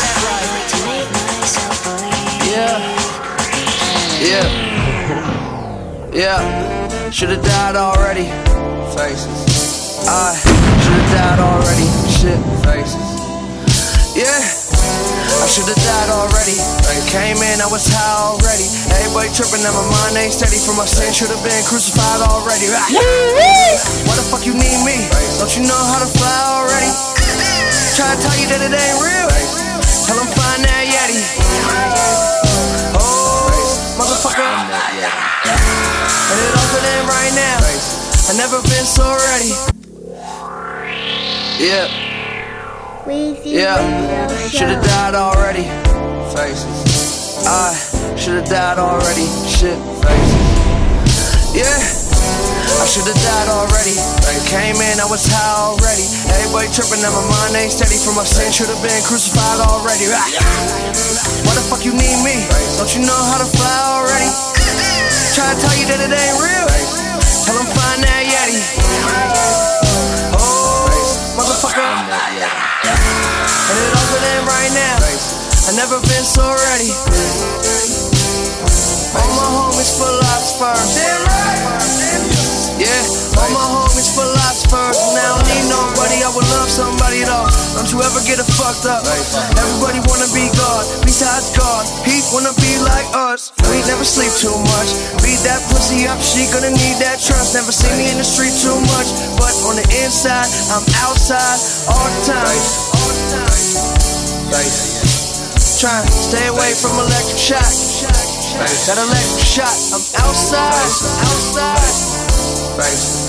Yeah. 2.53 2.77
Yeah. 4.21 4.47
Yeah. 6.13 7.09
Should've 7.09 7.43
died 7.43 7.75
already. 7.75 8.29
Faces. 8.93 10.05
I 10.07 10.37
should've 10.37 11.09
died 11.17 11.39
already. 11.39 11.87
shit 12.13 12.39
faces. 12.63 13.14
Yeah. 15.55 15.63
I 15.63 15.63
should've 15.63 15.83
died 15.87 16.11
already. 16.11 16.57
Came 17.07 17.39
in, 17.39 17.63
I 17.63 17.67
was 17.71 17.87
high 17.87 18.27
already. 18.27 18.67
Everybody 18.91 19.31
tripping, 19.31 19.63
now 19.63 19.71
my 19.71 19.87
mind 19.87 20.19
ain't 20.19 20.35
steady. 20.35 20.59
For 20.59 20.75
my 20.75 20.83
sin, 20.83 21.15
should've 21.15 21.39
been 21.47 21.63
crucified 21.63 22.27
already. 22.27 22.67
Ah. 22.75 22.83
Why 24.03 24.15
the 24.19 24.25
fuck 24.27 24.43
you 24.43 24.51
need 24.51 24.79
me? 24.83 25.07
Don't 25.39 25.55
you 25.55 25.63
know 25.63 25.79
how 25.79 26.03
to 26.03 26.09
fly 26.11 26.59
already? 26.59 26.91
Try 27.95 28.11
to 28.11 28.19
tell 28.19 28.35
you 28.35 28.51
that 28.51 28.67
it 28.67 28.75
ain't 28.75 28.99
real. 28.99 29.31
Tell 30.03 30.19
them 30.19 30.27
find 30.35 30.59
that 30.67 30.83
Yeti. 30.91 31.23
Oh, 32.99 33.47
motherfucker. 33.95 34.43
And 34.43 36.35
it 36.35 36.51
all 36.51 36.83
in 36.83 37.03
right 37.07 37.31
now. 37.31 37.63
I 38.27 38.35
never 38.35 38.59
been 38.59 38.83
so 38.83 39.07
ready. 39.31 39.55
Yeah. 41.63 42.04
Weezy 43.05 43.53
Yeah, 43.61 43.77
Radio 43.77 44.49
should've 44.49 44.81
died 44.81 45.13
already. 45.13 45.69
Faces. 46.33 47.45
I 47.45 47.69
should've 48.17 48.49
died 48.49 48.81
already. 48.81 49.29
Shit, 49.45 49.77
faces. 50.01 50.41
Yeah, 51.53 51.69
I 52.81 52.85
should've 52.89 53.13
died 53.13 53.49
already. 53.53 53.93
Came 54.49 54.81
in, 54.81 54.97
I 54.97 55.05
was 55.05 55.21
high 55.29 55.69
already. 55.69 56.09
Everybody 56.33 56.73
tripping, 56.73 57.05
now 57.05 57.13
my 57.13 57.21
mind 57.29 57.53
ain't 57.61 57.77
steady. 57.77 58.01
For 58.01 58.09
my 58.17 58.25
sin, 58.25 58.49
should've 58.49 58.81
been 58.81 59.01
crucified 59.05 59.61
already. 59.61 60.09
Ah. 60.09 60.25
Why 61.45 61.53
the 61.53 61.61
fuck 61.61 61.85
you 61.85 61.93
need 61.93 62.17
me? 62.25 62.41
Don't 62.81 62.89
you 62.89 63.05
know 63.05 63.21
how 63.29 63.37
to 63.37 63.45
fly 63.45 64.01
already? 64.01 64.33
Try 65.37 65.45
to 65.53 65.57
tell 65.61 65.77
you 65.77 65.85
that 65.93 66.01
it 66.01 66.09
ain't 66.09 66.37
real. 66.41 66.67
Tell 67.45 67.53
them 67.53 67.69
find 67.69 68.01
that 68.01 68.25
Yeti. 68.25 69.74
Motherfucker. 71.35 71.83
And 71.83 73.75
it 73.75 73.91
all 73.91 74.07
in 74.23 74.45
right 74.47 74.71
now. 74.71 74.95
I 75.67 75.71
never 75.75 75.99
been 75.99 76.23
so 76.23 76.47
ready. 76.47 76.91
All 79.15 79.29
my 79.35 79.47
homies 79.51 79.91
philosophers. 79.97 80.95
Yeah, 82.85 83.41
all 83.41 83.49
my 83.49 83.65
homies 83.65 84.13
philosophers. 84.13 84.93
And 84.93 85.17
I 85.17 85.25
don't 85.33 85.45
need 85.49 85.65
nobody. 85.65 86.21
I 86.21 86.29
would 86.29 86.45
love 86.53 86.69
somebody 86.69 87.25
though. 87.25 87.49
Don't 87.73 87.89
you 87.89 87.97
ever 88.05 88.21
get 88.29 88.37
it 88.37 88.45
fucked 88.53 88.85
up. 88.85 89.01
Everybody 89.57 90.05
wanna 90.05 90.29
be 90.29 90.53
God. 90.53 90.85
Besides 91.01 91.49
God, 91.57 91.81
he 92.05 92.21
wanna 92.29 92.53
be 92.61 92.77
like 92.85 93.09
us. 93.33 93.49
We 93.73 93.81
never 93.89 94.05
sleep 94.05 94.29
too 94.37 94.53
much. 94.53 94.93
Beat 95.25 95.41
that 95.49 95.65
pussy 95.73 96.05
up. 96.05 96.21
She 96.21 96.45
gonna 96.53 96.69
need 96.69 97.01
that 97.01 97.17
trust. 97.17 97.57
Never 97.57 97.73
see 97.73 97.89
me 97.97 98.13
in 98.13 98.21
the 98.21 98.27
street 98.27 98.53
too 98.61 98.77
much. 98.93 99.09
But 99.41 99.53
on 99.65 99.81
the 99.81 99.87
inside, 100.05 100.45
I'm 100.69 100.85
outside 101.01 101.57
all 101.89 102.05
the 102.05 102.21
time. 102.21 102.61
All 103.01 103.09
the 103.09 103.25
time. 103.33 103.65
Trying 105.81 106.05
to 106.05 106.13
stay 106.13 106.47
away 106.47 106.71
from 106.77 106.95
electric 107.01 107.37
shock. 107.37 107.65
That 108.87 108.97
electric 109.01 109.43
shock. 109.43 109.75
I'm 109.91 110.05
outside, 110.23 110.71
outside. 110.71 112.34
Yeah. 112.77 113.25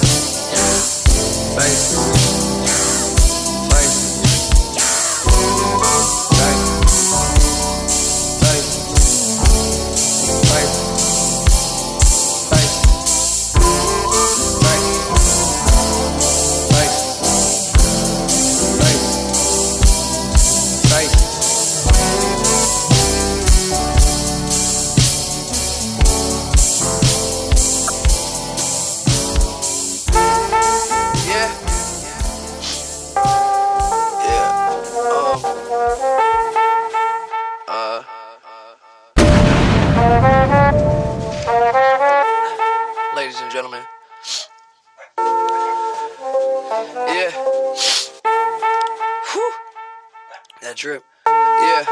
That 50.87 51.03
drip. 51.03 51.05
Yeah. 51.27 51.83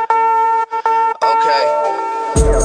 Okay. 1.18 1.64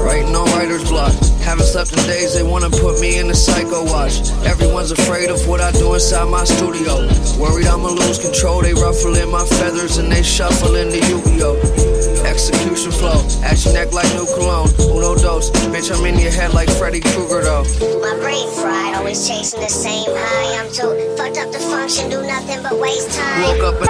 Writing 0.05 0.36
on 0.36 0.45
writer's 0.53 0.88
block. 0.89 1.13
Haven't 1.41 1.65
slept 1.65 1.91
in 1.93 2.05
days, 2.05 2.36
they 2.36 2.43
wanna 2.43 2.69
put 2.69 2.99
me 3.01 3.17
in 3.17 3.27
the 3.27 3.34
psycho 3.34 3.84
watch. 3.86 4.21
Everyone's 4.45 4.91
afraid 4.91 5.30
of 5.30 5.47
what 5.47 5.61
I 5.61 5.71
do 5.71 5.93
inside 5.93 6.30
my 6.30 6.43
studio. 6.43 7.07
Worried 7.39 7.65
I'ma 7.65 7.89
lose 7.89 8.19
control, 8.19 8.61
they 8.61 8.73
ruffling 8.73 9.32
my 9.32 9.43
feathers 9.45 9.97
and 9.97 10.11
they 10.11 10.21
shuffling 10.21 10.89
the 10.89 11.01
Yu-Gi-Oh! 11.09 12.25
Execution 12.25 12.91
flow, 12.91 13.25
at 13.43 13.63
your 13.65 13.73
neck 13.73 13.91
like 13.93 14.11
new 14.13 14.27
cologne. 14.38 14.69
Uno 14.80 15.15
dos, 15.15 15.49
bitch, 15.73 15.89
I'm 15.89 16.05
in 16.05 16.19
your 16.19 16.32
head 16.32 16.53
like 16.53 16.69
Freddy 16.69 16.99
Krueger 16.99 17.41
though. 17.41 17.63
My 18.01 18.15
brain 18.21 18.47
fried, 18.61 18.93
always 18.95 19.27
chasing 19.27 19.61
the 19.61 19.69
same 19.69 20.05
high. 20.05 20.61
I'm 20.61 20.69
too 20.71 20.93
fucked 21.17 21.38
up 21.38 21.51
to 21.51 21.59
function, 21.59 22.09
do 22.11 22.21
nothing 22.21 22.61
but 22.61 22.77
waste 22.77 23.17
time. 23.17 23.41
Woke 23.41 23.73
up 23.73 23.88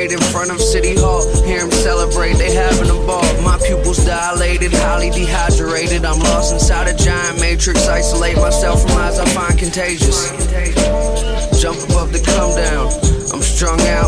parade 0.00 0.12
in 0.12 0.32
front 0.32 0.50
of 0.50 0.60
City 0.60 0.94
Hall. 0.96 1.20
Hear 1.44 1.60
them 1.60 1.70
celebrate, 1.70 2.34
they 2.34 2.54
having 2.54 2.88
a 2.88 3.06
ball. 3.06 3.22
My 3.42 3.58
pupils 3.66 4.04
dilated, 4.04 4.72
highly 4.72 5.10
dehydrated. 5.10 6.04
I'm 6.04 6.18
lost 6.20 6.52
inside 6.52 6.88
a 6.88 6.96
giant 6.96 7.40
matrix, 7.40 7.86
isolate 7.86 8.36
myself 8.36 8.82
from 8.82 8.92
eyes 8.92 9.18
I 9.18 9.26
find 9.26 9.58
contagious. 9.58 10.30
Jump 11.60 11.78
above 11.90 12.12
the 12.12 12.22
come 12.24 12.56
down. 12.56 12.88
I'm 13.32 13.42
strung 13.42 13.80
out, 13.92 13.99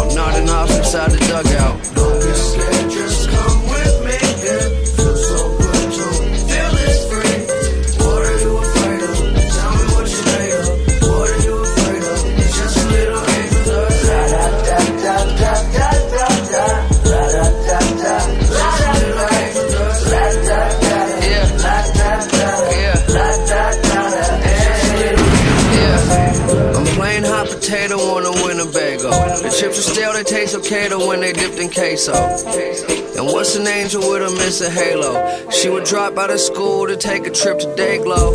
chips 29.72 29.88
are 29.88 29.94
stale, 29.94 30.12
they 30.12 30.24
taste 30.24 30.54
okay 30.56 30.88
though 30.88 31.06
when 31.08 31.20
they 31.20 31.32
dipped 31.32 31.58
in 31.58 31.70
queso. 31.70 32.12
And 32.12 33.26
what's 33.26 33.56
an 33.56 33.66
angel 33.66 34.00
with 34.00 34.22
a 34.22 34.30
missing 34.36 34.72
halo? 34.72 35.50
She 35.50 35.68
would 35.68 35.84
drop 35.84 36.16
out 36.18 36.30
of 36.30 36.40
school 36.40 36.86
to 36.86 36.96
take 36.96 37.26
a 37.26 37.30
trip 37.30 37.58
to 37.60 37.66
Dayglow. 37.76 38.32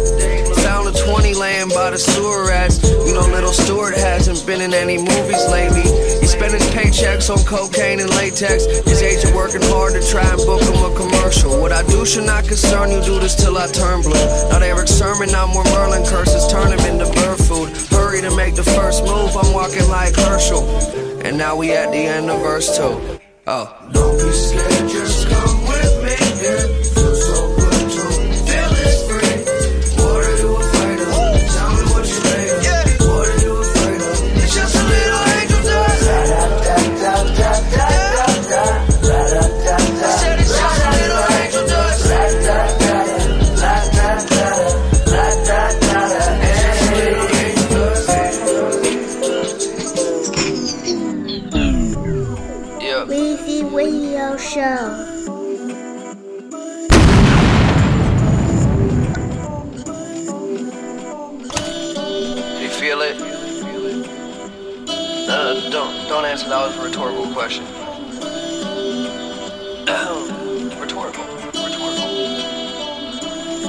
Found 0.64 0.88
a 0.88 0.94
20 0.94 1.34
laying 1.34 1.70
by 1.70 1.92
the 1.92 1.98
sewer 1.98 2.48
rats. 2.48 2.82
You 2.84 3.14
know, 3.14 3.28
little 3.28 3.52
Stewart 3.52 3.96
hasn't 3.96 4.46
been 4.46 4.62
in 4.62 4.74
any 4.74 4.98
movies 4.98 5.44
lately. 5.50 5.82
He 6.22 6.28
spent 6.28 6.54
his 6.54 6.66
paychecks 6.72 7.30
on 7.30 7.44
cocaine 7.46 8.00
and 8.00 8.10
latex. 8.12 8.66
His 8.86 9.02
agent 9.02 9.36
working 9.36 9.62
hard 9.64 9.94
to 9.94 10.02
try 10.06 10.28
and 10.28 10.38
book 10.46 10.62
him 10.62 10.78
a 10.86 10.94
commercial. 10.96 11.60
What 11.60 11.72
I 11.72 11.84
do 11.88 12.06
should 12.06 12.26
not 12.26 12.48
concern 12.48 12.92
you, 12.92 13.02
do 13.02 13.20
this 13.20 13.36
till 13.36 13.58
I 13.58 13.68
turn 13.68 14.02
blue. 14.02 14.26
Not 14.50 14.62
Erick 14.62 14.88
Sermon, 14.88 15.34
I'm 15.34 15.50
more 15.50 15.66
Merlin 15.66 16.06
curses, 16.06 16.48
turn 16.48 16.72
him 16.72 16.84
into 16.86 17.06
bird 17.14 17.40
food. 17.40 17.70
Hurry 17.92 18.22
to 18.22 18.36
make 18.36 18.56
the 18.56 18.64
first 18.64 19.04
move, 19.04 19.36
I'm 19.36 19.54
walking 19.54 19.88
like 19.90 20.16
Herschel. 20.16 21.07
And 21.28 21.38
now 21.38 21.58
we 21.58 21.74
at 21.74 21.92
the 21.92 21.98
end 21.98 22.30
of 22.30 22.40
verse 22.40 22.78
two. 22.78 23.20
Oh. 23.48 23.90
Don't 23.92 24.18
be 24.18 24.32
scared, 24.32 24.90
just 24.90 25.28
come 25.28 25.68
with 25.68 26.04
me. 26.06 26.16
Yeah. 26.42 26.87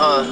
Uh. 0.00 0.24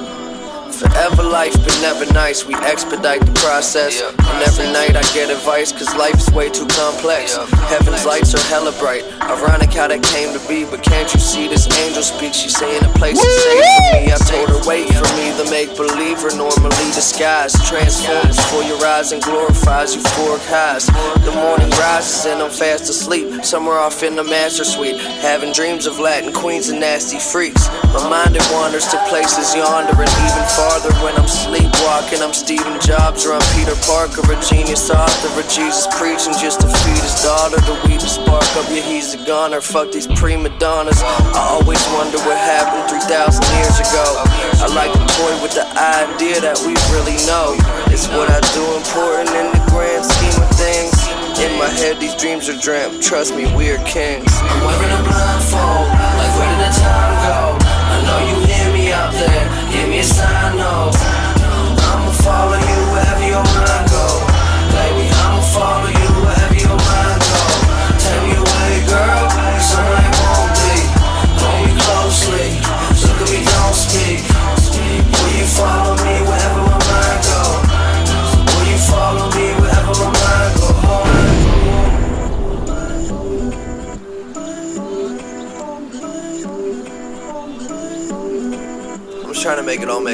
Forever 0.71 1.23
life, 1.23 1.53
but 1.53 1.77
never 1.81 2.05
nice. 2.13 2.45
We 2.45 2.53
expedite 2.55 3.25
the 3.25 3.33
process. 3.33 3.99
Yeah, 3.99 4.11
and 4.37 4.45
every 4.45 4.69
night 4.71 4.95
I 4.95 5.01
get 5.13 5.29
advice, 5.29 5.71
cause 5.71 5.89
life's 5.95 6.29
way 6.31 6.49
too 6.49 6.67
complex. 6.67 7.35
Heaven's 7.73 8.05
lights 8.05 8.35
are 8.35 8.45
hella 8.53 8.71
bright. 8.77 9.03
Ironic 9.21 9.73
how 9.73 9.87
that 9.87 10.03
came 10.13 10.29
to 10.37 10.41
be, 10.47 10.63
but 10.63 10.83
can't 10.83 11.09
you 11.13 11.19
see 11.19 11.47
this 11.47 11.65
angel 11.81 12.03
speak? 12.03 12.33
She's 12.33 12.53
saying 12.53 12.85
a 12.85 12.91
place 12.93 13.17
is 13.17 13.33
safe 13.41 13.65
for 13.65 13.81
me. 13.97 14.13
I 14.13 14.17
told 14.29 14.49
her, 14.53 14.61
wait 14.69 14.85
for 14.93 15.09
me. 15.17 15.33
The 15.33 15.49
make 15.49 15.73
believer 15.73 16.29
normally 16.37 16.89
disguised. 16.93 17.65
Transforms 17.65 18.37
before 18.37 18.61
your 18.63 18.77
eyes 18.85 19.11
and 19.11 19.21
glorifies 19.21 19.95
you 19.95 20.01
euphoric 20.01 20.45
highs. 20.45 20.85
The 21.25 21.33
morning 21.33 21.69
rises 21.81 22.25
and 22.29 22.41
I'm 22.41 22.51
fast 22.51 22.89
asleep. 22.89 23.43
Somewhere 23.43 23.79
off 23.79 24.03
in 24.03 24.15
the 24.15 24.23
master 24.23 24.63
suite. 24.63 24.97
Having 25.25 25.53
dreams 25.53 25.85
of 25.85 25.99
Latin 25.99 26.33
queens 26.33 26.69
and 26.69 26.79
nasty 26.79 27.17
freaks. 27.17 27.69
My 27.89 28.05
mind 28.09 28.35
it 28.35 28.45
wanders 28.53 28.85
to 28.93 28.97
places 29.09 29.55
yonder 29.55 29.97
and 29.97 30.13
even 30.29 30.45
farther 30.53 30.93
when 31.01 31.15
I'm 31.17 31.27
sleepwalking. 31.27 32.21
I'm 32.21 32.33
Stephen 32.33 32.77
Jobs 32.81 33.25
or 33.25 33.33
I'm 33.33 33.45
Peter 33.57 33.77
Parker, 33.85 34.26
a 34.31 34.37
genius 34.43 34.89
author, 34.89 35.29
a 35.39 35.43
Jesus 35.47 35.87
preaching 35.95 36.33
just 36.35 36.61
to 36.61 36.67
feed 36.67 36.99
his 36.99 37.23
daughter. 37.23 37.57
The 37.63 37.75
weed 37.87 37.99
to 38.01 38.09
spark 38.09 38.43
up, 38.59 38.67
yeah, 38.69 38.83
he's 38.83 39.13
a 39.13 39.19
goner. 39.25 39.61
Fuck 39.61 39.91
these 39.91 40.07
prima 40.07 40.49
donnas. 40.59 40.99
I 41.03 41.55
always 41.55 41.81
wonder 41.95 42.19
what 42.27 42.37
happened 42.37 42.89
3,000 42.89 43.43
years 43.55 43.77
ago. 43.79 44.05
I 44.59 44.67
like 44.75 44.91
to 44.91 45.03
toy 45.15 45.33
with 45.41 45.53
the 45.55 45.67
idea 45.75 46.41
that 46.41 46.59
we 46.67 46.75
really 46.91 47.17
know. 47.29 47.55
It's 47.93 48.07
what 48.11 48.27
I 48.27 48.39
do 48.51 48.63
important 48.75 49.31
in 49.31 49.47
the 49.55 49.63
grand 49.71 50.03
scheme 50.03 50.39
of 50.41 50.51
things. 50.55 50.95
In 51.39 51.53
my 51.59 51.69
head, 51.69 51.99
these 52.01 52.15
dreams 52.15 52.49
are 52.49 52.57
dreamt. 52.59 53.01
Trust 53.03 53.35
me, 53.35 53.45
we're 53.55 53.77
kings. 53.85 54.27
I'm 54.41 54.59
wearing 54.65 54.91
a 54.91 55.01
blindfold, 55.05 55.87
like 56.17 56.33
where 56.35 56.49
did 56.49 56.61
the 56.65 56.71
time 56.81 57.13
go? 57.29 57.39
I 57.61 57.97
know 58.03 58.19
you 58.25 58.35
hear 58.49 58.67
me 58.73 58.91
out 58.91 59.13
there. 59.13 59.45
Give 59.71 59.87
me 59.87 59.99
a 59.99 60.03
sign, 60.03 60.57
no. 60.57 60.89
I'ma 61.87 62.11
follow 62.25 62.57
you 62.57 62.66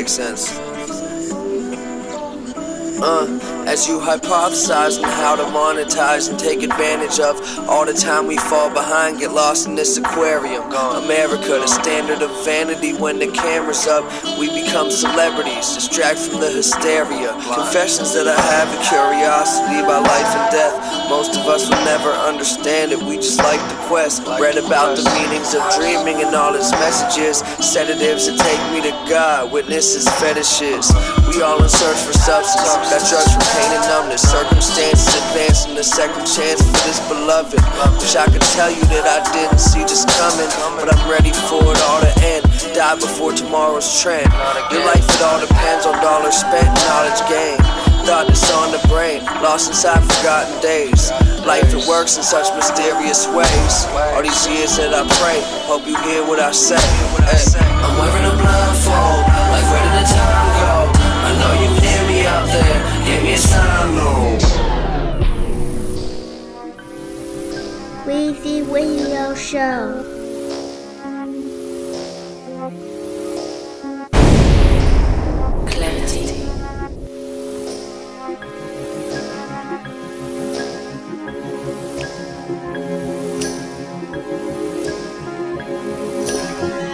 make 0.03 0.09
sense. 0.09 0.51
Uh. 3.01 3.53
As 3.65 3.87
you 3.87 3.97
hypothesize 3.97 5.01
on 5.01 5.09
how 5.09 5.37
to 5.37 5.43
monetize 5.43 6.29
and 6.29 6.37
take 6.37 6.63
advantage 6.63 7.17
of 7.21 7.39
all 7.69 7.85
the 7.85 7.93
time 7.93 8.27
we 8.27 8.35
fall 8.35 8.69
behind, 8.69 9.19
get 9.19 9.31
lost 9.31 9.67
in 9.67 9.75
this 9.75 9.97
aquarium. 9.97 10.63
America, 11.03 11.47
the 11.47 11.67
standard 11.67 12.21
of 12.21 12.29
vanity 12.43 12.93
when 12.93 13.19
the 13.19 13.31
camera's 13.31 13.87
up, 13.87 14.03
we 14.37 14.49
become 14.73 14.89
celebrities, 14.89 15.77
distract 15.77 16.17
from 16.17 16.41
the 16.41 16.49
hysteria. 16.49 17.29
Confessions 17.53 18.09
that 18.17 18.25
I 18.25 18.33
have 18.57 18.65
a 18.73 18.79
curiosity 18.81 19.85
about 19.85 20.01
life 20.01 20.31
and 20.33 20.49
death. 20.49 20.73
Most 21.13 21.37
of 21.37 21.45
us 21.45 21.69
will 21.69 21.85
never 21.85 22.09
understand 22.25 22.89
it, 22.89 22.97
we 22.97 23.21
just 23.21 23.37
like 23.37 23.61
the 23.69 23.77
quest. 23.85 24.25
Read 24.41 24.57
about 24.57 24.97
the 24.97 25.05
meanings 25.13 25.53
of 25.53 25.61
dreaming 25.77 26.25
and 26.25 26.33
all 26.33 26.57
its 26.57 26.73
messages, 26.81 27.45
sedatives 27.61 28.25
that 28.25 28.41
take 28.41 28.57
me 28.73 28.81
to 28.81 28.89
God, 29.05 29.53
witnesses, 29.53 30.09
fetishes. 30.17 30.89
We 31.29 31.45
all 31.45 31.61
in 31.61 31.69
search 31.69 32.01
for 32.01 32.17
substance, 32.17 32.73
got 32.89 33.05
drugs 33.05 33.29
from 33.29 33.45
pain 33.53 33.77
and 33.77 33.85
numbness. 33.93 34.25
Circumstances 34.25 35.05
advancing 35.05 35.77
the 35.77 35.85
second 35.85 36.25
chance 36.25 36.65
for 36.65 36.73
this 36.89 36.97
beloved. 37.05 37.61
Wish 38.01 38.17
I 38.17 38.25
could 38.25 38.41
tell 38.57 38.73
you 38.73 38.81
that 38.89 39.05
I 39.05 39.21
didn't 39.37 39.61
see 39.61 39.85
this 39.85 40.01
coming, 40.17 40.49
but 40.81 40.89
I'm 40.89 41.03
ready 41.05 41.29
for 41.45 41.61
it 41.61 41.77
all 41.85 42.01
to 42.01 42.13
end. 42.25 42.41
Die 42.73 42.95
before 42.97 43.37
tomorrow's 43.37 43.85
trend. 44.01 44.33
Your 44.71 44.85
life, 44.85 45.03
it 45.03 45.21
all 45.21 45.39
depends 45.39 45.85
on 45.85 45.99
dollars 46.01 46.35
spent, 46.35 46.69
knowledge 46.87 47.21
gained. 47.27 47.63
Thought 48.03 48.27
that's 48.27 48.51
on 48.51 48.71
the 48.71 48.83
brain, 48.87 49.23
lost 49.39 49.69
inside 49.69 50.03
forgotten 50.03 50.59
days. 50.61 51.11
Life 51.47 51.73
it 51.73 51.87
works 51.87 52.17
in 52.17 52.23
such 52.23 52.53
mysterious 52.55 53.27
ways. 53.31 53.87
All 54.15 54.21
these 54.21 54.47
years 54.47 54.75
that 54.75 54.91
I 54.91 55.07
pray, 55.23 55.39
hope 55.67 55.87
you 55.87 55.95
hear 56.03 56.23
what 56.27 56.39
I 56.39 56.51
say. 56.51 56.79
Hey. 57.31 57.39
I'm 57.79 57.95
wearing 57.99 58.27
a 58.27 58.35
blindfold, 58.35 59.23
like 59.55 59.67
where 59.71 59.83
did 59.87 60.03
the 60.03 60.07
time 60.11 60.47
go? 60.59 60.75
I 61.23 61.31
know 61.39 61.53
you 61.63 61.69
hear 61.79 62.01
me 62.11 62.27
out 62.27 62.45
there, 62.47 62.79
give 63.07 63.23
me 63.23 63.33
a 63.33 63.37
sign, 63.37 63.95
no. 63.95 64.37
Weezy 68.05 68.67
Radio 68.69 69.33
Show. 69.33 70.12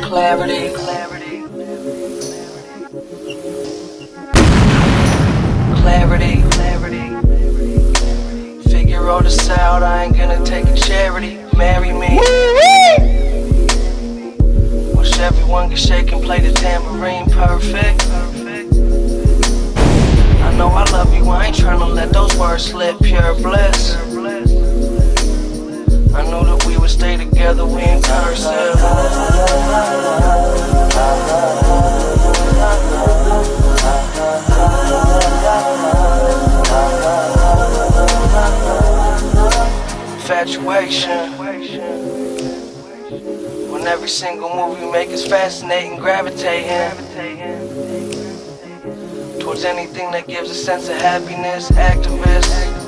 Clarity, 0.09 0.73
clarity, 0.73 1.43
clarity, 5.75 6.41
clarity. 6.49 7.09
Figure 8.71 9.07
all 9.07 9.21
this 9.21 9.49
out, 9.51 9.83
I 9.83 10.05
ain't 10.05 10.17
gonna 10.17 10.43
take 10.43 10.65
a 10.65 10.75
charity. 10.75 11.37
Marry 11.55 11.93
me. 11.93 12.17
Wish 14.97 15.19
everyone 15.19 15.69
could 15.69 15.77
shake 15.77 16.11
and 16.11 16.23
play 16.23 16.39
the 16.39 16.53
tambourine 16.53 17.29
perfect. 17.29 18.07
I 20.41 20.55
know 20.57 20.69
I 20.69 20.85
love 20.85 21.13
you, 21.13 21.29
I 21.29 21.45
ain't 21.45 21.55
tryna 21.55 21.93
let 21.93 22.11
those 22.11 22.35
words 22.35 22.63
slip, 22.65 22.97
pure 22.97 23.35
bliss. 23.35 23.95
I 26.15 26.23
that 26.23 26.48
we 26.89 26.93
stay 26.93 27.17
together, 27.17 27.65
we 27.65 27.81
cursive. 28.01 28.75
Infatuation. 40.15 41.37
When 43.71 43.87
every 43.87 44.09
single 44.09 44.55
move 44.55 44.79
we 44.79 44.91
make 44.91 45.09
is 45.09 45.27
fascinating, 45.27 45.99
gravitating 45.99 46.97
towards 49.39 49.63
anything 49.63 50.11
that 50.11 50.27
gives 50.27 50.49
a 50.49 50.55
sense 50.55 50.89
of 50.89 50.95
happiness. 50.97 51.69
Activist 51.71 52.78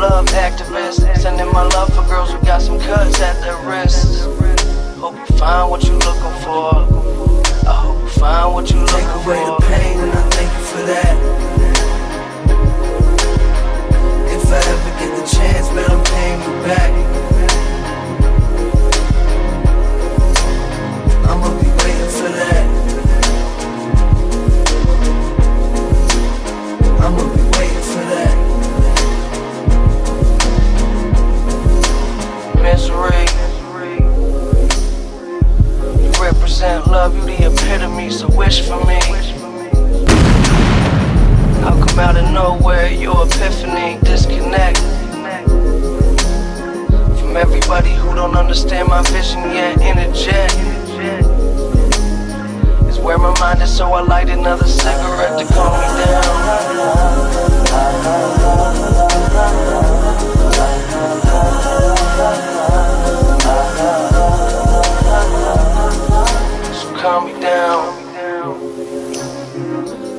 love 0.00 0.24
activist. 0.28 1.04
Sending 1.18 1.52
my 1.52 1.62
love 1.62 1.94
for 1.94 2.02
girls 2.08 2.32
who 2.32 2.40
got 2.40 2.62
some 2.62 2.80
cuts 2.80 3.20
at 3.20 3.38
their 3.42 3.56
wrists. 3.68 4.24
Hope 4.98 5.14
you 5.14 5.36
find 5.36 5.70
what 5.70 5.84
you 5.84 5.92
looking 5.92 6.36
for. 6.42 6.72
I 7.68 7.74
hope 7.84 8.00
you 8.00 8.08
find 8.08 8.54
what 8.54 8.70
you 8.70 8.78
looking 8.80 8.96
Take 8.96 9.24
for. 9.24 9.30
away 9.30 9.44
the 9.44 9.56
pain 9.68 10.00
and 10.00 10.12
I 10.12 10.22
thank 10.30 10.50
you 10.56 10.64
for 10.72 10.82
that. 10.92 11.14
If 14.34 14.44
I 14.48 14.60
ever 14.72 14.92
get 14.98 15.10
the 15.20 15.26
chance, 15.36 15.68
man, 15.74 15.90
I'm 15.90 16.02
paying 16.04 16.40
you 16.40 16.54
back. 16.64 17.39
Love, 36.90 37.14
you 37.14 37.22
the 37.22 37.46
epitome, 37.46 38.10
so 38.10 38.28
wish 38.36 38.62
for 38.62 38.84
me. 38.84 38.98
I'll 41.62 41.80
come 41.86 41.98
out 42.00 42.16
of 42.16 42.28
nowhere, 42.32 42.90
your 42.90 43.26
epiphany, 43.26 43.98
disconnect. 44.02 44.78
From 47.20 47.36
everybody 47.36 47.94
who 47.94 48.12
don't 48.16 48.36
understand 48.36 48.88
my 48.88 49.02
vision 49.02 49.38
yet, 49.52 49.80
interject. 49.80 50.54
Is 52.88 52.98
where 52.98 53.18
my 53.18 53.38
mind 53.38 53.62
is, 53.62 53.70
so 53.74 53.92
I 53.92 54.00
light 54.02 54.28
another 54.28 54.66
cigarette 54.66 55.38
to 55.38 55.46
calm 55.54 55.80
me 55.80 55.86
down. 58.96 59.09
Calm 67.00 67.32
me 67.32 67.40
down. 67.40 67.96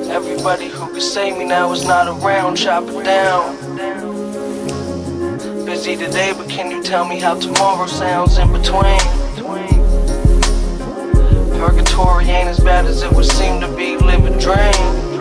Everybody 0.10 0.68
who 0.68 0.88
could 0.92 1.04
save 1.04 1.38
me 1.38 1.46
now 1.46 1.72
is 1.72 1.86
not 1.86 2.08
around, 2.08 2.56
chop 2.56 2.86
it 2.88 3.04
down. 3.04 3.56
Busy 5.64 5.96
today, 5.96 6.34
but 6.36 6.50
can 6.50 6.72
you 6.72 6.82
tell 6.82 7.08
me 7.08 7.20
how 7.20 7.36
tomorrow 7.36 7.86
sounds 7.86 8.40
in 8.40 8.52
between? 8.52 9.00
Purgatory 11.60 12.26
ain't 12.26 12.50
as 12.50 12.60
bad 12.60 12.86
as 12.86 13.04
it 13.04 13.12
would 13.12 13.26
seem 13.26 13.62
to 13.62 13.68
be, 13.76 13.96
live 13.98 14.26
a 14.26 14.32
dream. 14.40 15.12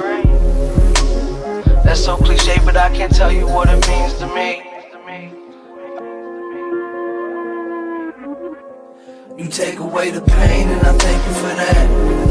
That's 1.85 2.03
so 2.03 2.17
cliche, 2.17 2.57
but 2.65 2.79
I 2.79 2.89
can't 2.89 3.15
tell 3.15 3.31
you 3.31 3.47
what 3.47 3.69
it 3.69 3.87
means 3.87 4.15
to 4.15 4.27
me. 4.35 4.70
Take 9.51 9.81
away 9.81 10.13
the 10.13 10.21
pain 10.21 10.69
and 10.69 10.87
I 10.87 10.93
thank 10.93 11.27
you 11.27 11.35
for 11.35 11.55
that. 11.57 12.30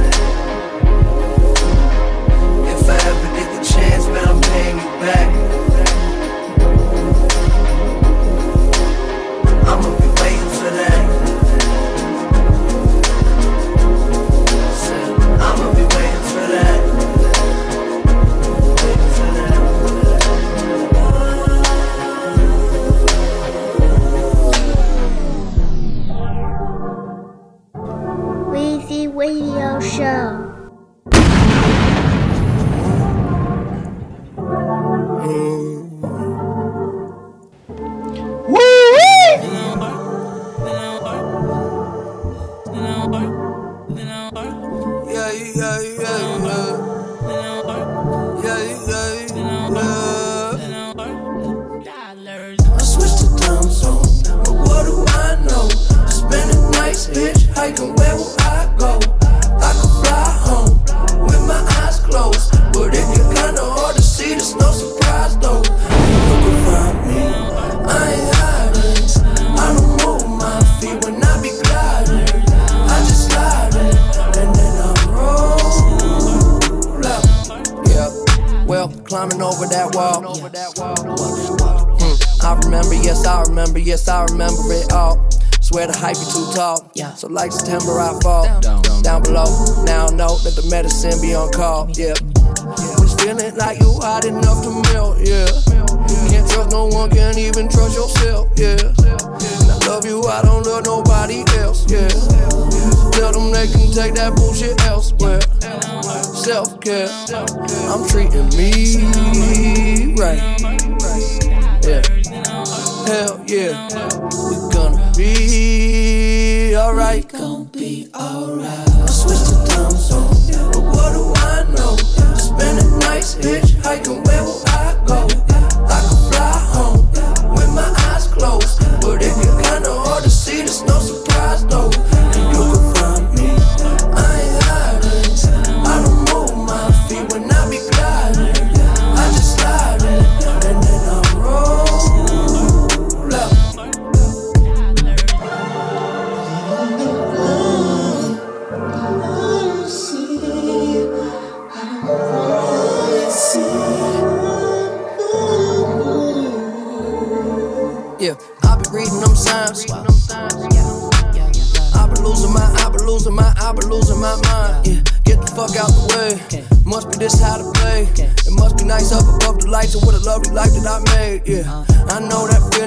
Radio 29.20 29.82
Show. 29.82 30.49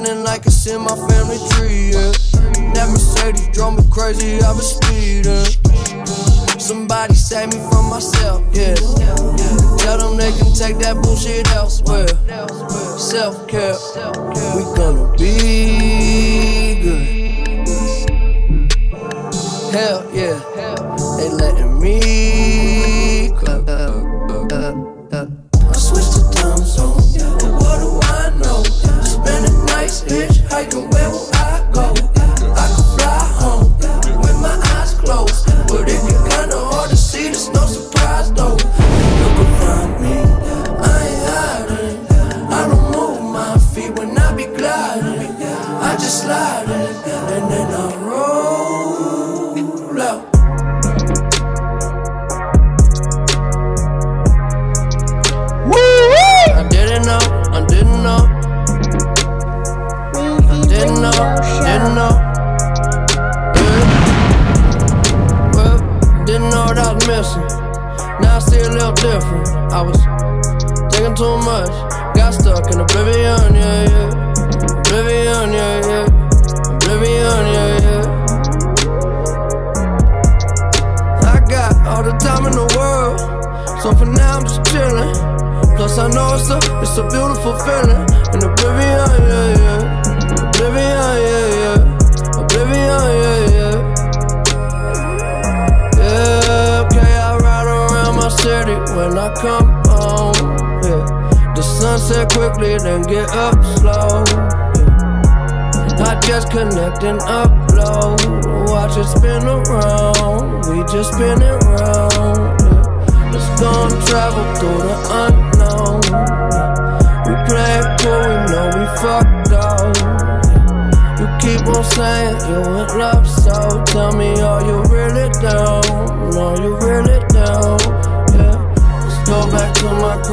Like 0.03 0.47
it's 0.47 0.67
in 0.67 0.81
my 0.81 0.97
family 1.09 1.39
tree. 1.51 1.91
Yeah, 1.93 2.11
that 2.75 2.89
Mercedes 2.91 3.49
drove 3.53 3.77
me 3.77 3.85
crazy. 3.91 4.43
I 4.43 4.53
was 4.53 4.75
speeding. 4.77 5.47
Somebody 6.59 7.15
save 7.15 7.53
me 7.53 7.59
from 7.71 7.89
myself. 7.91 8.43
Yeah, 8.53 8.75
tell 9.79 9.99
them 9.99 10.17
they 10.17 10.33
can 10.33 10.53
take 10.55 10.79
that 10.79 10.99
bullshit 11.03 11.49
elsewhere. 11.53 12.09
Self 12.99 13.47
care, 13.47 13.77
we 14.57 14.63
gonna 14.75 15.13
be 15.17 16.81
good. 16.83 17.23
Hell 19.73 20.11
yeah, 20.13 20.52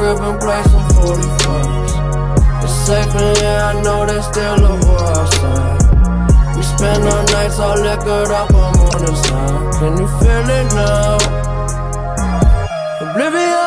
crib 0.00 0.18
and 0.28 0.40
play 0.40 0.62
some 0.72 0.88
45s. 0.96 1.92
It's 2.64 2.76
safe 2.86 3.14
in 3.20 3.36
here, 3.36 3.60
I 3.70 3.82
know 3.84 4.06
there's 4.08 4.26
still 4.32 4.60
a 4.64 4.74
war 4.84 5.04
outside. 5.18 5.80
We 6.56 6.62
spend 6.62 7.04
our 7.04 7.24
nights 7.34 7.58
all 7.58 7.78
liquored 7.86 8.32
up, 8.40 8.54
on 8.54 8.72
the 9.04 9.14
side. 9.24 9.66
Can 9.78 9.92
you 10.00 10.08
feel 10.20 10.46
it 10.58 10.68
now? 10.80 11.18
Oblivion, 13.04 13.59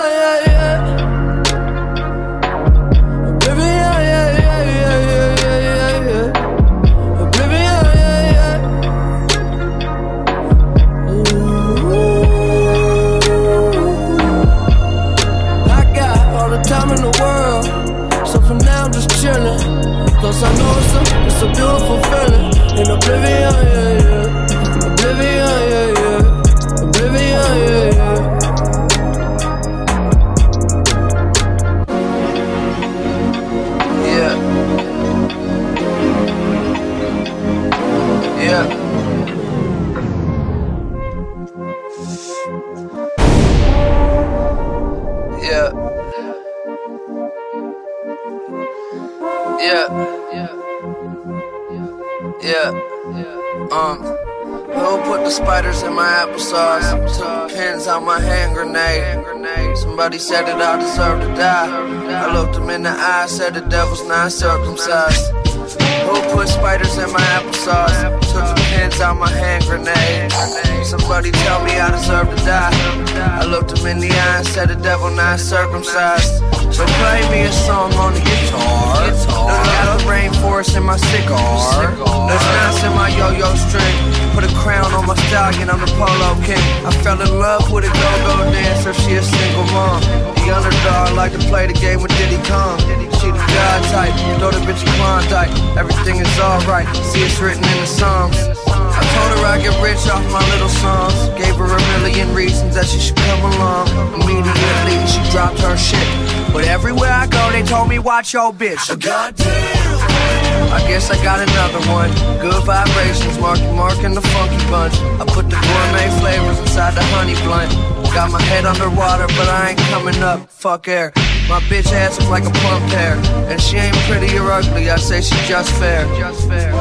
watch 108.13 108.33
your 108.33 108.53
bitch. 108.53 108.85
Goddamn. 109.01 110.69
I 110.77 110.79
guess 110.87 111.09
I 111.09 111.17
got 111.23 111.39
another 111.49 111.81
one. 111.89 112.11
Good 112.45 112.63
vibrations, 112.63 113.39
Marky 113.39 113.65
Mark 113.73 113.97
and 114.03 114.15
the 114.15 114.21
funky 114.21 114.61
bunch. 114.69 114.93
I 115.21 115.25
put 115.25 115.49
the 115.49 115.57
gourmet 115.57 116.09
flavors 116.21 116.59
inside 116.59 116.93
the 116.93 117.01
honey 117.13 117.33
blunt. 117.41 117.73
Got 118.13 118.29
my 118.29 118.41
head 118.51 118.65
underwater, 118.65 119.25
but 119.37 119.47
I 119.49 119.71
ain't 119.71 119.79
coming 119.89 120.21
up. 120.21 120.47
Fuck 120.51 120.87
air. 120.87 121.11
My 121.49 121.59
bitch 121.71 121.91
ass 121.91 122.19
is 122.19 122.29
like 122.29 122.45
a 122.45 122.53
plump 122.61 122.85
pear. 122.91 123.15
And 123.49 123.59
she 123.59 123.77
ain't 123.77 123.97
pretty 124.05 124.37
or 124.37 124.51
ugly, 124.51 124.91
I 124.91 124.97
say 124.97 125.19
she 125.21 125.35
just 125.47 125.71
fair. 125.81 126.05
Just 126.19 126.47
fair. 126.47 126.71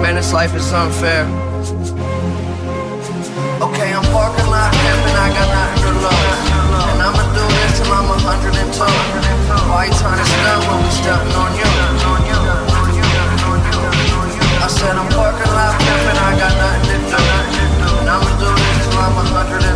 Man, 0.00 0.14
this 0.14 0.32
life 0.32 0.54
is 0.54 0.72
unfair. 0.72 1.24
Okay, 3.66 3.90
I'm 3.98 4.06
parking 4.14 4.46
lot 4.46 4.70
pimping, 4.82 5.16
I 5.24 5.28
got 5.38 5.48
nothing 5.56 5.82
to 5.86 5.92
lose. 6.04 6.42
And 6.92 7.02
I'ma 7.02 7.21
back 7.72 7.84
till 7.84 7.92
I'm 7.92 8.08
102. 8.08 8.84
Why 9.70 9.86
you 9.86 9.92
trying 9.92 10.18
to 10.18 10.24
stun 10.24 10.60
when 10.68 10.78
we 10.84 10.90
stunting 10.90 11.36
on 11.36 11.52
you? 11.56 11.64
I 14.62 14.68
said 14.68 14.96
I'm 14.96 15.08
parking 15.10 15.52
lot 15.52 15.74
pimping, 15.80 16.18
I 16.18 16.38
got 16.38 16.54
nothing 16.60 17.02
to 17.02 17.16
do. 17.16 17.88
And 18.00 18.08
I'ma 18.08 18.30
do 18.38 18.48
this 18.54 18.86
till 18.86 18.98
I'm 18.98 19.14
102. 19.16 19.71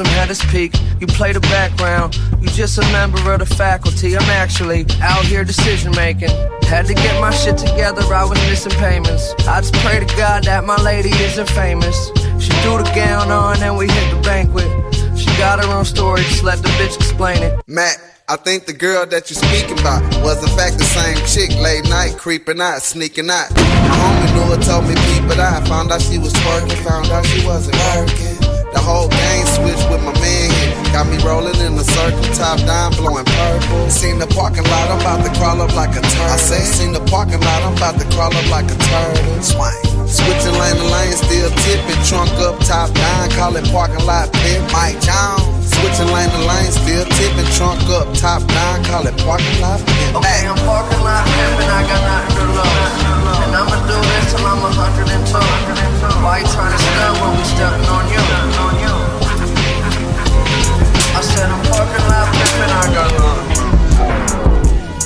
Journalism 0.00 0.06
had 0.18 0.30
its 0.30 0.44
peak. 0.52 0.72
You 1.00 1.06
play 1.06 1.32
the 1.32 1.40
background, 1.40 2.18
you 2.40 2.48
just 2.48 2.78
a 2.78 2.82
member 2.92 3.18
of 3.32 3.40
the 3.40 3.46
faculty. 3.46 4.16
I'm 4.16 4.30
actually 4.30 4.86
out 5.00 5.24
here 5.24 5.44
decision 5.44 5.92
making. 5.92 6.30
Had 6.62 6.86
to 6.86 6.94
get 6.94 7.20
my 7.20 7.30
shit 7.30 7.58
together, 7.58 8.02
I 8.02 8.24
was 8.24 8.38
missing 8.48 8.72
payments. 8.72 9.34
I 9.46 9.60
just 9.60 9.74
pray 9.74 10.00
to 10.00 10.16
God 10.16 10.44
that 10.44 10.64
my 10.64 10.80
lady 10.82 11.10
isn't 11.10 11.50
famous. 11.50 12.10
She 12.38 12.52
threw 12.62 12.78
the 12.78 12.90
gown 12.94 13.30
on 13.30 13.62
and 13.62 13.76
we 13.76 13.86
hit 13.88 14.14
the 14.14 14.20
banquet. 14.22 14.68
She 15.18 15.26
got 15.36 15.62
her 15.62 15.70
own 15.72 15.84
story, 15.84 16.22
just 16.22 16.44
let 16.44 16.58
the 16.58 16.68
bitch 16.80 16.96
explain 16.96 17.42
it. 17.42 17.60
Matt, 17.66 17.98
I 18.28 18.36
think 18.36 18.66
the 18.66 18.72
girl 18.72 19.06
that 19.06 19.28
you're 19.28 19.42
speaking 19.42 19.78
about 19.80 20.02
was 20.22 20.38
in 20.42 20.56
fact 20.56 20.78
the 20.78 20.84
same 20.84 21.18
chick 21.26 21.50
late 21.60 21.84
night 21.88 22.16
creeping 22.16 22.60
out, 22.60 22.82
sneaking 22.82 23.28
out. 23.28 23.50
My 23.50 23.96
homie 24.00 24.30
knew 24.34 24.54
it, 24.54 24.62
told 24.62 24.84
me 24.86 24.94
peep 24.94 25.30
it 25.30 25.40
out. 25.40 25.66
Found 25.66 25.90
out 25.90 26.00
she 26.00 26.18
was 26.18 26.32
twerking, 26.34 26.78
found 26.84 27.08
out 27.10 27.26
she 27.26 27.44
wasn't 27.44 27.76
working. 27.96 28.29
The 28.72 28.78
whole 28.78 29.08
game 29.08 29.46
switched 29.46 29.90
with 29.90 30.02
my 30.06 30.14
man 30.22 30.46
here. 30.50 30.70
Got 30.94 31.06
me 31.10 31.18
rolling 31.26 31.58
in 31.58 31.74
a 31.74 31.84
circle, 31.84 32.22
top 32.34 32.58
down, 32.62 32.94
blowing 32.94 33.26
purple. 33.26 33.90
Seen 33.90 34.18
the 34.18 34.26
parking 34.30 34.64
lot, 34.70 34.90
I'm 34.90 35.00
about 35.00 35.26
to 35.26 35.30
crawl 35.38 35.60
up 35.62 35.74
like 35.74 35.90
a 35.98 36.02
turtle. 36.02 36.30
I 36.30 36.36
said, 36.36 36.62
seen 36.62 36.92
the 36.92 37.02
parking 37.10 37.40
lot, 37.40 37.62
I'm 37.62 37.74
about 37.74 37.98
to 37.98 38.06
crawl 38.14 38.30
up 38.30 38.46
like 38.50 38.70
a 38.70 38.78
turtle. 38.78 39.42
Swing. 39.42 39.90
Switching 40.06 40.54
lane 40.58 40.74
to 40.74 40.86
lane, 40.90 41.14
still 41.14 41.50
tipping. 41.66 42.02
Trunk 42.06 42.30
up, 42.42 42.58
top 42.66 42.90
down, 42.94 43.30
call 43.38 43.54
it 43.54 43.66
parking 43.70 44.06
lot 44.06 44.30
pit. 44.42 44.62
Mike 44.70 44.98
Jones. 45.02 45.70
Switching 45.70 46.10
lane 46.10 46.30
to 46.30 46.42
lane, 46.46 46.70
still 46.70 47.06
tipping. 47.14 47.46
Trunk 47.54 47.82
up, 47.90 48.06
top 48.18 48.42
down, 48.46 48.82
call 48.86 49.06
it 49.06 49.14
parking 49.22 49.58
lot 49.62 49.78
pit. 49.82 50.14
Okay, 50.14 50.46
I'm 50.46 50.58
parking 50.66 51.02
lot 51.02 51.22
pimping, 51.26 51.70
I 51.70 51.82
got 51.90 52.02
nothing 52.06 52.38
to 52.38 52.44
lose. 52.54 52.94
And 53.46 53.54
I'ma 53.54 53.78
do 53.86 53.98
this 53.98 54.34
till 54.34 54.46
I'm 54.46 54.62
102. 54.62 55.70
Why 56.22 56.38
you 56.38 56.46
trying 56.50 56.74
to 56.74 56.78
stunt 56.78 57.14
when 57.22 57.30
we 57.38 57.44
stepping 57.46 57.86
on 57.86 58.04
you? 58.10 58.59
Parking 61.70 62.06
lot 62.10 62.26
pimping, 62.34 62.72
I 62.74 62.84
got 62.90 63.10
nothing. 63.14 63.60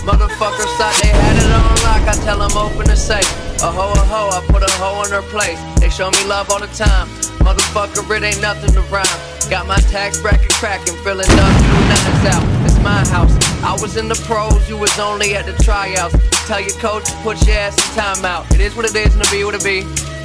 Motherfuckers 0.09 0.73
thought 0.77 0.97
they 1.01 1.13
had 1.13 1.37
it 1.37 1.49
on 1.53 1.77
lock, 1.85 2.05
I 2.09 2.15
tell 2.25 2.39
them 2.41 2.57
open 2.57 2.87
the 2.89 2.97
safe. 2.97 3.29
A 3.63 3.71
hoe, 3.71 3.93
a 3.93 4.05
hoe, 4.05 4.29
I 4.33 4.41
put 4.49 4.63
a 4.63 4.71
hoe 4.81 5.05
in 5.05 5.11
her 5.13 5.25
place. 5.33 5.61
They 5.81 5.89
show 5.89 6.11
me 6.11 6.25
love 6.25 6.51
all 6.51 6.61
the 6.61 6.73
time. 6.77 7.09
Motherfucker, 7.41 8.05
it 8.17 8.23
ain't 8.23 8.41
nothing 8.41 8.73
to 8.73 8.83
rhyme. 8.93 9.21
Got 9.49 9.67
my 9.67 9.77
tax 9.93 10.21
bracket 10.21 10.53
cracking, 10.53 10.97
feeling 11.05 11.27
W9s 11.27 12.25
out. 12.33 12.45
It's 12.65 12.79
my 12.81 13.01
house. 13.09 13.33
I 13.63 13.73
was 13.81 13.97
in 13.97 14.09
the 14.09 14.17
pros, 14.27 14.69
you 14.69 14.77
was 14.77 14.99
only 14.99 15.35
at 15.35 15.47
the 15.47 15.53
tryouts. 15.65 16.17
Tell 16.47 16.61
your 16.61 16.77
coach 16.81 17.05
to 17.05 17.17
put 17.25 17.47
your 17.47 17.57
ass 17.57 17.77
in 17.77 18.03
timeout. 18.03 18.51
It 18.55 18.61
is 18.61 18.77
what 18.77 18.85
it 18.85 18.95
is, 18.95 19.15
and 19.15 19.23
it 19.23 19.31
be 19.31 19.45
what 19.45 19.55
it 19.55 19.65
be. 19.65 19.83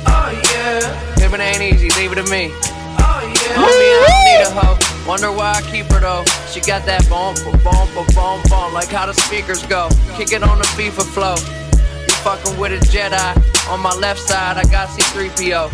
Oh 0.08 0.32
yeah. 0.52 1.24
If 1.24 1.34
it 1.34 1.40
ain't 1.40 1.62
easy, 1.62 1.90
leave 2.00 2.12
it 2.12 2.16
to 2.16 2.30
me. 2.32 2.52
Oh 3.00 3.22
yeah. 3.26 3.56
Homie, 3.56 3.90
I 3.92 4.08
don't 4.08 4.26
need 4.28 4.44
a 4.46 4.52
hoe. 4.52 5.08
Wonder 5.08 5.32
why 5.32 5.54
I 5.54 5.62
keep 5.72 5.86
her 5.92 6.00
though. 6.00 6.24
She 6.52 6.62
got 6.62 6.86
that 6.86 7.08
bump, 7.10 7.40
bump, 7.64 7.90
bump, 7.96 8.50
bump, 8.50 8.74
like 8.74 8.90
how 8.90 9.06
the 9.06 9.14
speakers 9.14 9.66
go. 9.66 9.90
Kick 10.16 10.32
it 10.32 10.44
on 10.44 10.58
the 10.58 10.70
FIFA 10.78 11.04
flow. 11.04 11.36
You 12.06 12.14
fucking 12.24 12.60
with 12.60 12.72
a 12.72 12.80
Jedi. 12.88 13.70
On 13.70 13.80
my 13.80 13.94
left 13.96 14.20
side, 14.20 14.58
I 14.58 14.64
got 14.64 14.90
C3PO. 14.90 15.70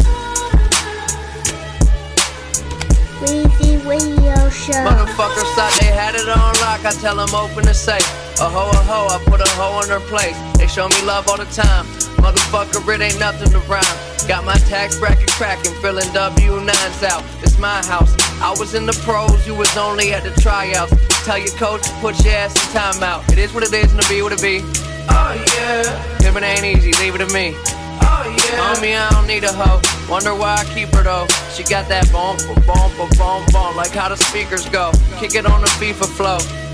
Weezy 3.24 3.80
Radio 3.88 4.50
Show. 4.50 4.84
Motherfuckers 4.84 5.50
thought 5.56 5.76
they 5.80 5.88
had 5.88 6.16
it 6.16 6.28
on 6.28 6.54
lock. 6.62 6.86
I 6.86 6.92
tell 7.02 7.16
them 7.16 7.34
open 7.34 7.66
the 7.66 7.74
safe. 7.74 8.06
A 8.40 8.50
hoe, 8.50 8.70
a 8.70 8.84
hoe, 8.84 9.08
I 9.08 9.24
put 9.24 9.40
a 9.40 9.50
hoe 9.56 9.82
in 9.82 9.90
her 9.90 10.02
place. 10.02 10.38
They 10.58 10.68
show 10.68 10.88
me 10.90 11.02
love 11.04 11.28
all 11.30 11.38
the 11.38 11.46
time. 11.46 11.88
Motherfucker, 12.26 12.82
it 12.96 13.02
ain't 13.02 13.20
nothing 13.20 13.52
to 13.52 13.60
rhyme. 13.70 13.86
Got 14.28 14.46
my 14.46 14.56
tax 14.66 14.98
bracket 14.98 15.30
cracking, 15.34 15.74
filling 15.76 16.10
W9s 16.10 17.04
out. 17.04 17.24
It's 17.44 17.60
my 17.60 17.86
house. 17.86 18.16
I 18.42 18.50
was 18.58 18.74
in 18.74 18.88
the 18.88 18.98
pros, 19.06 19.46
you 19.46 19.54
was 19.54 19.78
only 19.78 20.12
at 20.12 20.24
the 20.24 20.32
tryouts. 20.42 20.92
Tell 21.24 21.38
your 21.38 21.54
coach 21.54 21.84
to 21.84 21.94
put 22.02 22.18
your 22.26 22.34
ass 22.34 22.56
in 22.56 22.80
timeout. 22.80 23.32
It 23.32 23.38
is 23.38 23.54
what 23.54 23.62
it 23.62 23.72
is, 23.72 23.92
and 23.92 24.02
it 24.02 24.10
be 24.10 24.24
what 24.24 24.34
it 24.34 24.42
be. 24.42 24.62
Oh 25.08 25.38
yeah. 25.54 26.26
If 26.28 26.36
it 26.36 26.42
ain't 26.42 26.66
easy, 26.66 26.94
leave 26.94 27.14
it 27.14 27.20
to 27.20 27.32
me. 27.32 27.54
Oh 27.54 28.26
yeah. 28.26 28.74
Homie, 28.74 28.98
I 28.98 29.08
don't 29.12 29.28
need 29.28 29.44
a 29.44 29.54
hoe. 29.54 29.80
Wonder 30.10 30.34
why 30.34 30.56
I 30.56 30.66
keep 30.74 30.90
her 30.96 31.04
though. 31.04 31.28
She 31.54 31.62
got 31.62 31.88
that 31.90 32.12
bump, 32.12 32.42
bump, 32.66 32.98
bump, 32.98 33.52
bump, 33.54 33.76
like 33.76 33.92
how 33.92 34.10
the 34.10 34.18
speakers 34.18 34.68
go. 34.70 34.92
Kick 35.20 35.36
it 35.36 35.46
on 35.46 35.62
the 35.62 35.68
FIFA 35.78 36.08
flow. 36.08 36.65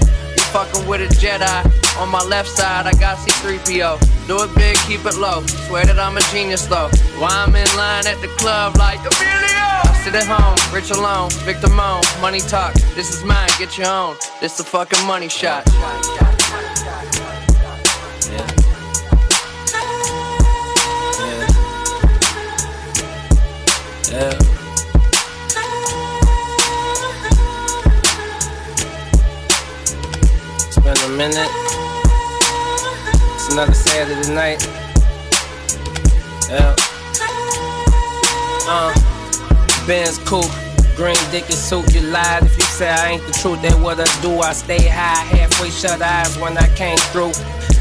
Fucking 0.52 0.86
with 0.86 1.00
a 1.00 1.08
Jedi. 1.16 1.98
On 1.98 2.10
my 2.10 2.22
left 2.26 2.50
side, 2.50 2.86
I 2.86 2.92
got 3.00 3.18
C3PO. 3.20 4.28
Do 4.28 4.44
it 4.44 4.54
big, 4.56 4.76
keep 4.88 5.06
it 5.06 5.16
low. 5.18 5.46
Swear 5.68 5.86
that 5.86 5.98
I'm 5.98 6.18
a 6.18 6.22
genius 6.34 6.66
though. 6.66 6.90
Why 7.20 7.30
I'm 7.32 7.56
in 7.56 7.68
line 7.78 8.06
at 8.06 8.20
the 8.20 8.28
club 8.38 8.76
like 8.76 9.00
Emilio? 9.00 9.66
I 9.88 10.02
sit 10.04 10.14
at 10.14 10.28
home, 10.28 10.58
rich 10.76 10.92
alone, 10.92 11.30
victim 11.46 11.80
own, 11.80 12.02
money 12.20 12.42
talk. 12.42 12.74
This 12.96 13.14
is 13.14 13.24
mine, 13.24 13.50
get 13.60 13.78
your 13.78 13.88
own. 13.88 14.18
This 14.42 14.58
the 14.58 14.66
fucking 14.66 15.06
money 15.08 15.30
shot. 15.30 15.64
Yeah. 24.12 24.38
It's 24.38 24.51
a. 31.20 31.48
It's 33.36 33.52
another 33.52 33.74
Saturday 33.74 34.34
night. 34.34 34.66
Yeah. 36.50 36.76
Uh, 38.68 38.94
Ben's 39.86 40.18
cool. 40.20 40.46
Green 40.96 41.16
dicky 41.32 41.54
suit, 41.54 41.94
you 41.94 42.02
lied 42.02 42.44
if 42.44 42.56
you 42.58 42.64
say 42.64 42.90
I 42.90 43.12
ain't 43.12 43.26
the 43.26 43.34
truth. 43.34 43.62
That 43.62 43.80
what 43.80 44.00
I 44.00 44.22
do. 44.22 44.40
I 44.40 44.54
stay 44.54 44.88
high, 44.88 45.24
halfway 45.36 45.70
shut 45.70 46.02
eyes 46.02 46.38
when 46.38 46.58
I 46.58 46.68
came 46.76 46.98
through. 47.12 47.32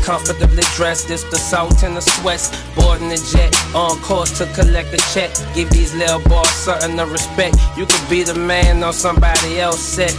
Comfortably 0.02 0.62
dressed, 0.74 1.08
this 1.08 1.22
the 1.24 1.36
salt 1.36 1.82
and 1.82 1.96
the 1.96 2.00
sweats. 2.00 2.50
Boarding 2.74 3.10
the 3.10 3.18
jet, 3.32 3.54
on 3.74 4.00
course 4.00 4.38
to 4.38 4.46
collect 4.54 4.90
the 4.90 4.98
check. 5.12 5.30
Give 5.54 5.68
these 5.70 5.94
little 5.94 6.20
boys 6.20 6.48
something 6.50 6.96
to 6.96 7.06
respect. 7.06 7.56
You 7.76 7.86
could 7.86 8.08
be 8.08 8.22
the 8.22 8.34
man 8.34 8.82
on 8.82 8.92
somebody 8.92 9.60
else 9.60 9.80
set. 9.80 10.14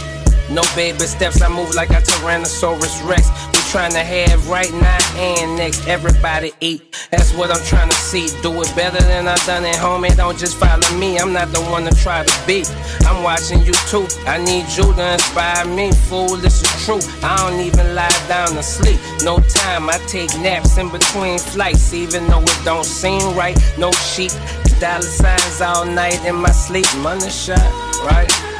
No 0.50 0.62
baby 0.74 1.06
steps, 1.06 1.40
I 1.40 1.48
move 1.48 1.74
like 1.74 1.90
a 1.90 2.02
Tyrannosaurus 2.02 3.08
Rex. 3.08 3.28
We 3.52 3.58
tryna 3.72 4.02
have 4.02 4.48
right 4.48 4.70
now 4.72 4.98
and 5.16 5.56
next. 5.56 5.88
Everybody 5.88 6.52
eat, 6.60 6.82
that's 7.10 7.32
what 7.34 7.50
I'm 7.50 7.64
trying 7.64 7.88
to 7.88 7.96
see. 7.96 8.28
Do 8.42 8.60
it 8.60 8.70
better 8.76 9.02
than 9.02 9.28
I 9.28 9.34
done 9.46 9.64
at 9.64 9.76
home, 9.76 10.04
and 10.04 10.16
don't 10.16 10.38
just 10.38 10.58
follow 10.58 10.98
me. 10.98 11.18
I'm 11.18 11.32
not 11.32 11.52
the 11.52 11.60
one 11.62 11.84
to 11.84 11.94
try 12.02 12.24
to 12.24 12.46
be. 12.46 12.64
I'm 13.06 13.22
watching 13.22 13.62
you 13.62 13.72
too. 13.88 14.06
I 14.26 14.38
need 14.38 14.66
you 14.76 14.92
to 14.92 15.12
inspire 15.14 15.64
me, 15.64 15.90
fool. 15.92 16.36
This 16.36 16.62
is 16.62 16.84
true. 16.84 17.00
I 17.22 17.36
don't 17.38 17.60
even 17.60 17.94
lie 17.94 18.10
down 18.28 18.48
to 18.48 18.62
sleep. 18.62 19.00
No 19.22 19.38
time, 19.38 19.88
I 19.88 19.98
take 20.06 20.36
naps 20.38 20.76
in 20.76 20.90
between 20.90 21.38
flights, 21.38 21.94
even 21.94 22.26
though 22.26 22.42
it 22.42 22.60
don't 22.64 22.84
seem 22.84 23.34
right. 23.34 23.56
No 23.78 23.90
sheep, 23.92 24.32
dollar 24.80 25.02
signs 25.02 25.60
all 25.62 25.86
night 25.86 26.22
in 26.26 26.36
my 26.36 26.50
sleep. 26.50 26.86
Money 26.98 27.30
shot, 27.30 27.58
right? 28.04 28.51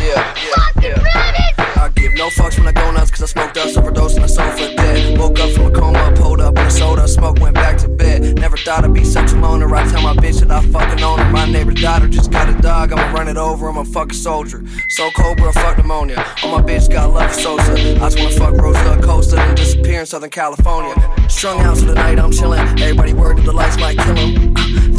Yeah, 0.00 0.34
yeah, 0.42 0.80
yeah. 0.82 1.82
I 1.82 1.90
give 1.94 2.14
no 2.14 2.28
fucks 2.30 2.58
when 2.58 2.68
I 2.68 2.72
go 2.72 2.90
nuts, 2.90 3.10
cause 3.10 3.22
I 3.22 3.26
smoke 3.26 3.52
dust, 3.54 3.76
overdose 3.76 4.16
on 4.16 4.22
the 4.22 4.28
sofa, 4.28 4.74
dead. 4.76 5.18
Woke 5.18 5.38
up 5.40 5.50
from 5.50 5.66
a 5.66 5.70
coma, 5.70 6.12
pulled 6.16 6.40
up 6.40 6.54
with 6.54 6.66
a 6.66 6.70
soda, 6.70 7.06
smoke, 7.06 7.38
went 7.40 7.54
back 7.54 7.76
to 7.78 7.88
bed. 7.88 8.38
Never 8.38 8.56
thought 8.56 8.84
I'd 8.84 8.94
be 8.94 9.04
such 9.04 9.32
a 9.32 9.36
loner. 9.36 9.72
I 9.74 9.86
tell 9.90 10.02
my 10.02 10.14
bitch 10.14 10.40
that 10.40 10.50
I 10.50 10.60
fucking 10.68 11.02
own 11.02 11.18
her. 11.18 11.30
My 11.30 11.50
neighbor's 11.50 11.80
daughter 11.80 12.08
just 12.08 12.30
got 12.30 12.48
a 12.48 12.54
dog, 12.62 12.92
I'ma 12.92 13.12
run 13.12 13.28
it 13.28 13.36
over, 13.36 13.68
I'm 13.68 13.78
a 13.78 13.84
fucking 13.84 14.14
soldier. 14.14 14.62
So 14.88 15.10
cobra, 15.10 15.52
fuck 15.52 15.78
pneumonia. 15.78 16.24
All 16.42 16.58
my 16.58 16.62
bitch 16.62 16.90
got 16.90 17.12
love 17.12 17.32
for 17.32 17.40
Sosa. 17.40 17.72
I 17.72 18.08
just 18.10 18.18
wanna 18.18 18.30
fuck 18.30 18.54
Rosa 18.60 18.98
Acosta 18.98 19.40
and 19.40 19.56
disappear 19.56 20.00
in 20.00 20.06
Southern 20.06 20.30
California. 20.30 20.94
Strung 21.28 21.60
out 21.60 21.76
to 21.76 21.84
the 21.84 21.94
night, 21.94 22.18
I'm 22.18 22.30
chillin'. 22.30 22.80
Everybody 22.80 23.12
worried 23.12 23.38
that 23.38 23.44
the 23.44 23.52
lights 23.52 23.78
might 23.78 23.98
kill 23.98 24.16
him. 24.16 24.51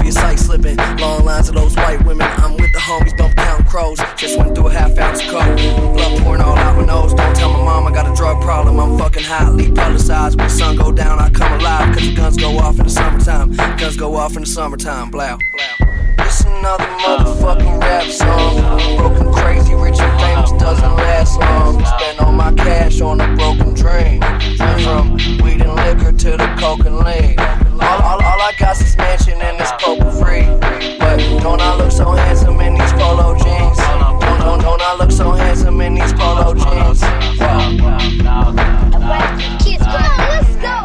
Your 0.03 0.11
sight 0.11 0.39
slipping, 0.39 0.77
long 0.97 1.23
lines 1.25 1.49
of 1.49 1.55
those 1.55 1.75
white 1.75 2.03
women. 2.05 2.27
I'm 2.37 2.53
with 2.57 2.73
the 2.73 2.79
homies, 2.79 3.15
don't 3.15 3.35
count 3.35 3.67
crows. 3.67 3.99
Just 4.17 4.37
went 4.37 4.55
through 4.55 4.67
a 4.67 4.73
half 4.73 4.97
ounce 4.97 5.21
of 5.21 5.27
coke. 5.27 5.93
Blood 5.93 6.21
pouring 6.21 6.41
all 6.41 6.57
out 6.57 6.75
my 6.75 6.85
nose. 6.85 7.13
Don't 7.13 7.35
tell 7.35 7.53
my 7.53 7.63
mom 7.63 7.87
I 7.87 7.91
got 7.91 8.11
a 8.11 8.15
drug 8.15 8.41
problem. 8.41 8.79
I'm 8.79 8.97
fucking 8.97 9.23
hotly 9.23 9.71
publicized. 9.71 10.37
When 10.37 10.47
the 10.47 10.53
sun 10.53 10.75
go 10.75 10.91
down, 10.91 11.19
I 11.19 11.29
come 11.29 11.53
alive. 11.59 11.93
Cause 11.93 12.07
the 12.09 12.15
guns 12.15 12.37
go 12.37 12.57
off 12.57 12.79
in 12.79 12.85
the 12.85 12.89
summertime. 12.89 13.53
Guns 13.77 13.95
go 13.95 14.15
off 14.15 14.23
off 14.23 14.37
in 14.37 14.43
the 14.43 14.47
summertime, 14.47 15.11
blow. 15.11 15.37
This 16.17 16.45
another 16.45 16.85
motherfucking 16.85 17.81
rap 17.81 18.05
song. 18.05 18.55
Broken, 18.95 19.33
crazy, 19.33 19.75
rich 19.75 19.99
and 19.99 20.21
famous 20.21 20.51
doesn't 20.53 20.95
last 20.95 21.37
long. 21.41 21.83
Spend 21.83 22.19
all 22.19 22.31
my 22.31 22.53
cash 22.53 23.01
on 23.01 23.19
a 23.19 23.35
broken 23.35 23.73
dream. 23.73 24.21
From 24.81 25.17
weed 25.43 25.61
and 25.61 25.75
liquor 25.75 26.13
to 26.13 26.37
the 26.37 26.55
coke 26.57 26.85
and 26.85 26.99
lean. 26.99 27.62
All, 27.81 28.01
all, 28.01 28.21
all 28.21 28.41
I 28.41 28.53
got 28.59 28.79
is 28.79 28.95
mansion 28.97 29.41
and 29.41 29.59
this 29.59 29.71
purple 29.79 30.11
free. 30.11 30.45
But 30.99 31.17
don't 31.41 31.59
I 31.59 31.75
look 31.75 31.91
so 31.91 32.11
handsome 32.11 32.59
in 32.61 32.75
these 32.75 32.93
polo 32.93 33.35
jeans? 33.35 33.77
Don't, 33.77 34.39
don't, 34.39 34.61
don't 34.61 34.81
I 34.81 34.95
look 34.95 35.11
so 35.11 35.31
handsome 35.31 35.81
in 35.81 35.95
these 35.95 36.13
polo 36.13 36.53
jeans? 36.53 37.01
Kids, 39.63 39.83
come 39.83 40.05
on, 40.05 40.17
let's 40.29 40.55
go, 40.57 40.82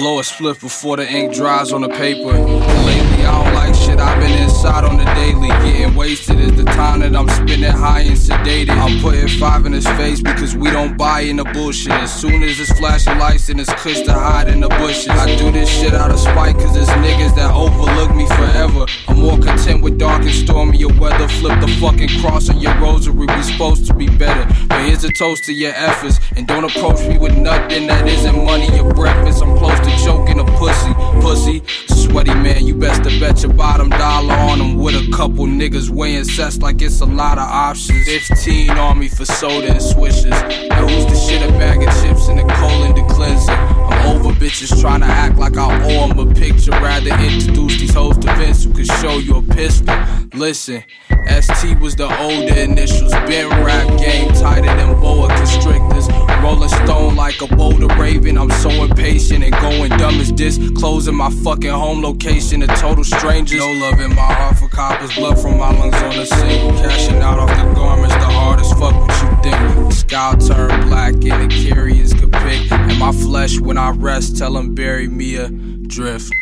blow 0.00 0.18
a 0.18 0.24
split 0.24 0.58
before 0.60 0.96
the 0.96 1.06
ink 1.06 1.34
dries 1.34 1.74
on 1.74 1.82
the 1.82 1.88
paper. 1.88 2.32
Lately, 2.32 3.26
I 3.26 3.44
don't 3.44 3.54
like 3.54 3.74
shit. 3.74 4.00
I've 4.00 4.18
been 4.18 4.32
inside 4.42 4.84
on 4.84 4.96
the 4.96 5.04
daily. 5.04 5.48
Getting 5.48 5.94
wasted 5.94 6.40
is 6.40 6.56
the 6.56 6.64
time 6.64 7.00
that 7.00 7.14
I'm 7.14 7.28
spending 7.28 7.70
high 7.70 8.00
and 8.00 8.16
sedated. 8.16 8.70
I'm 8.70 8.98
putting 9.02 9.28
five 9.28 9.66
in 9.66 9.74
his 9.74 9.86
face 10.00 10.22
because 10.22 10.56
we 10.56 10.70
don't 10.70 10.96
buy 10.96 11.20
in 11.20 11.36
the 11.36 11.44
bullshit. 11.44 11.92
As 11.92 12.10
soon 12.18 12.42
as 12.42 12.58
it's 12.58 12.72
flashing 12.78 13.18
lights 13.18 13.50
and 13.50 13.60
it's 13.60 13.70
kush 13.74 14.00
to 14.00 14.14
hide 14.14 14.48
in 14.48 14.60
the 14.60 14.70
bushes. 14.70 15.10
I 15.10 15.36
do 15.36 15.52
this 15.52 15.68
shit 15.68 15.92
out 15.92 16.10
of 16.10 16.18
spite 16.18 16.54
cause 16.54 16.74
it's 16.74 16.88
niggas 17.04 17.34
that 17.36 17.52
overlook 17.52 18.14
me 18.16 18.26
forever. 18.26 18.86
I'm 19.06 19.18
more 19.18 19.38
content 19.38 19.82
with 19.82 19.98
dark 19.98 20.22
and 20.22 20.32
stormy 20.32 20.80
weather. 21.00 21.28
Flip 21.28 21.60
the 21.60 21.68
fucking 21.80 22.20
cross 22.20 22.48
on 22.48 22.58
your 22.58 22.74
rosary. 22.78 23.26
We 23.26 23.42
supposed 23.42 23.86
to 23.86 23.94
be 23.94 24.08
better. 24.08 24.46
But 24.68 24.84
here's 24.86 25.04
a 25.04 25.12
toast 25.12 25.44
to 25.44 25.52
your 25.52 25.72
efforts. 25.74 26.20
And 26.36 26.46
don't 26.46 26.64
approach 26.64 27.00
me 27.06 27.18
with 27.18 27.36
nothing 27.36 27.86
that 27.88 28.06
isn't 28.06 28.44
money 28.44 28.68
or 28.78 28.92
breakfast. 28.92 29.42
I'm 29.42 29.56
close 29.58 29.78
to 29.80 29.89
choking 29.98 30.40
a 30.40 30.44
pussy. 30.58 30.92
Pussy, 31.20 31.62
sweaty 31.86 32.34
man, 32.34 32.66
you 32.66 32.74
best 32.74 33.04
to 33.04 33.20
bet 33.20 33.42
your 33.42 33.52
bottom 33.52 33.88
dollar 33.88 34.34
on 34.34 34.58
them 34.58 34.78
with 34.78 34.94
a 34.94 35.10
couple 35.12 35.46
niggas 35.46 35.90
weighing 35.90 36.24
sets 36.24 36.58
like 36.58 36.82
it's 36.82 37.00
a 37.00 37.06
lot 37.06 37.38
of 37.38 37.48
options. 37.48 38.04
15 38.04 38.70
on 38.70 38.98
me 38.98 39.08
for 39.08 39.24
soda 39.24 39.72
and 39.72 39.82
swishes. 39.82 40.30
Now 40.30 40.86
who's 40.86 41.06
the 41.06 41.16
shit 41.16 41.42
a 41.48 41.52
bag 41.52 41.82
of 41.82 41.92
chips 42.02 42.28
and 42.28 42.40
a 42.40 42.54
colon 42.56 42.94
to 42.94 43.14
cleanser? 43.14 43.52
I'm 43.52 44.16
over 44.16 44.32
bitches 44.32 44.80
trying 44.80 45.00
to 45.00 45.06
act 45.06 45.36
like 45.36 45.56
I 45.56 45.66
owe 45.84 46.08
them 46.08 46.18
a 46.18 46.34
picture. 46.34 46.72
Rather 46.72 47.10
introduce 47.10 47.78
these 47.80 47.94
hoes 47.94 48.18
to 48.18 48.34
Vince 48.36 48.64
who 48.64 48.72
could 48.72 48.86
show 48.86 49.18
you 49.18 49.36
a 49.36 49.42
pistol. 49.42 49.94
Listen, 50.34 50.82
ST 51.28 51.78
was 51.80 51.96
the 51.96 52.08
older 52.20 52.54
initials. 52.54 53.12
Been 53.26 53.48
rap 53.64 53.86
game 53.98 54.32
tighter 54.32 54.74
than 54.74 54.98
boa 55.00 55.28
constrictors. 55.28 56.08
Rolling 56.42 56.68
stone 56.68 57.16
like 57.16 57.40
a 57.42 57.46
boulder 57.54 57.86
raven. 57.96 58.38
I'm 58.38 58.50
so 58.50 58.70
impatient 58.70 59.44
and 59.44 59.52
going 59.54 59.90
dumb 59.98 60.20
as 60.20 60.32
this. 60.32 60.58
Closing 60.76 61.14
my 61.14 61.30
fucking 61.30 61.70
home 61.70 62.02
location 62.02 62.60
to 62.60 62.66
total 62.66 63.04
strangers. 63.04 63.58
No 63.58 63.70
love 63.72 64.00
in 64.00 64.14
my 64.14 64.32
heart 64.32 64.56
for 64.58 64.68
coppers. 64.68 65.14
Blood 65.14 65.38
from 65.40 65.58
my 65.58 65.70
lungs 65.70 65.94
on 65.96 66.16
the 66.16 66.24
scene. 66.24 66.74
Cashing 66.76 67.20
out 67.20 67.38
off 67.38 67.50
the 67.50 67.74
garments. 67.74 68.14
The 68.14 68.24
hardest 68.24 68.72
fuck 68.78 68.94
what 68.94 69.10
you 69.22 69.50
think. 69.50 69.92
Sky 69.92 70.34
turn 70.46 70.88
black 70.88 71.14
and 71.14 71.50
the 71.50 71.62
carriers 71.62 72.14
could 72.14 72.32
pick. 72.32 72.72
And 72.72 72.98
my 72.98 73.12
flesh 73.12 73.60
when 73.60 73.76
I 73.76 73.90
rest. 73.90 74.38
Tell 74.38 74.56
'em 74.56 74.74
bury 74.74 75.08
me 75.08 75.36
a 75.36 75.50
drift. 75.90 76.32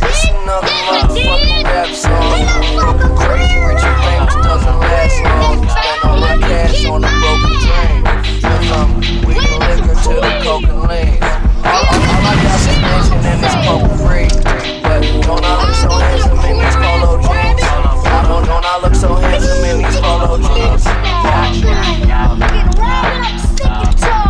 This 0.00 0.24
another 0.28 0.66
motherfucking 0.66 1.64
rap 1.64 1.94
song. 1.94 2.18
Crazy 3.16 3.58
rich 3.62 3.78
and 3.78 3.98
famous 4.02 4.34
doesn't 4.34 4.78
last 4.80 5.22
long. 5.22 5.68
Spend 5.70 6.02
all 6.02 6.18
my 6.18 6.36
cash 6.38 6.84
on 6.86 7.04
a 7.04 7.10
broken 7.22 7.54
dream. 7.62 8.02
From 8.66 8.88
weed 9.22 9.38
and 9.38 9.62
liquor 9.70 9.94
to 10.02 10.14
the 10.18 10.32
coke 10.42 10.66
and 10.66 10.82
lean. 10.90 11.22
All, 11.22 11.78
all, 11.78 12.02
all 12.10 12.26
I 12.26 12.34
got 12.42 12.58
is 12.58 12.66
mansion 12.82 13.22
and 13.22 13.38
this 13.38 13.54
poker 13.62 13.94
free. 14.02 14.28
But 14.82 15.00
don't 15.22 15.44
I 15.44 15.54
look 15.62 15.74
so 15.78 15.88
handsome 15.88 16.42
in 16.42 16.58
these 16.58 16.74
polo 16.74 17.22
jeans? 17.22 17.62
Don't, 17.62 18.44
don't 18.50 18.66
I 18.66 18.80
look 18.82 18.94
so 18.96 19.14
handsome 19.14 19.64
in 19.64 19.78
these 19.78 19.96
polo 20.00 20.38
jeans? 20.38 20.84
This 23.94 24.21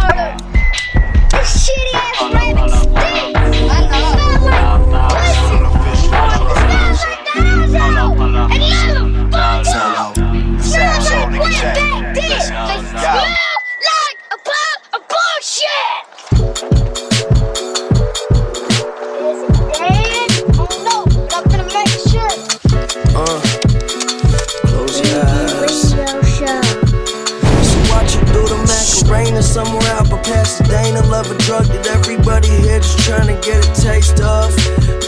just 32.82 32.98
trying 33.06 33.30
to 33.30 33.38
get 33.40 33.62
a 33.62 33.70
taste 33.80 34.20
of. 34.20 34.50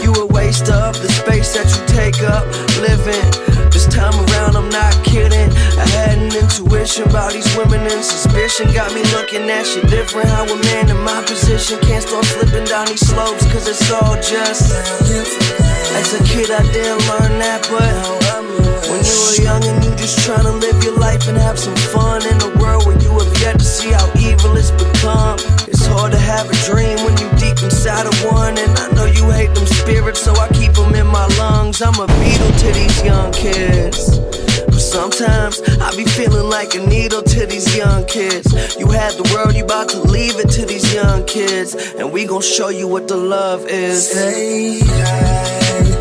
You 0.01 0.13
a 0.15 0.25
waste 0.25 0.69
of 0.71 0.95
the 1.01 1.09
space 1.11 1.53
that 1.53 1.67
you 1.67 1.81
take 1.91 2.23
up 2.23 2.47
living. 2.79 3.27
This 3.69 3.85
time 3.87 4.15
around, 4.15 4.55
I'm 4.55 4.69
not 4.69 4.95
kidding. 5.03 5.51
I 5.75 5.85
had 5.99 6.17
an 6.17 6.31
intuition 6.31 7.03
about 7.09 7.33
these 7.33 7.49
women 7.55 7.81
and 7.83 8.03
suspicion. 8.03 8.71
Got 8.73 8.93
me 8.95 9.03
looking 9.11 9.49
at 9.49 9.67
shit 9.67 9.87
different. 9.89 10.29
How 10.29 10.47
a 10.47 10.57
man 10.71 10.89
in 10.89 10.99
my 11.03 11.21
position 11.27 11.79
can't 11.81 12.03
start 12.03 12.25
slipping 12.25 12.65
down 12.65 12.87
these 12.87 13.03
slopes, 13.03 13.43
cause 13.51 13.67
it's 13.67 13.91
all 13.91 14.15
just. 14.15 14.71
As 15.95 16.13
a 16.15 16.23
kid, 16.23 16.51
I 16.51 16.63
didn't 16.71 17.03
learn 17.11 17.39
that, 17.39 17.67
but 17.67 17.91
when 18.87 19.03
you 19.03 19.17
were 19.19 19.37
young 19.43 19.63
and 19.63 19.83
you 19.83 19.91
just 19.95 20.23
trying 20.23 20.43
to 20.43 20.51
live 20.51 20.83
your 20.83 20.97
life 20.97 21.27
and 21.27 21.37
have 21.37 21.59
some 21.59 21.75
fun 21.91 22.23
in 22.25 22.37
a 22.41 22.51
world 22.59 22.85
where 22.85 22.99
you 23.01 23.11
have 23.11 23.41
yet 23.41 23.59
to 23.59 23.65
see 23.65 23.91
how 23.91 24.07
evil 24.19 24.55
it's 24.55 24.71
become. 24.71 25.64
Hard 25.87 26.11
to 26.11 26.19
have 26.19 26.49
a 26.49 26.55
dream 26.65 26.97
when 27.05 27.15
you 27.17 27.29
deep 27.37 27.61
inside 27.63 28.05
of 28.05 28.15
one, 28.25 28.57
and 28.57 28.71
I 28.77 28.91
know 28.93 29.05
you 29.05 29.29
hate 29.31 29.53
them 29.55 29.65
spirits, 29.65 30.19
so 30.21 30.33
I 30.35 30.47
keep 30.49 30.73
them 30.73 30.93
in 30.95 31.07
my 31.07 31.25
lungs. 31.37 31.81
I'm 31.81 31.95
a 31.99 32.07
beetle 32.19 32.51
to 32.51 32.71
these 32.73 33.03
young 33.03 33.31
kids. 33.31 34.19
But 34.65 34.81
sometimes 34.81 35.61
I 35.79 35.95
be 35.95 36.03
feeling 36.05 36.49
like 36.49 36.75
a 36.75 36.85
needle 36.85 37.21
to 37.23 37.45
these 37.45 37.75
young 37.75 38.05
kids. 38.05 38.75
You 38.77 38.87
had 38.91 39.13
the 39.13 39.23
world, 39.33 39.55
you 39.55 39.63
about 39.63 39.89
to 39.89 39.99
leave 40.01 40.37
it 40.37 40.49
to 40.51 40.65
these 40.65 40.93
young 40.93 41.25
kids. 41.25 41.75
And 41.97 42.11
we 42.11 42.25
gon' 42.25 42.41
show 42.41 42.69
you 42.69 42.87
what 42.87 43.07
the 43.07 43.17
love 43.17 43.65
is. 43.67 44.09
Stay 44.09 44.79
high, 44.79 45.94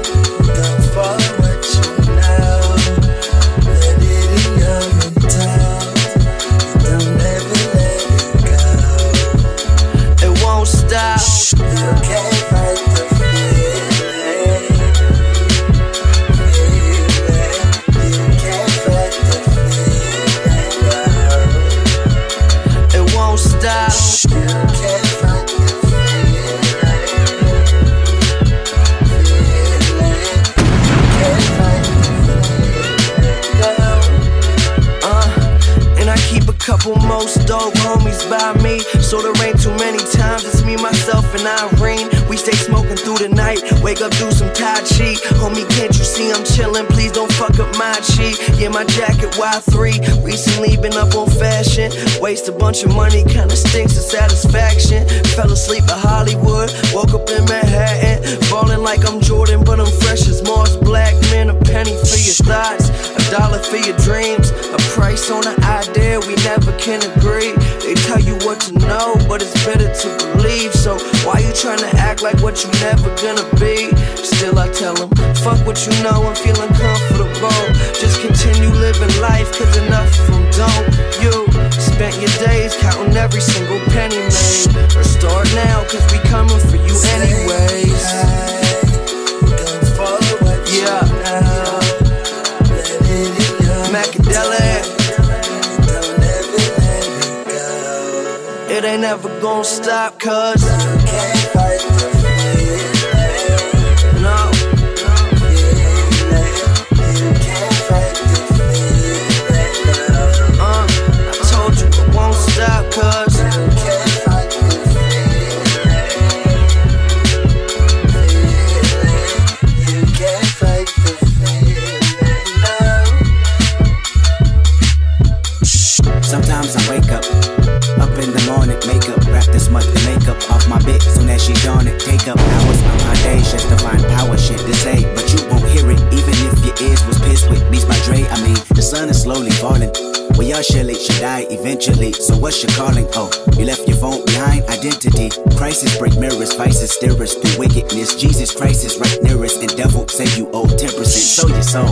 break 146.04 146.20
mirrors, 146.20 146.52
vices, 146.52 146.92
steer 146.92 147.16
us 147.22 147.32
through 147.32 147.56
wickedness. 147.58 148.14
Jesus 148.14 148.52
Christ 148.52 148.84
is 148.84 149.00
right 149.00 149.18
near 149.22 149.40
us, 149.42 149.56
and 149.56 149.72
devil 149.74 150.06
say 150.06 150.28
you 150.36 150.50
owe 150.52 150.68
10%. 150.68 151.00
So 151.00 151.48
your 151.48 151.62
soul. 151.62 151.88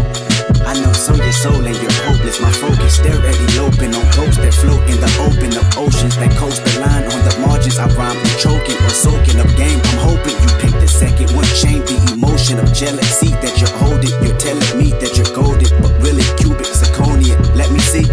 I 0.69 0.77
know 0.85 0.93
so 0.93 1.17
your 1.17 1.33
soul 1.33 1.65
and 1.65 1.77
you're 1.81 1.99
hopeless. 2.05 2.37
My 2.37 2.53
focus, 2.53 3.01
stare 3.01 3.17
at 3.17 3.37
the 3.41 3.49
open 3.65 3.97
on 3.97 4.05
boats 4.13 4.37
that 4.37 4.53
float 4.53 4.85
in 4.93 5.01
the 5.01 5.09
open 5.25 5.57
of 5.57 5.65
oceans 5.81 6.17
that 6.21 6.29
coast 6.37 6.61
the 6.61 6.73
line 6.85 7.09
on 7.09 7.21
the 7.25 7.33
margins. 7.41 7.79
I 7.79 7.89
rhyme 7.97 8.13
through 8.21 8.53
choking 8.53 8.77
or 8.85 8.93
soaking 8.93 9.41
up 9.41 9.49
game. 9.57 9.81
I'm 9.81 10.01
hoping 10.05 10.37
you 10.45 10.51
pick 10.61 10.77
the 10.77 10.89
second 10.89 11.33
one. 11.33 11.49
Change 11.57 11.89
the 11.89 12.13
emotion 12.13 12.61
of 12.61 12.69
jealousy 12.77 13.33
that 13.41 13.57
you're 13.57 13.77
holding. 13.81 14.13
You're 14.21 14.37
telling 14.37 14.77
me 14.77 14.93
that 15.01 15.17
you're 15.17 15.33
golden, 15.33 15.73
but 15.81 15.93
really 16.05 16.27
cubic 16.37 16.69
zirconia. 16.69 17.41
Let 17.57 17.73
me 17.73 17.81
see. 17.81 18.05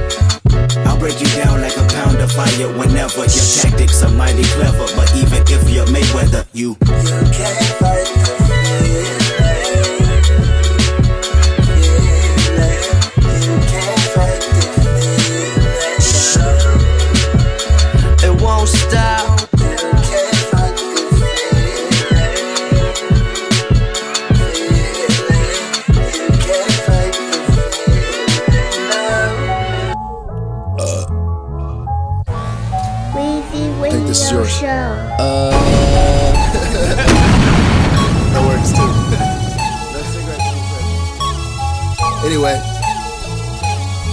I'll 0.87 0.95
break 0.95 1.19
you 1.19 1.27
down 1.35 1.59
like 1.59 1.75
a 1.75 1.88
fire 2.29 2.69
whenever 2.77 3.25
your 3.25 3.47
tactics 3.61 4.03
are 4.03 4.11
mighty 4.11 4.43
clever. 4.43 4.85
But 4.95 5.15
even 5.15 5.41
if 5.47 5.69
you're 5.69 5.85
Mayweather, 5.87 6.45
you. 6.53 6.69
You 6.69 7.21
can't 7.33 7.65
fight 7.79 8.07
It 8.81 9.58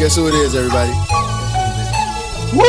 guess 0.07 0.15
who 0.15 0.29
it 0.29 0.35
is, 0.35 0.55
everybody? 0.55 0.93
Woo! 2.55 2.63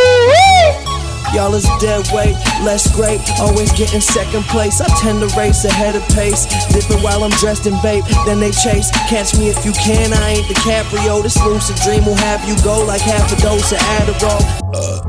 Y'all 1.37 1.53
is 1.53 1.69
dead 1.79 2.01
weight, 2.11 2.33
less 2.65 2.89
great, 2.95 3.21
always 3.39 3.71
getting 3.73 4.01
second 4.01 4.41
place. 4.45 4.81
I 4.81 4.87
tend 4.99 5.21
to 5.21 5.27
race 5.37 5.63
ahead 5.63 5.95
of 5.95 6.01
pace, 6.17 6.47
dipping 6.73 7.03
while 7.03 7.23
I'm 7.23 7.29
dressed 7.37 7.67
in 7.67 7.79
babe. 7.83 8.03
Then 8.25 8.39
they 8.39 8.49
chase, 8.49 8.89
catch 9.07 9.37
me 9.37 9.49
if 9.49 9.63
you 9.63 9.71
can. 9.73 10.13
I 10.13 10.29
ain't 10.41 10.47
DiCaprio. 10.47 11.21
This 11.21 11.37
lucid 11.45 11.75
dream 11.85 12.07
will 12.07 12.15
have 12.15 12.43
you 12.49 12.55
go 12.63 12.83
like 12.83 13.01
half 13.01 13.31
a 13.31 13.39
dose 13.39 13.71
of 13.71 13.77
Adderall. 14.01 14.41
Uh, 14.73 15.01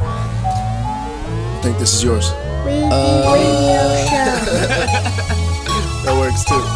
I 0.00 1.60
think 1.62 1.78
this 1.78 1.94
is 1.94 2.02
yours. 2.02 2.32
Weezy 2.66 2.90
Uh, 2.90 4.04
Show. 4.10 4.46
that 6.06 6.18
works 6.18 6.42
too. 6.44 6.73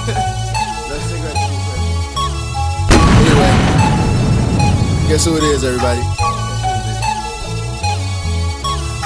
Guess 5.18 5.26
who 5.26 5.36
it 5.36 5.42
is, 5.42 5.64
everybody? 5.64 6.37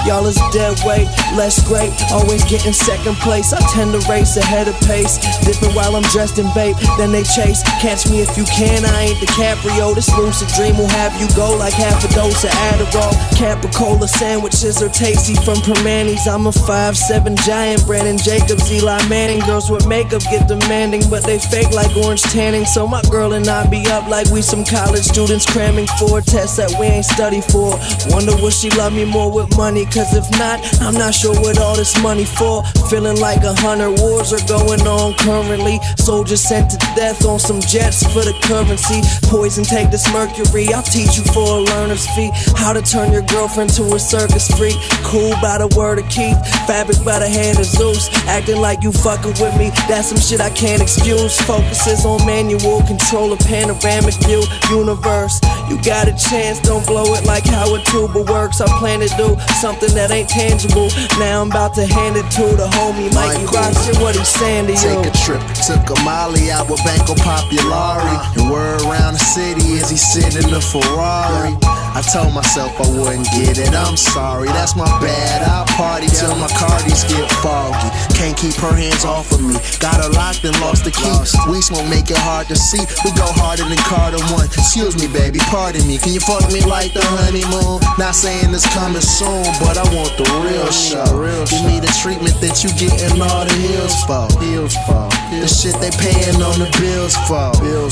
Y'all 0.07 0.26
is 0.26 0.40
dead 0.50 0.74
weight, 0.84 1.07
less 1.38 1.62
great, 1.68 1.94
always 2.11 2.42
getting 2.44 2.72
second 2.72 3.14
place. 3.22 3.53
I 3.53 3.61
tend 3.70 3.92
to 3.94 4.03
race 4.11 4.36
ahead 4.36 4.66
of 4.66 4.74
pace, 4.82 5.22
dipping 5.46 5.74
while 5.76 5.94
I'm 5.94 6.03
dressed 6.11 6.38
in 6.38 6.50
babe. 6.55 6.74
Then 6.98 7.12
they 7.12 7.22
chase, 7.22 7.62
catch 7.78 8.11
me 8.11 8.20
if 8.20 8.36
you 8.36 8.44
can. 8.44 8.84
I 8.84 9.14
ain't 9.14 9.18
DiCaprio. 9.18 9.94
This 9.94 10.11
lucid 10.18 10.48
dream 10.59 10.76
will 10.76 10.90
have 10.98 11.14
you 11.20 11.28
go 11.36 11.57
like 11.57 11.72
half 11.72 12.03
a 12.05 12.12
dose 12.14 12.42
of 12.42 12.50
Adderall. 12.50 13.14
Capricola 13.38 14.09
sandwiches 14.09 14.82
are 14.82 14.88
tasty 14.88 15.34
from 15.34 15.62
Primanti's. 15.62 16.26
I'm 16.26 16.46
a 16.48 16.53
five 16.53 16.96
seven 16.96 17.36
giant, 17.36 17.86
Brandon 17.86 18.18
Jacobs, 18.18 18.70
Eli 18.72 19.07
Manning. 19.09 19.40
Girls 19.46 19.70
with 19.70 19.86
makeup 19.86 20.22
get 20.22 20.48
demanding, 20.48 21.03
but 21.11 21.22
they 21.22 21.38
fake 21.38 21.70
like 21.70 21.94
orange 21.96 22.22
tanning. 22.22 22.64
So 22.64 22.88
my 22.88 23.03
girl 23.03 23.34
and 23.34 23.46
I 23.46 23.68
be 23.70 23.86
up 23.86 24.09
like 24.09 24.26
we 24.30 24.42
some 24.42 24.64
college 24.64 25.05
students 25.05 25.46
cramming 25.46 25.86
for 25.98 26.18
a 26.18 26.22
test 26.22 26.57
that 26.57 26.74
we 26.78 26.86
ain't 26.86 27.05
study 27.05 27.40
for. 27.40 27.78
Wonder 28.11 28.34
will 28.42 28.50
she 28.50 28.68
love 28.70 28.92
me 28.92 29.05
more 29.05 29.30
with 29.30 29.57
money? 29.57 29.86
Cause 29.93 30.16
if 30.16 30.24
not, 30.38 30.57
I'm 30.80 30.95
not 30.95 31.12
sure 31.12 31.34
what 31.45 31.61
all 31.61 31.76
this 31.76 32.01
money 32.01 32.24
for. 32.24 32.64
Feeling 32.88 33.20
like 33.20 33.45
a 33.45 33.53
hundred 33.53 34.01
wars 34.01 34.32
are 34.32 34.40
going 34.49 34.80
on 34.88 35.12
currently. 35.20 35.80
Soldiers 35.99 36.40
sent 36.40 36.70
to 36.70 36.78
death 36.97 37.26
on 37.26 37.38
some 37.38 37.61
jets 37.61 38.01
for 38.01 38.24
the 38.24 38.32
currency. 38.40 39.05
Poison, 39.28 39.64
take 39.64 39.90
this 39.90 40.11
mercury. 40.11 40.72
I'll 40.72 40.82
teach 40.82 41.18
you 41.20 41.24
for 41.36 41.45
a 41.45 41.61
learner's 41.61 42.09
fee. 42.16 42.30
How 42.57 42.72
to 42.72 42.80
turn 42.80 43.12
your 43.12 43.20
girlfriend 43.28 43.68
to 43.74 43.84
a 43.93 43.99
circus 43.99 44.49
freak. 44.57 44.80
Cool 45.05 45.36
by 45.45 45.59
the 45.59 45.68
word 45.76 45.99
of 45.99 46.09
Keith. 46.09 46.40
Fabric 46.64 46.97
by 47.05 47.18
the 47.18 47.28
hand 47.28 47.59
of 47.59 47.66
Zeus. 47.66 48.09
Acting 48.24 48.62
like 48.64 48.82
you 48.82 48.93
fucking 48.93 49.36
with 49.45 49.57
me. 49.59 49.68
That's 49.93 50.09
some 50.09 50.16
shit 50.18 50.40
I 50.40 50.49
can't 50.57 50.80
excuse. 50.80 51.38
Focuses 51.43 52.07
on 52.07 52.24
manual 52.24 52.81
control, 52.89 53.35
a 53.35 53.36
panoramic 53.36 54.16
view. 54.24 54.40
Universe, 54.73 55.36
you 55.73 55.82
got 55.82 56.07
a 56.07 56.12
chance. 56.12 56.61
Don't 56.61 56.85
blow 56.86 57.15
it 57.15 57.24
like 57.24 57.44
how 57.44 57.74
a 57.74 57.81
tuba 57.85 58.20
works. 58.20 58.61
I 58.61 58.66
plan 58.78 59.01
to 59.01 59.09
do 59.16 59.36
something 59.57 59.89
that 59.97 60.11
ain't 60.11 60.28
tangible. 60.28 60.93
Now 61.19 61.40
I'm 61.40 61.49
about 61.49 61.73
to 61.81 61.86
hand 61.86 62.16
it 62.16 62.28
to 62.36 62.44
the 62.61 62.69
homie 62.77 63.09
Mikey 63.16 63.49
Rock. 63.49 63.73
Shit, 63.81 63.97
what 63.97 64.15
he's 64.15 64.28
saying 64.28 64.69
to 64.69 64.73
you. 64.77 65.01
Take 65.01 65.09
a 65.09 65.15
trip, 65.24 65.40
took 65.65 65.89
a 65.89 65.97
Molly 66.05 66.53
out 66.53 66.69
with 66.69 66.85
Banco 66.85 67.16
Populari. 67.16 68.12
And 68.36 68.53
word 68.53 68.82
around 68.82 69.15
the 69.16 69.24
city 69.24 69.81
as 69.81 69.89
he 69.89 69.97
sitting 69.97 70.44
in 70.44 70.51
the 70.53 70.61
Ferrari. 70.61 71.57
I 71.94 72.01
told 72.01 72.32
myself 72.32 72.73
I 72.81 72.89
wouldn't 72.98 73.28
get 73.36 73.59
it, 73.59 73.74
I'm 73.74 73.97
sorry, 73.97 74.48
that's 74.48 74.74
my 74.74 74.89
bad. 75.01 75.43
I'll 75.43 75.66
party 75.77 76.06
till 76.09 76.35
my 76.36 76.48
Cartiers 76.56 77.05
get 77.05 77.28
foggy. 77.44 77.89
Can't 78.16 78.36
keep 78.36 78.55
her 78.60 78.74
hands 78.74 79.05
off 79.05 79.32
of 79.32 79.40
me. 79.40 79.56
Got 79.81 80.01
her 80.01 80.10
locked 80.12 80.44
and 80.44 80.56
lost 80.60 80.85
the 80.85 80.93
key. 80.93 81.16
We 81.51 81.60
smoke 81.60 81.89
make 81.89 82.10
it 82.10 82.20
hard 82.20 82.48
to 82.48 82.56
see. 82.56 82.82
We 83.05 83.10
go 83.16 83.27
harder 83.40 83.64
than 83.64 83.81
Carter 83.89 84.20
one. 84.32 84.47
Excuse 84.47 84.97
me, 84.97 85.09
baby, 85.12 85.39
pardon 85.52 85.85
me. 85.86 85.98
Can 85.98 86.12
you 86.12 86.20
fuck 86.20 86.44
me 86.52 86.60
like 86.64 86.93
the 86.93 87.05
honeymoon? 87.05 87.81
Not 87.98 88.14
saying 88.14 88.52
it's 88.52 88.69
coming 88.73 89.05
soon, 89.05 89.44
but 89.60 89.77
I 89.77 89.85
want 89.97 90.16
the 90.16 90.27
real 90.44 90.70
show. 90.70 91.05
Give 91.48 91.64
me 91.66 91.81
the 91.81 91.93
treatment 92.01 92.36
that 92.40 92.62
you 92.64 92.70
getting 92.77 93.20
all 93.20 93.44
the 93.44 93.56
heels 93.56 93.97
for. 94.05 94.28
Heels 94.40 94.77
for. 94.89 95.09
The 95.32 95.48
shit 95.48 95.74
they 95.81 95.90
paying 95.98 96.39
on 96.44 96.60
the 96.60 96.69
bills 96.78 97.16
for. 97.27 97.51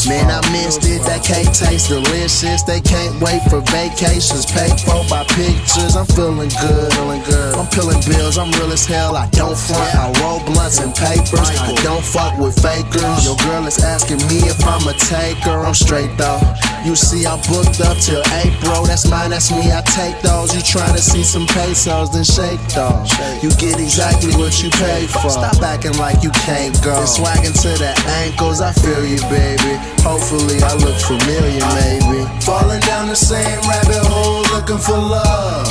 Man, 0.08 0.30
I 0.30 0.40
missed 0.52 0.84
it. 0.84 1.02
That 1.08 1.24
cake 1.24 1.50
tastes 1.52 1.88
delicious. 1.88 2.62
They 2.62 2.80
can't 2.80 3.18
wait 3.20 3.42
for 3.48 3.60
vacations. 3.90 4.46
Paid 4.46 4.78
for 4.80 5.02
by 5.08 5.24
pictures. 5.34 5.96
I'm 5.96 6.06
feeling 6.06 6.50
good. 6.60 6.92
Feeling 6.94 7.22
good. 7.22 7.54
I'm 7.54 7.66
peeling 7.68 8.00
bills. 8.06 8.38
I'm 8.38 8.50
real 8.52 8.72
as 8.72 8.86
hell. 8.86 9.16
I 9.16 9.28
don't 9.30 9.56
front. 9.56 9.94
I 9.94 10.10
roll 10.22 10.40
blunts 10.46 10.78
and 10.78 10.94
papers. 10.94 11.50
I 11.58 11.74
don't 11.82 12.04
fuck 12.04 12.38
with 12.38 12.54
fakers. 12.60 13.24
Your 13.24 13.36
girl 13.46 13.66
is 13.66 13.82
asking 13.82 14.18
me 14.28 14.46
if 14.46 14.58
I'm 14.64 14.86
a 14.86 14.94
taker. 14.94 15.58
I'm 15.66 15.74
straight 15.74 16.10
though. 16.16 16.40
You 16.84 16.96
see, 16.96 17.26
I'm 17.26 17.40
booked 17.44 17.80
up 17.80 17.98
till 17.98 18.22
April. 18.40 18.84
That's 18.86 19.08
mine. 19.08 19.30
That's 19.30 19.50
me. 19.50 19.70
I 19.72 19.82
take 19.82 20.20
those. 20.22 20.54
You 20.54 20.62
trying 20.62 20.94
to 20.94 21.02
see 21.02 21.22
some 21.22 21.46
pesos, 21.46 22.10
then 22.10 22.24
shake 22.24 22.60
off. 22.78 23.10
You 23.42 23.50
get 23.60 23.78
exactly 23.78 24.32
what 24.36 24.62
you 24.62 24.70
pay 24.70 25.06
for. 25.06 25.28
Stop 25.28 25.60
acting 25.62 25.96
like 25.98 26.22
you 26.22 26.30
can't 26.46 26.72
go. 26.82 26.96
And 26.96 27.08
swagging 27.08 27.52
to 27.52 27.70
the 27.76 27.92
ankles, 28.24 28.60
I 28.60 28.72
feel 28.72 29.04
you, 29.04 29.20
baby. 29.28 29.76
Hopefully, 30.00 30.62
I 30.62 30.72
look 30.80 30.96
familiar, 30.96 31.64
maybe. 31.76 32.24
Falling 32.40 32.80
down 32.80 33.08
the 33.08 33.16
same 33.16 33.60
rabbit 33.80 34.06
hole, 34.06 34.42
looking 34.54 34.78
for 34.78 34.96
love. 34.96 35.68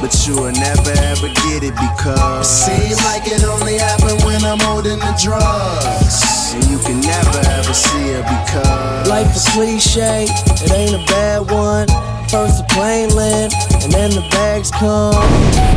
But 0.00 0.14
you 0.26 0.34
will 0.34 0.52
never 0.52 0.94
ever 1.10 1.28
get 1.48 1.64
it 1.64 1.74
because 1.74 2.46
it 2.46 2.70
seems 2.70 3.04
like 3.04 3.26
it 3.26 3.42
only 3.44 3.78
happened 3.78 4.22
when 4.24 4.44
I'm 4.44 4.60
holding 4.60 4.98
the 4.98 5.14
drugs. 5.18 6.54
And 6.54 6.64
you 6.70 6.78
can 6.78 7.00
never 7.00 7.38
ever 7.58 7.74
see 7.74 8.12
her 8.14 8.22
because 8.22 9.08
Life 9.08 9.34
is 9.34 9.48
cliche, 9.50 10.26
it 10.28 10.72
ain't 10.72 10.94
a 10.94 11.04
bad 11.06 11.50
one. 11.50 11.88
First 12.28 12.58
the 12.58 12.66
plane 12.74 13.08
land, 13.16 13.54
and 13.82 13.90
then 13.90 14.10
the 14.10 14.26
bags 14.30 14.70
come. 14.70 15.16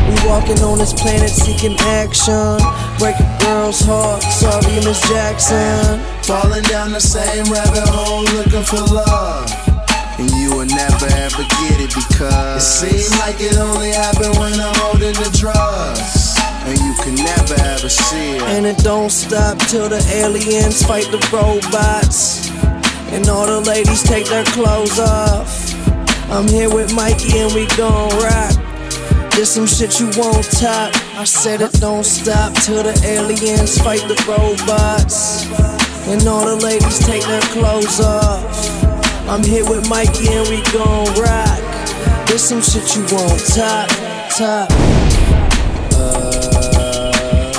We 0.08 0.28
walking 0.28 0.60
on 0.60 0.78
this 0.78 0.94
planet 0.94 1.30
seeking 1.30 1.78
action. 1.80 2.60
Break 3.00 3.16
a 3.16 3.38
girl's 3.40 3.80
heart, 3.82 4.22
sorry, 4.22 4.76
Miss 4.86 5.02
Jackson. 5.10 6.00
Falling 6.24 6.64
down 6.64 6.92
the 6.92 7.00
same 7.00 7.46
rabbit 7.46 7.88
hole 7.88 8.24
looking 8.36 8.64
for 8.64 8.82
love. 8.94 9.71
And 10.20 10.30
you 10.32 10.52
will 10.52 10.66
never 10.66 11.06
ever 11.06 11.44
get 11.62 11.80
it 11.80 11.94
because 11.94 12.84
it 12.84 12.90
seems 12.90 13.20
like 13.20 13.38
it 13.40 13.58
only 13.58 13.92
happened 13.92 14.38
when 14.38 14.54
I'm 14.60 14.76
holding 14.76 15.14
the 15.14 15.30
drugs. 15.38 16.36
And 16.68 16.78
you 16.80 16.94
can 17.04 17.16
never 17.16 17.56
ever 17.74 17.90
see 17.90 18.38
it. 18.38 18.42
And 18.44 18.66
it 18.66 18.78
don't 18.78 19.10
stop 19.10 19.58
till 19.60 19.90
the 19.90 20.04
aliens 20.14 20.84
fight 20.86 21.10
the 21.12 21.20
robots. 21.32 22.50
And 23.12 23.28
all 23.28 23.48
the 23.48 23.62
ladies 23.62 24.04
take 24.04 24.26
their 24.28 24.46
clothes 24.46 25.00
off. 25.00 25.74
I'm 26.30 26.48
here 26.48 26.74
with 26.74 26.94
Mikey 26.96 27.40
and 27.40 27.54
we 27.54 27.68
gon' 27.76 28.10
rock. 28.24 28.54
There's 29.32 29.50
some 29.50 29.66
shit 29.66 30.00
you 30.00 30.06
won't 30.18 30.44
top. 30.52 30.94
I 31.16 31.24
said 31.24 31.62
it 31.62 31.74
don't 31.80 32.06
stop 32.06 32.54
till 32.54 32.84
the 32.84 32.94
aliens 33.04 33.82
fight 33.82 34.02
the 34.08 34.16
robots. 34.28 35.46
And 36.08 36.28
all 36.28 36.46
the 36.46 36.56
ladies 36.58 37.00
take 37.00 37.24
their 37.24 37.42
clothes 37.42 38.00
off. 38.00 38.91
I'm 39.32 39.42
here 39.46 39.64
with 39.64 39.88
Mikey 39.88 40.28
and 40.28 40.46
we 40.50 40.62
gon' 40.74 41.08
rock. 41.16 41.64
There's 42.28 42.44
some 42.44 42.62
shit 42.62 42.84
you 42.98 43.02
won't 43.16 43.40
top, 43.56 43.88
top. 44.36 44.68
Uh, 45.96 47.54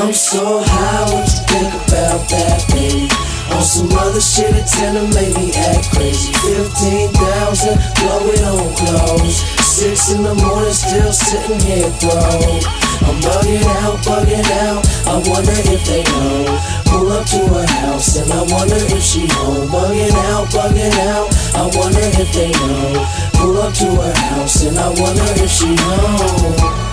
I'm 0.00 0.14
so 0.14 0.64
high, 0.64 1.12
what 1.12 1.28
you 1.28 1.44
think 1.44 1.74
about 1.76 2.24
that, 2.32 2.64
baby? 2.72 3.12
On 3.52 3.62
some 3.62 3.92
other 3.98 4.18
shit, 4.18 4.48
it 4.56 4.66
tend 4.66 4.96
to 4.96 5.04
make 5.12 5.36
me 5.36 5.52
act 5.52 5.92
crazy. 5.92 6.32
15,000, 6.40 7.76
blow 8.00 8.32
it 8.32 8.42
on 8.48 8.74
clothes. 8.76 9.36
Six 9.60 10.10
in 10.12 10.22
the 10.22 10.34
morning, 10.36 10.72
still 10.72 11.12
sitting 11.12 11.60
here 11.60 11.92
broke. 12.00 12.89
I'm 13.02 13.16
bugging 13.20 13.64
out, 13.80 13.98
bugging 14.04 14.50
out. 14.60 14.84
I 15.06 15.16
wonder 15.28 15.56
if 15.56 15.84
they 15.86 16.02
know. 16.04 16.58
Pull 16.86 17.12
up 17.12 17.26
to 17.26 17.38
her 17.54 17.66
house 17.66 18.16
and 18.16 18.30
I 18.32 18.42
wonder 18.52 18.76
if 18.76 19.02
she 19.02 19.26
home. 19.28 19.68
Bugging 19.68 20.14
out, 20.30 20.48
bugging 20.48 20.92
out. 21.08 21.28
I 21.54 21.64
wonder 21.76 22.00
if 22.02 22.32
they 22.32 22.50
know. 22.52 23.06
Pull 23.34 23.58
up 23.58 23.74
to 23.74 23.86
her 24.02 24.14
house 24.14 24.64
and 24.64 24.78
I 24.78 24.88
wonder 25.00 25.24
if 25.42 25.50
she 25.50 25.74
home. 25.76 26.89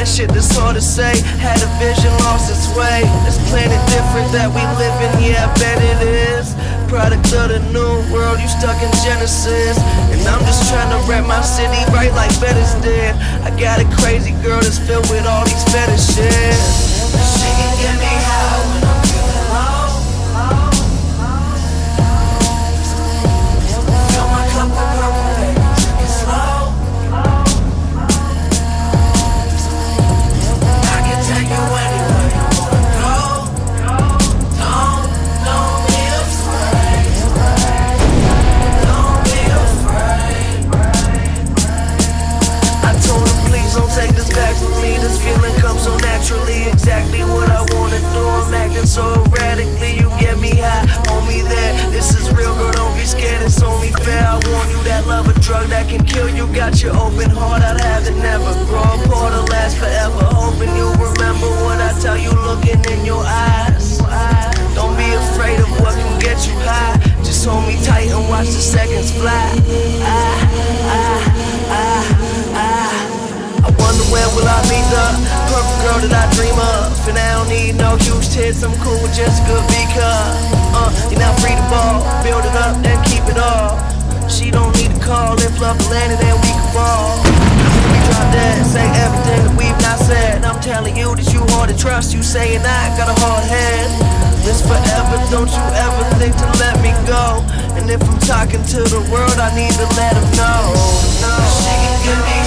That 0.00 0.08
shit 0.08 0.32
that's 0.32 0.48
hard 0.56 0.76
to 0.76 0.80
say. 0.80 1.12
Had 1.36 1.60
a 1.60 1.68
vision, 1.76 2.08
lost 2.24 2.48
its 2.48 2.72
way. 2.72 3.04
This 3.28 3.36
planet 3.52 3.76
different 3.92 4.32
that 4.32 4.48
we 4.48 4.64
live 4.80 4.96
in. 4.96 5.12
Yeah, 5.20 5.44
I 5.44 5.52
bet 5.60 5.76
it 5.76 6.00
is. 6.32 6.56
Product 6.88 7.20
of 7.36 7.52
the 7.52 7.60
new 7.68 8.00
world. 8.08 8.40
You 8.40 8.48
stuck 8.48 8.80
in 8.80 8.88
Genesis. 9.04 9.76
And 10.08 10.24
I'm 10.24 10.40
just 10.48 10.72
trying 10.72 10.88
to 10.88 11.00
rep 11.04 11.28
my 11.28 11.44
city 11.44 11.84
right 11.92 12.12
like 12.16 12.32
Bettis 12.40 12.80
did. 12.80 13.12
I 13.44 13.52
got 13.60 13.76
a 13.76 13.86
crazy 14.00 14.32
girl 14.40 14.64
that's 14.64 14.80
filled 14.80 15.04
with 15.12 15.28
all 15.28 15.44
these 15.44 15.64
fetishes. 15.68 16.56
She 17.36 17.48
can 17.60 17.72
get 17.84 17.96
me 18.00 18.12
high 18.24 18.89
so 49.00 49.24
erratically. 49.32 49.92
You 50.00 50.08
get 50.20 50.36
me 50.38 50.52
high, 50.60 50.84
hold 51.08 51.24
me 51.26 51.40
there. 51.52 51.72
This 51.90 52.08
is 52.18 52.26
real, 52.36 52.54
girl. 52.60 52.72
Don't 52.72 52.94
be 52.96 53.04
scared. 53.04 53.42
It's 53.42 53.62
only 53.62 53.92
fair. 54.04 54.24
I 54.34 54.36
want 54.52 54.68
you 54.72 54.80
that 54.88 55.06
love 55.06 55.26
a 55.28 55.34
drug 55.40 55.68
that 55.68 55.88
can 55.88 56.04
kill 56.04 56.28
you. 56.28 56.44
Got 56.54 56.82
your 56.82 56.94
open 56.96 57.30
heart. 57.30 57.62
I'd 57.62 57.80
have 57.80 58.06
it 58.06 58.16
never 58.28 58.52
grow 58.68 58.84
apart 59.00 59.32
or 59.38 59.44
last 59.54 59.78
forever. 59.78 60.24
Hoping 60.40 60.74
you 60.76 60.88
remember 61.06 61.48
what 61.64 61.78
I 61.88 61.90
tell 62.00 62.18
you. 62.18 62.32
Looking 62.48 62.80
in 62.92 63.04
your 63.04 63.24
eyes. 63.24 63.49
If 86.08 86.16
love 86.24 86.40
we 86.40 86.52
can 86.56 86.68
fall. 86.72 87.20
We 87.92 87.98
drop 88.08 88.32
dead, 88.32 88.64
say 88.64 88.86
everything 89.04 89.40
that 89.44 89.54
we've 89.60 89.80
not 89.84 90.00
said. 90.00 90.40
I'm 90.44 90.60
telling 90.64 90.96
you 90.96 91.12
that 91.12 91.28
you 91.28 91.44
hard 91.52 91.68
to 91.68 91.76
trust, 91.76 92.14
you 92.16 92.22
saying 92.22 92.64
I 92.64 92.96
got 92.96 93.12
a 93.12 93.16
hard 93.20 93.44
head. 93.44 93.88
This 94.40 94.64
forever, 94.64 95.20
don't 95.28 95.52
you 95.52 95.66
ever 95.76 96.02
think 96.16 96.32
to 96.32 96.48
let 96.56 96.80
me 96.80 96.96
go. 97.04 97.44
And 97.76 97.84
if 97.92 98.00
I'm 98.00 98.20
talking 98.24 98.64
to 98.72 98.80
the 98.88 99.04
world, 99.12 99.36
I 99.36 99.52
need 99.52 99.76
to 99.76 99.86
let 100.00 100.16
them 100.16 100.28
know. 100.40 100.72
No. 101.20 101.32
She 101.60 101.74
can 101.76 101.96
get 102.08 102.18
me 102.24 102.39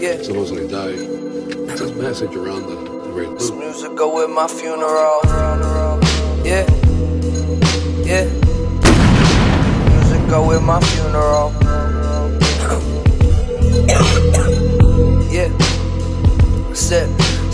Yeah, 0.00 0.22
supposedly 0.22 0.66
died. 0.66 0.96
This 0.96 1.92
message 1.92 2.34
around 2.34 2.62
the, 2.62 2.76
the 2.76 3.12
red 3.12 3.38
This 3.38 3.50
music 3.50 3.94
go 3.94 4.16
with 4.16 4.30
my 4.30 4.48
funeral. 4.48 5.20
Yeah. 6.42 6.64
Yeah. 8.08 8.24
Music 9.90 10.30
go 10.30 10.48
with 10.48 10.62
my 10.62 10.80
funeral. 10.80 10.99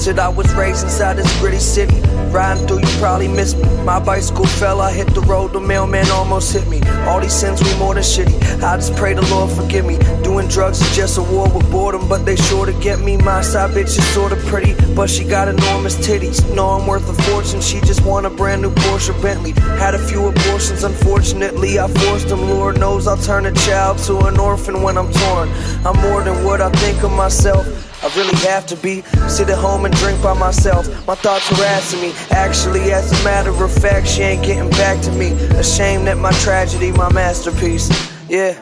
Said 0.07 0.20
I 0.20 0.28
was 0.28 0.55
raised 0.55 0.85
inside 0.85 1.15
this 1.15 1.41
gritty 1.41 1.59
city. 1.59 2.01
Riding 2.31 2.65
through, 2.69 2.78
you 2.78 2.99
probably 3.01 3.27
missed 3.27 3.59
me. 3.59 3.65
My 3.83 3.99
bicycle 3.99 4.47
fell, 4.47 4.81
I 4.81 4.93
hit 4.93 5.12
the 5.12 5.20
road, 5.23 5.53
the 5.53 5.59
mailman 5.59 6.09
almost 6.12 6.53
hit 6.53 6.69
me. 6.69 6.81
All 7.09 7.20
these 7.20 7.33
sins 7.33 7.61
we 7.61 7.77
more 7.77 7.93
than 7.93 8.05
shitty. 8.05 8.62
I 8.62 8.77
just 8.77 8.95
pray 8.95 9.15
the 9.15 9.27
Lord 9.35 9.51
forgive 9.51 9.85
me. 9.85 9.99
Doing 10.23 10.47
drugs 10.47 10.81
is 10.81 10.95
just 10.95 11.19
a 11.19 11.23
war 11.23 11.53
with 11.53 11.69
boredom, 11.73 12.09
but 12.09 12.24
they 12.24 12.37
sure 12.37 12.66
to 12.66 12.73
get 12.74 13.01
me. 13.01 13.16
My 13.16 13.43
side 13.43 13.70
bitch 13.70 13.99
is 13.99 14.07
sorta 14.15 14.37
pretty, 14.47 14.77
but 14.95 15.11
she 15.11 15.24
got 15.24 15.49
enormous 15.49 15.97
titties. 15.97 16.39
Know 16.55 16.69
I'm 16.69 16.87
worth 16.87 17.09
a 17.09 17.23
fortune, 17.24 17.61
she 17.61 17.81
just 17.81 18.05
want 18.07 18.27
a 18.27 18.31
brand 18.31 18.62
new 18.62 18.70
Porsche 18.70 19.20
Bentley. 19.20 19.55
Had 19.77 19.97
a 19.97 19.99
few 19.99 20.24
abortions, 20.28 20.85
unfortunately, 20.85 21.81
I 21.81 21.89
forced 21.89 22.28
them. 22.28 22.49
Lord 22.49 22.78
knows 22.78 23.09
I'll 23.09 23.16
turn 23.16 23.47
a 23.47 23.53
child 23.53 23.99
to 24.07 24.19
an 24.27 24.39
orphan 24.39 24.85
when 24.85 24.99
I'm 24.99 25.11
torn. 25.11 25.49
I'm 25.85 26.01
more 26.01 26.23
than 26.23 26.45
what 26.45 26.61
I 26.61 26.70
think 26.70 27.03
of 27.03 27.11
myself. 27.11 27.66
I 28.07 28.15
really 28.16 28.37
have 28.47 28.66
to 28.66 28.77
be. 28.77 29.03
Sit 29.28 29.51
at 29.51 29.59
home 29.59 29.85
and 29.85 29.93
drink 29.97 30.23
by 30.23 30.33
myself. 30.33 30.87
My 31.09 31.16
thoughts 31.16 31.49
harassing 31.49 32.01
me. 32.01 32.12
Actually, 32.31 32.93
as 32.93 33.11
a 33.11 33.24
matter 33.24 33.51
of 33.51 33.73
fact, 33.73 34.07
she 34.07 34.23
ain't 34.23 34.45
getting 34.45 34.70
back 34.70 35.03
to 35.03 35.11
me. 35.11 35.33
Ashamed 35.59 36.07
that 36.07 36.16
my 36.16 36.31
tragedy, 36.31 36.93
my 36.93 37.12
masterpiece. 37.12 37.91
Yeah. 38.28 38.53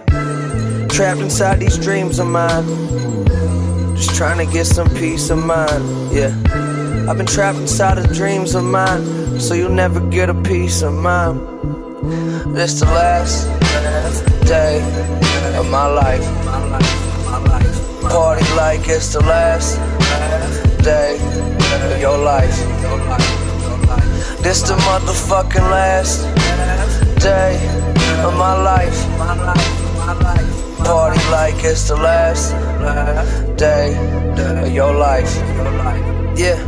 Trapped 0.88 1.20
inside 1.20 1.60
these 1.60 1.76
dreams 1.76 2.18
of 2.20 2.26
mine. 2.26 2.64
Just 3.94 4.14
trying 4.14 4.38
to 4.44 4.50
get 4.50 4.64
some 4.64 4.88
peace 4.94 5.28
of 5.28 5.44
mind. 5.44 6.10
Yeah. 6.10 6.32
I've 7.06 7.18
been 7.18 7.26
trapped 7.26 7.58
inside 7.58 7.98
of 7.98 8.10
dreams 8.14 8.54
of 8.54 8.64
mine. 8.64 9.38
So 9.38 9.52
you'll 9.52 9.68
never 9.68 10.00
get 10.08 10.30
a 10.30 10.42
piece 10.42 10.80
of 10.80 10.94
mine. 10.94 11.36
This 12.54 12.80
the 12.80 12.86
last 12.86 13.44
day 14.48 14.80
of 15.58 15.70
my 15.70 15.86
life. 15.86 17.13
Party 17.34 18.44
like 18.54 18.88
it's 18.88 19.12
the 19.12 19.20
last 19.20 19.76
day 20.84 21.18
of 21.92 22.00
your 22.00 22.16
life. 22.16 22.56
This 24.40 24.62
the 24.62 24.74
motherfucking 24.86 25.68
last 25.68 26.22
day 27.20 27.56
of 28.24 28.34
my 28.34 28.54
life. 28.62 28.98
Party 30.84 31.18
like 31.30 31.64
it's 31.64 31.88
the 31.88 31.96
last 31.96 32.52
day 33.58 33.96
of 34.62 34.72
your 34.72 34.94
life. 34.94 35.34
Yeah, 36.38 36.58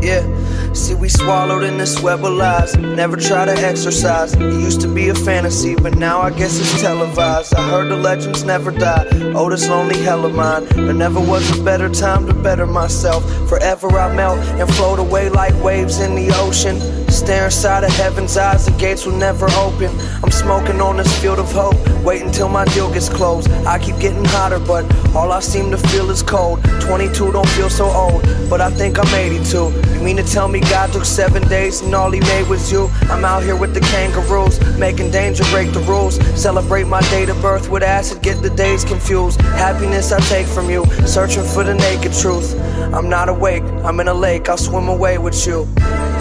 yeah. 0.00 0.45
See, 0.76 0.94
we 0.94 1.08
swallowed 1.08 1.64
in 1.64 1.78
this 1.78 2.02
web 2.02 2.22
of 2.22 2.34
lies. 2.34 2.76
Never 2.76 3.16
try 3.16 3.46
to 3.46 3.52
exercise. 3.52 4.34
It 4.34 4.40
used 4.40 4.82
to 4.82 4.88
be 4.88 5.08
a 5.08 5.14
fantasy, 5.14 5.74
but 5.74 5.96
now 5.96 6.20
I 6.20 6.28
guess 6.28 6.60
it's 6.60 6.82
televised. 6.82 7.54
I 7.54 7.70
heard 7.70 7.88
the 7.88 7.96
legends 7.96 8.44
never 8.44 8.70
die. 8.70 9.06
Oh, 9.34 9.48
this 9.48 9.66
lonely 9.70 9.96
hell 10.02 10.26
of 10.26 10.34
mine. 10.34 10.66
There 10.66 10.92
never 10.92 11.18
was 11.18 11.58
a 11.58 11.62
better 11.64 11.88
time 11.88 12.26
to 12.26 12.34
better 12.34 12.66
myself. 12.66 13.24
Forever 13.48 13.88
I 13.98 14.14
melt 14.14 14.38
and 14.60 14.68
float 14.74 14.98
away 14.98 15.30
like 15.30 15.54
waves 15.64 16.00
in 16.00 16.14
the 16.14 16.30
ocean. 16.36 16.78
Stare 17.10 17.46
inside 17.46 17.82
of 17.82 17.90
heaven's 17.92 18.36
eyes, 18.36 18.66
the 18.66 18.72
gates 18.72 19.06
will 19.06 19.16
never 19.16 19.46
open. 19.52 19.90
I'm 20.22 20.30
smoking 20.30 20.82
on 20.82 20.98
this 20.98 21.20
field 21.20 21.38
of 21.38 21.50
hope, 21.50 21.76
wait 22.04 22.20
until 22.20 22.48
my 22.48 22.66
deal 22.66 22.92
gets 22.92 23.08
closed. 23.08 23.48
I 23.64 23.78
keep 23.78 23.98
getting 23.98 24.24
hotter, 24.26 24.58
but 24.58 24.84
all 25.14 25.32
I 25.32 25.40
seem 25.40 25.70
to 25.70 25.78
feel 25.78 26.10
is 26.10 26.22
cold. 26.22 26.62
22 26.80 27.32
don't 27.32 27.48
feel 27.50 27.70
so 27.70 27.86
old, 27.86 28.22
but 28.50 28.60
I 28.60 28.70
think 28.70 28.98
I'm 28.98 29.14
82. 29.14 29.72
You 29.94 30.00
mean 30.02 30.16
to 30.18 30.24
tell 30.24 30.48
me 30.48 30.60
God 30.70 30.92
took 30.92 31.04
seven 31.04 31.46
days 31.48 31.80
and 31.80 31.94
all 31.94 32.10
he 32.10 32.20
made 32.20 32.48
was 32.48 32.70
you? 32.70 32.88
I'm 33.02 33.24
out 33.24 33.42
here 33.42 33.56
with 33.56 33.74
the 33.74 33.80
kangaroos, 33.80 34.60
making 34.78 35.10
danger 35.10 35.44
break 35.50 35.72
the 35.72 35.80
rules. 35.80 36.16
Celebrate 36.40 36.84
my 36.84 37.00
date 37.10 37.28
of 37.28 37.40
birth 37.40 37.68
with 37.68 37.82
acid, 37.82 38.22
get 38.22 38.42
the 38.42 38.50
days 38.50 38.84
confused. 38.84 39.40
Happiness 39.40 40.12
I 40.12 40.20
take 40.20 40.46
from 40.46 40.70
you, 40.70 40.84
searching 41.06 41.44
for 41.44 41.64
the 41.64 41.74
naked 41.74 42.12
truth. 42.12 42.54
I'm 42.94 43.08
not 43.08 43.28
awake, 43.28 43.62
I'm 43.84 44.00
in 44.00 44.08
a 44.08 44.14
lake, 44.14 44.48
I'll 44.48 44.58
swim 44.58 44.88
away 44.88 45.18
with 45.18 45.46
you, 45.46 45.64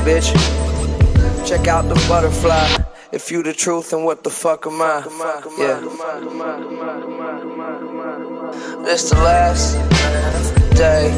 bitch. 0.05 0.33
Check 1.47 1.67
out 1.67 1.87
the 1.87 1.95
butterfly. 2.07 2.83
If 3.11 3.31
you 3.31 3.43
the 3.43 3.53
truth, 3.53 3.91
then 3.91 4.03
what 4.03 4.23
the 4.23 4.29
fuck 4.29 4.65
am 4.67 4.81
I? 4.81 5.03
Yeah. 5.57 5.79
This 8.83 9.09
the 9.09 9.15
last 9.17 9.75
day 10.75 11.11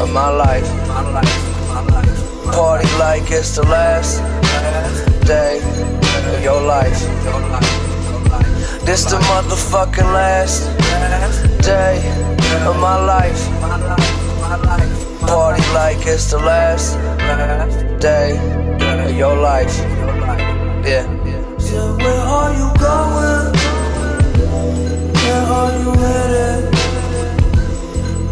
of 0.00 0.10
my 0.10 0.30
life. 0.30 2.17
Party 2.58 2.88
like 2.98 3.30
it's 3.30 3.54
the 3.54 3.62
last 3.62 4.18
day 5.24 5.60
of 6.34 6.42
your 6.42 6.60
life. 6.60 7.00
This 8.84 9.04
the 9.04 9.18
motherfucking 9.30 10.12
last 10.12 10.66
day 11.62 12.02
of 12.66 12.76
my 12.80 12.96
life. 13.14 13.42
Party 15.20 15.62
like 15.72 16.04
it's 16.04 16.32
the 16.32 16.38
last 16.38 16.98
day 18.00 18.36
of 19.06 19.16
your 19.16 19.36
life. 19.36 19.78
Yeah. 20.84 21.06
So 21.58 21.96
where 21.96 22.24
are 22.38 22.52
you 22.60 22.68
going? 22.86 23.54
Where 25.14 25.44
are 25.58 25.72
you 25.78 25.92
headed? 26.02 26.74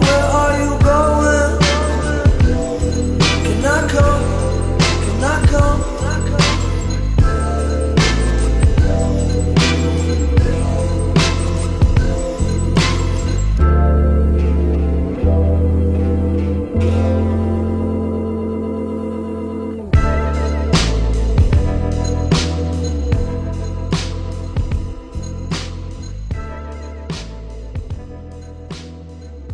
Where 0.03 0.27
are 0.40 0.55
you 0.62 0.73
going? 0.90 1.61
Can 3.44 3.65
I 3.65 3.89
come? 3.89 4.15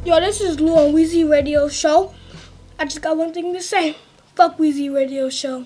Yo, 0.05 0.21
this 0.21 0.43
is 0.43 0.61
Lou 0.61 0.75
on 0.77 0.93
Weezy 0.93 1.27
Radio 1.27 1.69
Show. 1.69 2.13
I 2.79 2.85
just 2.85 3.01
got 3.01 3.17
one 3.17 3.33
thing 3.33 3.55
to 3.55 3.63
say. 3.63 3.97
Fuck 4.35 4.59
Weezy 4.59 4.93
Radio 4.95 5.31
Show. 5.31 5.65